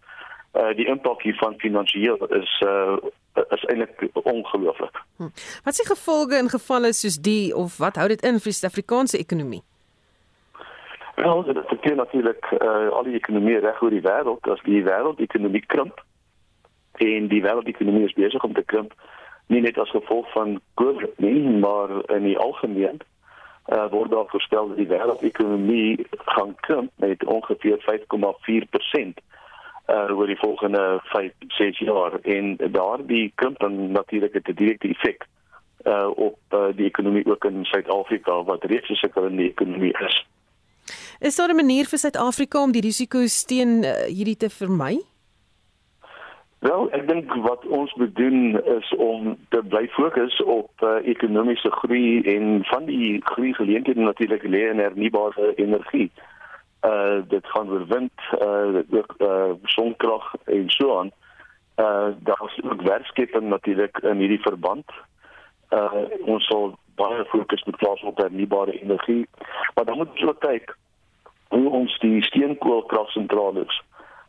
Uh 0.52 0.74
die 0.76 0.86
impak 0.86 1.22
hiervan 1.22 1.54
finansiëel 1.58 2.26
is 2.40 2.60
uh 2.66 2.96
is 3.34 3.64
eintlik 3.64 4.08
ongelooflik. 4.12 5.02
Hm. 5.16 5.30
Wat 5.64 5.74
se 5.74 5.86
gevolge 5.86 6.38
in 6.38 6.48
gevalle 6.48 6.92
soos 6.92 7.16
die 7.16 7.56
of 7.56 7.76
wat 7.78 7.96
hou 7.96 8.08
dit 8.08 8.22
in 8.22 8.38
vir 8.38 8.50
die 8.50 8.58
Suid-Afrikaanse 8.58 9.18
ekonomie? 9.18 9.62
Wel, 11.14 11.42
dit 11.42 11.56
affekteer 11.56 11.94
natuurlik 11.94 12.46
uh, 12.50 12.88
al 12.88 13.02
die 13.02 13.14
ekonomie 13.14 13.58
reg 13.58 13.82
oor 13.82 13.90
die 13.90 14.02
wêreld. 14.02 14.46
As 14.50 14.62
die 14.66 14.82
wêreldekonomie 14.82 15.66
krimp 15.66 16.02
en 17.02 17.28
die 17.30 17.42
wêreldekonomie 17.42 18.06
is 18.06 18.16
besig 18.18 18.44
om 18.44 18.54
te 18.54 18.62
krimp, 18.62 18.94
nie 19.46 19.60
net 19.60 19.78
as 19.78 19.90
gevolg 19.90 20.30
van 20.32 20.60
COVID 20.74 21.18
nie, 21.22 21.40
maar 21.62 21.90
in 22.14 22.26
die 22.26 22.38
algemeen 22.38 23.02
uh, 23.66 23.86
word 23.90 24.10
daar 24.10 24.26
voorspel 24.30 24.68
dat 24.68 24.76
die 24.82 24.90
wêreldekonomie 24.90 26.06
gaan 26.34 26.54
krimp 26.66 26.90
met 27.02 27.24
ongeveer 27.24 27.78
5,4% 27.86 29.22
uh 29.86 30.16
oor 30.16 30.26
die 30.26 30.38
volgende 30.38 31.00
5 31.02 31.32
6 31.48 31.78
jaar 31.78 32.20
en 32.22 32.56
daardie 32.56 33.32
krimp 33.34 33.58
dan 33.58 33.92
natuurlik 33.92 34.34
'n 34.34 34.54
direkte 34.54 34.88
effek 34.88 35.26
uh 35.84 36.10
op 36.14 36.38
uh, 36.50 36.66
die 36.76 36.86
ekonomie 36.86 37.26
ook 37.26 37.44
in 37.44 37.64
Suid-Afrika 37.64 38.44
wat 38.44 38.64
reeds 38.64 38.88
'n 38.88 38.94
sukkelende 38.94 39.42
ekonomie 39.42 39.96
is. 39.98 40.26
Is 41.20 41.36
daar 41.36 41.48
'n 41.48 41.56
manier 41.56 41.84
vir 41.84 41.98
Suid-Afrika 41.98 42.62
om 42.62 42.72
die 42.72 42.80
risiko's 42.80 43.44
teen 43.44 43.84
uh, 43.84 43.90
hierdie 43.92 44.36
te 44.36 44.50
vermy? 44.50 45.00
Wel, 46.58 46.92
ek 46.92 47.08
dink 47.08 47.34
wat 47.34 47.66
ons 47.66 47.94
moet 47.94 48.16
doen 48.16 48.64
is 48.64 48.94
om 48.96 49.36
te 49.48 49.62
bly 49.68 49.88
fokus 49.88 50.42
op 50.42 50.70
uh, 50.82 50.88
ekonomiese 51.04 51.70
groei 51.70 52.22
en 52.22 52.64
van 52.64 52.84
die 52.84 53.20
groei 53.24 53.52
geleenthede 53.54 54.00
natuurlik 54.00 54.42
lê 54.42 54.70
in 54.70 54.78
hernubare 54.78 55.54
energie. 55.54 56.10
Uh 56.14 56.33
dit 57.28 57.46
gaan 57.46 57.70
oor 57.70 57.86
wind, 57.86 58.12
uh 58.42 58.82
ook 58.90 59.14
uh 59.18 59.52
sonkrag 59.62 60.34
en 60.44 60.70
so 60.70 60.98
aan. 60.98 61.10
Uh 61.76 62.08
daar 62.18 62.42
is 62.46 62.62
ook 62.64 62.82
werkskepping 62.82 63.48
natuurlik 63.48 63.98
in 63.98 64.16
hierdie 64.16 64.40
verband. 64.40 64.84
Uh 65.70 66.04
ons 66.24 66.46
sal 66.46 66.74
baie 66.94 67.24
fokus 67.24 67.64
moet 67.64 67.76
plaas 67.76 68.02
op 68.02 68.18
hernubare 68.18 68.80
energie. 68.80 69.28
Maar 69.74 69.84
dan 69.84 69.96
moet 69.96 70.10
ons 70.10 70.24
ook 70.24 70.40
kyk 70.40 70.76
hoe 71.48 71.70
ons 71.70 71.98
die 71.98 72.22
steenkoolkragsentrale 72.22 73.66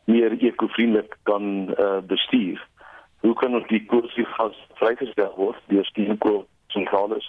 meer 0.06 0.32
ekovriendelik 0.32 1.18
kan 1.24 1.74
uh, 1.80 1.98
bestuur. 2.08 2.68
Hoe 3.20 3.34
kan 3.34 3.56
ons 3.56 3.68
die 3.68 3.86
koolstofgas 3.86 4.58
vrygestel 4.74 5.34
word 5.36 5.62
deur 5.72 5.86
steenkoolsentrale? 5.86 7.22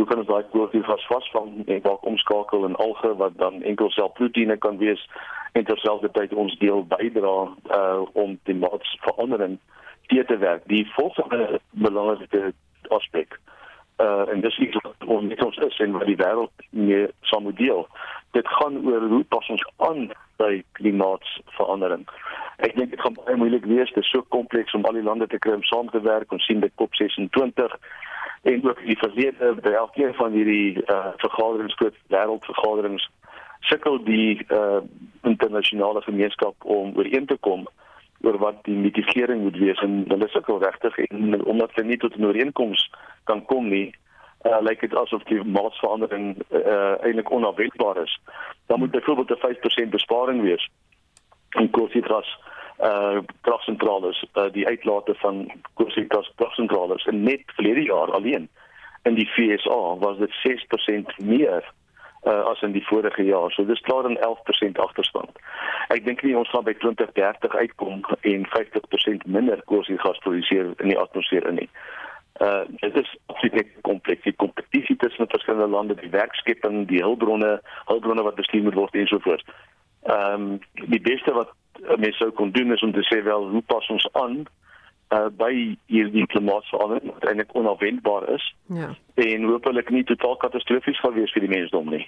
Hoe 0.00 0.08
kan 0.08 0.22
ons 0.22 0.30
daai 0.30 0.46
koolstofgas 0.48 1.02
vasvang 1.10 1.66
en 1.66 1.82
dalk 1.84 2.06
omskakel 2.08 2.64
in 2.64 2.78
alge 2.80 3.10
wat 3.20 3.34
dan 3.36 3.60
enkelselproteïene 3.68 4.56
kan 4.56 4.78
wees 4.80 5.02
en 5.52 5.66
terselfdertyd 5.68 6.32
ons 6.32 6.54
deel 6.62 6.86
bydra 6.88 7.34
uh, 7.76 8.00
om 8.16 8.38
die 8.48 8.56
maatsverandering 8.56 9.58
te 10.10 10.38
werk. 10.38 10.62
Die 10.66 10.88
volgende 10.96 11.60
belangrike 11.70 12.52
aspek 12.88 13.38
uh 14.00 14.24
en 14.32 14.40
dis 14.40 14.58
iets 14.58 14.76
wat 14.80 15.04
ons 15.04 15.28
net 15.28 15.44
ons 15.44 15.56
is 15.56 15.78
en 15.84 15.92
wat 15.92 16.08
die 16.08 16.16
wêreld 16.16 16.64
mee 16.70 17.06
saam 17.28 17.42
moet 17.42 17.56
deel. 17.56 17.84
Dit 18.32 18.48
gaan 18.48 18.78
oor 18.86 19.04
hoe 19.12 19.24
pas 19.28 19.48
ons 19.52 19.64
aan 19.76 20.06
by 20.40 20.62
klimaatsverandering. 20.80 22.06
Ek 22.64 22.76
dink 22.76 22.90
dit 22.90 23.00
gaan 23.00 23.18
baie 23.18 23.36
moeilik 23.36 23.68
wees, 23.68 23.92
dit 23.92 24.04
is 24.04 24.10
so 24.10 24.24
kompleks 24.36 24.72
om 24.74 24.88
al 24.88 24.96
die 24.96 25.04
lande 25.04 25.28
te 25.28 25.38
kry 25.38 25.52
om 25.58 25.66
saam 25.68 25.92
te 25.92 26.00
werk. 26.00 26.32
Ons 26.32 26.48
sien 26.48 26.64
dit 26.64 26.72
COP26 26.80 27.76
en 28.42 28.68
ook 28.68 28.84
die 28.84 28.98
verlede 28.98 29.54
by 29.62 29.70
elkeen 29.70 30.14
van 30.14 30.32
hierdie 30.32 30.82
uh 30.86 31.12
vergaderings, 31.16 31.74
groot 31.74 31.96
wêreldvergaderings 32.08 33.08
sukkel 33.60 34.02
die 34.04 34.46
uh 34.48 34.80
internasionale 35.22 36.02
gemeenskap 36.02 36.54
om 36.64 36.96
ooreen 36.96 37.26
te 37.26 37.36
kom 37.40 37.68
oor 38.20 38.38
wat 38.38 38.64
die 38.64 38.76
mitigering 38.76 39.42
moet 39.42 39.56
wees 39.56 39.80
en 39.84 40.04
hulle 40.08 40.28
sukkel 40.28 40.60
regtig 40.62 40.96
en 41.08 41.44
omdat 41.44 41.74
hulle 41.74 41.88
nie 41.88 42.00
tot 42.00 42.16
'n 42.16 42.24
ooreenkoms 42.24 42.90
kan 43.24 43.44
kom 43.44 43.68
nie 43.68 43.92
uh, 44.46 44.60
lyk 44.60 44.80
dit 44.80 44.94
asof 44.96 45.24
die 45.28 45.40
maatsverandering 45.44 46.36
uh, 46.48 46.94
eintlik 47.04 47.30
onafwendbaar 47.30 48.02
is. 48.02 48.20
Dan 48.66 48.78
moet 48.78 48.90
byvoorbeeld 48.90 49.30
'n 49.30 49.86
5% 49.86 49.90
besparing 49.90 50.42
wees 50.42 50.68
in 51.50 51.70
koolstofgas 51.70 52.38
uh 52.82 53.18
kragsentrale 53.40 54.14
uh, 54.34 54.48
die 54.52 54.66
uitlate 54.66 55.14
van 55.14 55.50
koolstofgas 55.74 56.32
kragsentrale 56.36 56.96
en 57.04 57.22
net 57.22 57.42
verlede 57.56 57.82
jaar 57.82 58.12
alleen 58.12 58.48
in 59.02 59.14
die 59.14 59.28
FSA 59.28 59.96
was 59.98 60.18
dit 60.18 60.32
6% 60.48 61.24
meer 61.24 61.64
uh, 62.22 62.40
as 62.40 62.60
in 62.62 62.72
die 62.72 62.86
vorige 62.86 63.22
jaar. 63.22 63.50
So 63.50 63.64
dis 63.64 63.80
klaar 63.80 64.10
'n 64.10 64.18
11% 64.18 64.78
agterstand. 64.78 65.30
Ek 65.88 66.04
dink 66.04 66.22
nie 66.22 66.36
ons 66.36 66.50
gaan 66.50 66.64
by 66.64 66.74
2030 66.74 67.54
uitkom 67.54 68.04
en 68.20 68.46
50% 68.48 69.24
minder 69.24 69.62
koolstofgas 69.64 70.18
produseer 70.18 70.72
in 70.76 70.88
die 70.88 70.98
atmosfeer 70.98 71.46
in 71.46 71.54
nie. 71.54 71.70
Uh 72.40 72.62
dit 72.68 72.96
is 72.96 73.16
absoluut 73.26 73.66
kompleks. 73.80 74.22
Die 74.22 74.36
kompetisie 74.36 74.96
tussen 74.96 75.28
verskillende 75.28 75.66
lande, 75.66 75.94
die 75.94 76.10
werkskepping, 76.10 76.88
die 76.88 77.02
hulpbronne, 77.02 77.60
hulpbronne 77.84 78.22
wat 78.22 78.34
bestuur 78.34 78.62
moet 78.62 78.74
word 78.74 78.94
en 78.94 79.06
so 79.06 79.18
voort. 79.18 79.44
Ehm 80.02 80.32
um, 80.32 80.60
die 80.72 81.00
beste 81.00 81.32
wat 81.32 81.52
mense 81.96 82.18
sou 82.18 82.30
kon 82.36 82.50
doen 82.50 82.72
is 82.72 82.82
om 82.82 82.92
te 82.92 83.04
sê 83.08 83.22
wel 83.24 83.48
hoe 83.50 83.62
pas 83.66 83.86
ons 83.88 84.08
aan 84.12 84.40
uh, 84.44 85.26
by 85.36 85.52
hierdie 85.90 86.26
klimaatsverandering 86.32 87.12
wat 87.12 87.28
eintlik 87.28 87.54
onafwendbaar 87.56 88.28
is. 88.34 88.46
Ja. 88.66 88.94
En 89.14 89.44
hopelik 89.50 89.90
nie 89.90 90.04
totaal 90.04 90.36
katastrofies 90.36 91.00
gaan 91.00 91.16
wees 91.18 91.32
vir 91.34 91.46
die 91.46 91.52
mensdom 91.52 91.90
nie. 91.90 92.06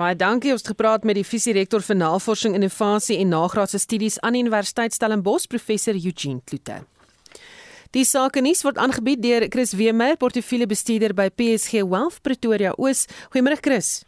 Baie 0.00 0.16
dankie. 0.16 0.52
Ons 0.54 0.64
het 0.64 0.72
gepraat 0.74 1.04
met 1.04 1.18
die 1.18 1.26
visierektor 1.26 1.82
vir 1.84 1.98
navorsing, 1.98 2.54
innovasie 2.56 3.18
en 3.20 3.34
nagraadse 3.34 3.80
studies 3.82 4.20
aan 4.20 4.36
die 4.36 4.44
Universiteit 4.46 4.94
Stellenbosch, 4.96 5.48
professor 5.50 5.98
Eugene 5.98 6.40
Kloete. 6.46 6.82
Die 7.96 8.04
sake 8.04 8.42
nuus 8.44 8.60
word 8.66 8.78
aangebied 8.78 9.22
deur 9.24 9.46
Chris 9.48 9.72
Weemeyer, 9.76 10.18
portefeuljebestuurder 10.20 11.14
by 11.16 11.30
PSG 11.32 11.84
Wealth 11.88 12.20
Pretoria 12.22 12.74
Oos. 12.76 13.06
Goeiemôre 13.32 13.60
Chris. 13.64 14.04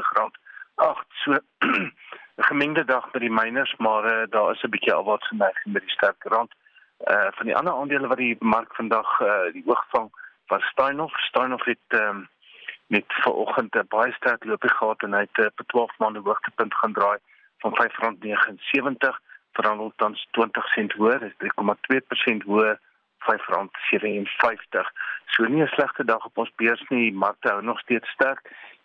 Ag, 0.74 1.04
so 1.08 1.32
'n 2.36 2.44
gemengde 2.44 2.84
dag 2.84 3.10
by 3.10 3.18
die 3.18 3.30
miners, 3.32 3.76
maar 3.76 4.04
uh, 4.04 4.26
daar 4.30 4.50
is 4.50 4.62
'n 4.62 4.70
bietjie 4.70 4.92
afwaartse 4.92 5.34
neiging 5.34 5.72
met 5.74 5.82
die 5.82 5.90
sterk 5.90 6.22
rand. 6.24 6.52
Uh 7.06 7.28
van 7.30 7.46
die 7.46 7.56
ander 7.56 7.72
aandele 7.72 8.06
wat 8.06 8.16
die 8.16 8.36
mark 8.38 8.74
vandag 8.74 9.20
uh 9.20 9.52
die 9.52 9.62
oogvang 9.66 10.10
was 10.46 10.64
Steinhoff. 10.64 11.18
Steinhoff 11.18 11.64
het 11.64 11.88
um, 11.88 12.28
met 12.86 13.04
vanoggend 13.06 13.74
'n 13.74 13.86
baie 13.88 14.12
sterk 14.12 14.44
loopie 14.44 14.70
gehad 14.70 15.02
en 15.02 15.12
hy 15.12 15.20
het 15.20 15.38
uh, 15.38 15.46
op 15.46 15.66
12 15.66 15.98
maande 15.98 16.20
hoogtepunt 16.20 16.74
gaan 16.74 16.92
draai 16.92 17.18
van 17.58 17.72
R5.79 17.82 19.16
verhandel 19.52 19.92
tans 19.96 20.28
20 20.30 20.68
sent 20.74 20.92
hoër, 20.92 21.22
is 21.22 21.36
3,2% 21.44 22.44
hoër, 22.44 22.78
R5.57. 23.26 24.90
So 25.26 25.44
nie 25.44 25.62
'n 25.62 25.74
slegte 25.76 26.04
dag 26.04 26.24
op 26.24 26.38
ons 26.38 26.52
beurs 26.56 26.84
nie, 26.88 27.10
die 27.10 27.18
markte 27.18 27.48
hou 27.52 27.62
nog 27.62 27.80
steeds 27.80 28.08
sterk 28.08 28.40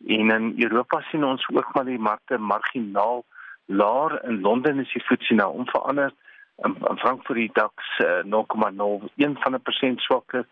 en 0.07 0.32
in 0.38 0.53
Europa 0.57 1.01
sien 1.01 1.24
ons 1.24 1.47
ook 1.49 1.74
maar 1.74 1.86
die 1.86 1.99
markte 1.99 2.38
marginaal 2.38 3.26
laer. 3.65 4.24
In 4.24 4.41
Londen 4.41 4.80
is 4.80 4.93
die 4.93 5.03
FTSE 5.03 5.34
nou 5.34 5.51
onveranderd. 5.53 6.15
In, 6.55 6.76
in 6.89 6.97
Frankfurt 6.97 7.38
die 7.38 7.49
DAX 7.53 7.99
uh, 7.99 8.24
0,01 8.24 9.39
van 9.43 9.53
'n 9.53 9.61
persent 9.61 9.99
swakker 10.01 10.45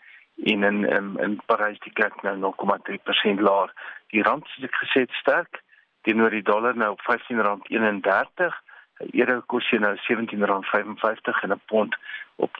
en 0.44 0.64
in 0.64 0.86
in, 0.86 1.18
in 1.18 1.42
Parys 1.46 1.80
die 1.80 1.94
CAC 1.94 2.22
nou 2.22 2.36
0,3% 2.38 3.40
laer. 3.40 3.74
Die 4.08 4.24
rand 4.24 4.48
soos 4.48 4.64
ek 4.64 4.76
gesê 4.84 5.00
het 5.00 5.12
sterk 5.12 5.62
teenoor 6.02 6.30
die 6.30 6.44
dollar 6.44 6.76
nou 6.78 6.92
op 6.92 7.02
R15.31 7.02 8.56
euro 9.00 9.42
kos 9.48 9.70
jy 9.72 9.80
nou 9.80 9.96
R17.55 9.96 11.44
en 11.44 11.52
'n 11.52 11.62
pond 11.66 11.96
op 12.36 12.52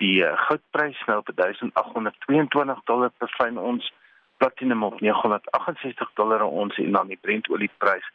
Die 0.00 0.24
uh, 0.24 0.32
goudprys 0.46 1.02
nou 1.06 1.18
op 1.18 1.30
1822 1.34 2.80
dollar 2.84 3.10
per 3.18 3.28
fyn 3.28 3.58
ons, 3.58 3.92
platinum 4.36 4.82
op 4.82 5.00
968 5.00 6.10
dollar 6.14 6.38
per 6.38 6.46
ons 6.46 6.76
en 6.76 6.92
dan 6.92 7.06
die 7.06 7.18
Brent 7.20 7.48
olieprys 7.48 8.06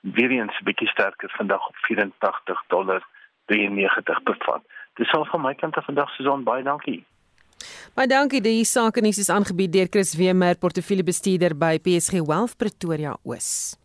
weer 0.00 0.30
eens 0.30 0.58
'n 0.60 0.64
bietjie 0.64 0.88
sterker 0.88 1.30
vandag 1.36 1.68
op 1.68 1.76
84 1.76 2.64
dollar 2.66 3.06
93 3.46 4.22
per 4.22 4.36
vat. 4.38 4.62
Dis 4.94 5.12
al 5.12 5.24
van 5.24 5.40
my 5.40 5.54
kant 5.54 5.76
af 5.76 5.84
vandag 5.84 6.10
Susan, 6.10 6.42
baie 6.42 6.62
dankie. 6.62 7.04
Baie 7.94 8.08
dankie. 8.08 8.40
Die 8.40 8.64
sake 8.64 9.00
nuus 9.00 9.18
is 9.18 9.28
aangebied 9.28 9.72
deur 9.72 9.90
Chris 9.90 10.16
Wemer, 10.16 10.56
portefeuljebestuurder 10.56 11.56
by 11.58 11.78
PSG 11.82 12.24
Wealth 12.26 12.56
Pretoria 12.56 13.16
Oos. 13.22 13.76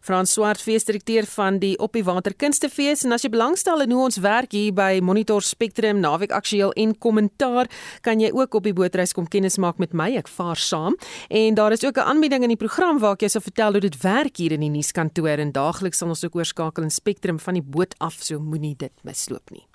Frans 0.00 0.32
Swart, 0.32 0.62
feesdirekteur 0.62 1.26
van 1.26 1.58
die 1.58 1.74
Op 1.78 1.92
die 1.92 2.04
Water 2.04 2.34
Kunstefees 2.34 3.04
en 3.04 3.12
as 3.12 3.22
jy 3.22 3.30
belangstel 3.30 3.82
in 3.84 3.92
hoe 3.94 4.04
ons 4.04 4.20
werk 4.24 4.52
hier 4.52 4.72
by 4.76 5.00
Monitor 5.02 5.42
Spectrum, 5.42 6.00
Naweek 6.00 6.32
Aktueel 6.32 6.72
en 6.76 6.94
Kommentaar, 6.98 7.70
kan 8.02 8.20
jy 8.20 8.30
ook 8.34 8.54
op 8.54 8.64
die 8.68 8.74
bootreis 8.76 9.12
kom 9.12 9.28
kennis 9.28 9.58
maak 9.58 9.78
met 9.78 9.92
my. 9.92 10.12
Ek 10.16 10.28
vaar 10.28 10.56
saam. 10.56 10.96
En 11.28 11.54
daar 11.54 11.72
is 11.72 11.84
ook 11.84 11.98
'n 11.98 12.08
aanbieding 12.08 12.42
in 12.42 12.54
die 12.54 12.62
program 12.64 12.98
waar 12.98 13.12
ek 13.12 13.20
jou 13.20 13.30
sal 13.30 13.40
vertel 13.40 13.72
hoe 13.72 13.80
dit 13.80 14.02
werk 14.02 14.36
hier 14.36 14.52
in 14.52 14.60
die 14.60 14.70
nuuskantoor 14.70 15.38
en 15.38 15.52
daagliks 15.52 15.98
sal 15.98 16.08
ons 16.08 16.24
ook 16.24 16.36
oorskakel 16.36 16.82
in 16.82 16.90
Spectrum 16.90 17.38
van 17.38 17.54
die 17.54 17.62
boot 17.62 17.94
af, 17.98 18.16
so 18.20 18.38
moenie 18.38 18.76
dit 18.76 18.92
misloop 19.02 19.50
nie. 19.50 19.66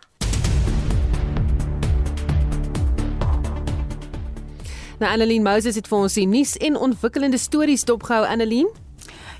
Nou 5.01 5.09
Annelien 5.09 5.41
Moses 5.41 5.75
het 5.75 5.87
vir 5.89 5.97
ons 5.97 6.13
die 6.13 6.27
nuus 6.29 6.51
en 6.61 6.75
ontwikkelende 6.77 7.39
stories 7.41 7.87
dopgehou 7.89 8.21
Annelien. 8.21 8.67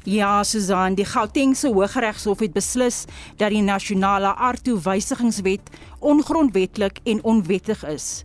Ja, 0.04 0.44
Susan, 0.44 0.96
die 0.96 1.06
Gautengse 1.06 1.70
Hooggeregshof 1.70 2.40
het 2.42 2.56
beslis 2.56 3.04
dat 3.38 3.54
die 3.54 3.62
nasionale 3.62 4.32
aardtoewysigingswet 4.34 5.70
ongrondwetlik 6.00 6.98
en 7.06 7.22
onwettig 7.24 7.86
is. 7.86 8.24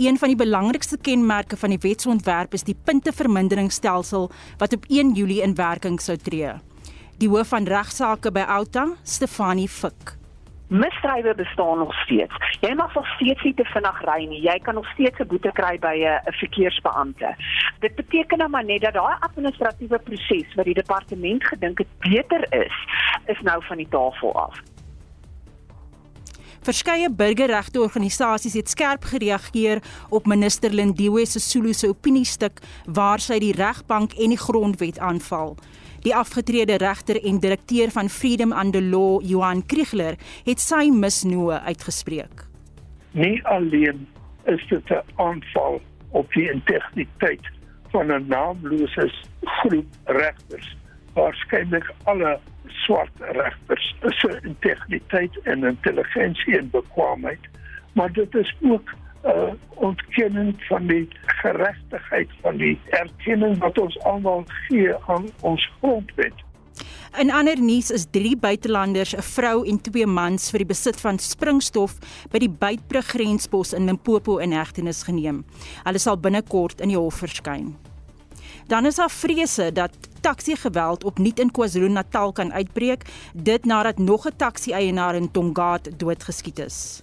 Een 0.00 0.16
van 0.18 0.32
die 0.32 0.40
belangrikste 0.40 0.96
kenmerke 0.96 1.56
van 1.56 1.74
die 1.74 1.82
wetsontwerp 1.84 2.56
is 2.56 2.64
die 2.64 2.76
punteverminderingsstelsel 2.84 4.30
wat 4.56 4.72
op 4.72 4.88
1 4.88 5.12
Julie 5.20 5.42
in 5.42 5.54
werking 5.54 6.00
sou 6.00 6.16
tree. 6.16 6.54
Die 7.20 7.28
hoof 7.28 7.52
van 7.52 7.68
regsaake 7.68 8.32
by 8.32 8.46
Outa, 8.48 8.88
Stefanie 9.02 9.68
Fik. 9.68 10.17
Misdrywe 10.68 11.34
bestaan 11.34 11.78
nog 11.78 11.94
steeds. 11.94 12.34
Jy 12.60 12.74
mag 12.74 12.94
nog 12.94 13.06
steeds 13.06 13.42
nie 13.42 13.54
te 13.54 13.64
vinnig 13.64 14.00
ry 14.04 14.24
nie. 14.28 14.40
Jy 14.40 14.58
kan 14.62 14.74
nog 14.74 14.88
steeds 14.92 15.18
'n 15.18 15.26
boete 15.26 15.52
kry 15.52 15.78
by 15.78 15.96
'n 16.04 16.32
verkeersbeampte. 16.32 17.34
Dit 17.80 17.94
beteken 17.94 18.38
nou 18.38 18.50
maar 18.50 18.64
net 18.64 18.80
dat 18.80 18.92
daai 18.92 19.16
administratiewe 19.20 19.98
proses 19.98 20.54
wat 20.54 20.64
die 20.64 20.74
departement 20.74 21.44
gedink 21.44 21.78
het 21.78 21.92
beter 21.98 22.46
is, 22.64 22.74
is 23.26 23.40
nou 23.40 23.64
van 23.64 23.76
die 23.76 23.88
tafel 23.88 24.34
af. 24.34 24.56
Verskeie 26.60 27.10
burgerregteorganisasies 27.10 28.52
het 28.52 28.68
skerp 28.68 29.04
gereageer 29.04 29.82
op 30.08 30.26
minister 30.26 30.70
Lindiwe 30.70 31.26
Sisulu 31.26 31.72
se 31.72 31.88
opiniestuk 31.88 32.60
waar 32.84 33.20
sy 33.20 33.38
die 33.38 33.54
regbank 33.56 34.12
en 34.12 34.28
die 34.28 34.38
grondwet 34.38 34.98
aanval. 34.98 35.56
Die 36.08 36.16
afgetrede 36.16 36.76
regter 36.80 37.24
en 37.24 37.38
direkteur 37.38 37.90
van 37.90 38.08
Freedom 38.08 38.52
Under 38.52 38.82
Law, 38.82 39.20
Johan 39.20 39.66
Kriegler, 39.66 40.14
het 40.46 40.62
sy 40.64 40.86
misnoë 40.88 41.58
uitgespreek. 41.66 42.46
Nie 43.12 43.42
alleen 43.44 44.06
is 44.48 44.64
dit 44.70 44.88
'n 44.88 45.04
aanval 45.20 45.76
op 46.20 46.32
die 46.32 46.46
integriteit 46.52 47.44
van 47.92 48.06
'n 48.12 48.24
naamlose 48.26 49.12
groep 49.42 49.90
regters, 50.04 50.76
waarskynlik 51.12 51.92
alle 52.04 52.40
swart 52.66 53.12
regters, 53.18 53.94
se 54.00 54.40
integriteit 54.42 55.38
en 55.42 55.64
intelligensie 55.64 56.58
en 56.58 56.70
bekwaamheid, 56.70 57.44
maar 57.92 58.12
dit 58.12 58.34
is 58.34 58.56
ook 58.60 58.94
uh, 59.28 59.52
ontkenning 59.74 60.54
van 60.68 60.86
die 60.86 61.08
geregtigheid 61.42 62.28
van 62.42 62.56
die 62.56 62.74
erkenning 62.90 63.58
wat 63.62 63.78
ons 63.78 63.98
almal 64.08 64.44
gee 64.66 64.94
aan 65.06 65.28
ons 65.40 65.70
grondwet. 65.78 66.44
In 67.18 67.32
ander 67.32 67.60
nuus 67.60 67.90
is 67.90 68.06
3 68.10 68.36
buitelanders, 68.36 69.14
'n 69.16 69.22
vrou 69.22 69.66
en 69.66 69.80
2 69.80 70.06
mans 70.06 70.50
vir 70.50 70.58
die 70.58 70.72
besit 70.74 71.00
van 71.00 71.18
springstof 71.18 71.98
by 72.30 72.38
die 72.38 72.50
Beitbrug 72.50 73.06
grenspos 73.06 73.72
in 73.72 73.86
Limpopo 73.86 74.38
in 74.38 74.52
hegtenis 74.52 75.02
geneem. 75.02 75.44
Hulle 75.84 75.98
sal 75.98 76.16
binnekort 76.16 76.80
in 76.80 76.88
die 76.88 76.98
hof 76.98 77.14
verskyn. 77.14 77.76
Dan 78.68 78.86
is 78.86 78.94
daar 78.94 79.10
vrese 79.10 79.72
dat 79.72 79.96
taxi-geweld 80.20 81.04
opnuut 81.04 81.38
in 81.38 81.50
KwaZulu-Natal 81.50 82.32
kan 82.32 82.52
uitbreek, 82.52 83.08
dit 83.34 83.64
nadat 83.64 83.98
nog 83.98 84.26
'n 84.26 84.36
taxi-eienaar 84.36 85.14
in 85.14 85.30
Tongaat 85.30 85.98
doodgeskiet 85.98 86.58
is. 86.58 87.02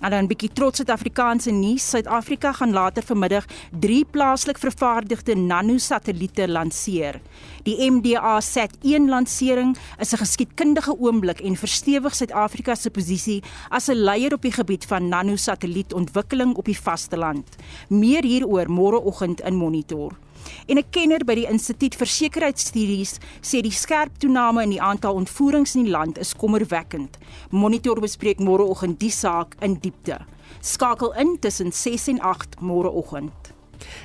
En 0.00 0.10
dan 0.10 0.22
'n 0.22 0.26
bietjie 0.26 0.52
trots 0.52 0.76
Suid-Afrikaanse 0.76 1.50
nuus. 1.50 1.88
Suid-Afrika 1.90 2.52
gaan 2.52 2.72
later 2.72 3.02
vanmiddag 3.02 3.44
3 3.80 4.04
plaaslik 4.04 4.58
vervaardigde 4.58 5.34
nanosatelliete 5.34 6.48
lanseer. 6.48 7.20
Die 7.62 7.90
MDA-Sat-1 7.90 9.08
lansering 9.08 9.76
is 9.98 10.12
'n 10.12 10.16
geskiedkundige 10.16 10.98
oomblik 10.98 11.40
en 11.40 11.56
verstewig 11.56 12.14
Suid-Afrika 12.14 12.74
se 12.74 12.90
posisie 12.90 13.42
as 13.68 13.88
'n 13.88 13.94
leier 13.94 14.32
op 14.32 14.42
die 14.42 14.52
gebied 14.52 14.84
van 14.84 15.08
nanosatellietontwikkeling 15.08 16.54
op 16.54 16.64
die 16.64 16.80
vasteland. 16.80 17.56
Meer 17.88 18.24
hieroor 18.24 18.70
môreoggend 18.70 19.40
in 19.40 19.54
Monitor. 19.54 20.25
En 20.66 20.78
'n 20.78 20.90
kenner 20.90 21.24
by 21.24 21.34
die 21.34 21.46
Instituut 21.46 21.94
vir 21.94 22.06
Sekuriteitsstudies 22.06 23.18
sê 23.42 23.62
die 23.62 23.70
skerp 23.70 24.18
toename 24.18 24.62
in 24.62 24.70
die 24.70 24.82
aantal 24.82 25.14
ontvoerings 25.14 25.74
in 25.74 25.84
die 25.84 25.90
land 25.90 26.18
is 26.18 26.34
kommerwekkend. 26.34 27.18
Monitor 27.50 28.00
bespreek 28.00 28.38
môreoggend 28.38 28.98
die 29.00 29.10
saak 29.10 29.54
in 29.60 29.78
diepte. 29.80 30.18
Skakel 30.60 31.12
in 31.14 31.38
tussen 31.38 31.72
6 31.72 32.08
en 32.08 32.20
8 32.20 32.60
môreoggend. 32.60 33.54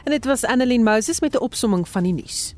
En 0.04 0.12
dit 0.12 0.26
was 0.26 0.46
Annelien 0.46 0.84
Moses 0.84 1.22
met 1.22 1.34
'n 1.34 1.44
opsomming 1.44 1.88
van 1.88 2.04
die 2.04 2.14
nuus. 2.14 2.56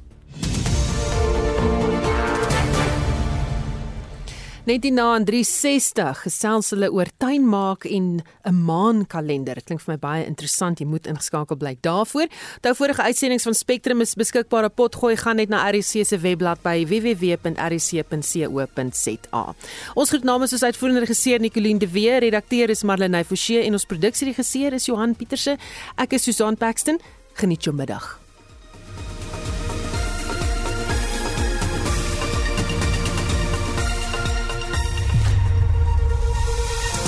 1960 4.64 6.22
gesels 6.24 6.70
hulle 6.72 6.88
oor 6.96 7.10
tuinmaak 7.20 7.84
en 7.84 8.24
'n 8.48 8.56
maankalender. 8.64 9.56
Dit 9.56 9.66
klink 9.66 9.82
vir 9.82 9.94
my 9.94 10.00
baie 10.00 10.26
interessant. 10.26 10.80
Jy 10.80 10.86
moet 10.86 11.08
ingeskakel 11.08 11.58
bly 11.58 11.78
daarvoor. 11.82 12.28
Onthou 12.56 12.76
vorige 12.76 13.02
uitsendings 13.02 13.44
van 13.44 13.54
Spectrum 13.54 14.02
is 14.02 14.16
beskikbaar 14.16 14.64
op 14.64 14.76
potgooi 14.76 15.18
gaan 15.18 15.36
net 15.36 15.50
na 15.50 15.70
RC 15.70 16.06
se 16.06 16.18
webblad 16.18 16.62
by 16.62 16.86
www.rc.co.za. 16.86 17.44
Ons 19.96 20.10
groet 20.10 20.24
namens 20.24 20.52
ons 20.54 20.64
uitvoerende 20.64 21.00
regisseur 21.00 21.40
Nicoline 21.40 21.80
de 21.80 21.88
Weer, 21.90 22.20
redakteur 22.20 22.70
is 22.70 22.84
Marlene 22.84 23.24
Forsie 23.26 23.60
en 23.64 23.74
ons 23.74 23.86
produksieregisseur 23.86 24.74
is 24.74 24.86
Johan 24.86 25.16
Pieterse. 25.16 25.58
Ek 25.98 26.14
is 26.14 26.24
Susan 26.24 26.58
Paxton. 26.58 27.00
Geniet 27.34 27.64
jou 27.64 27.76
middag. 27.76 28.23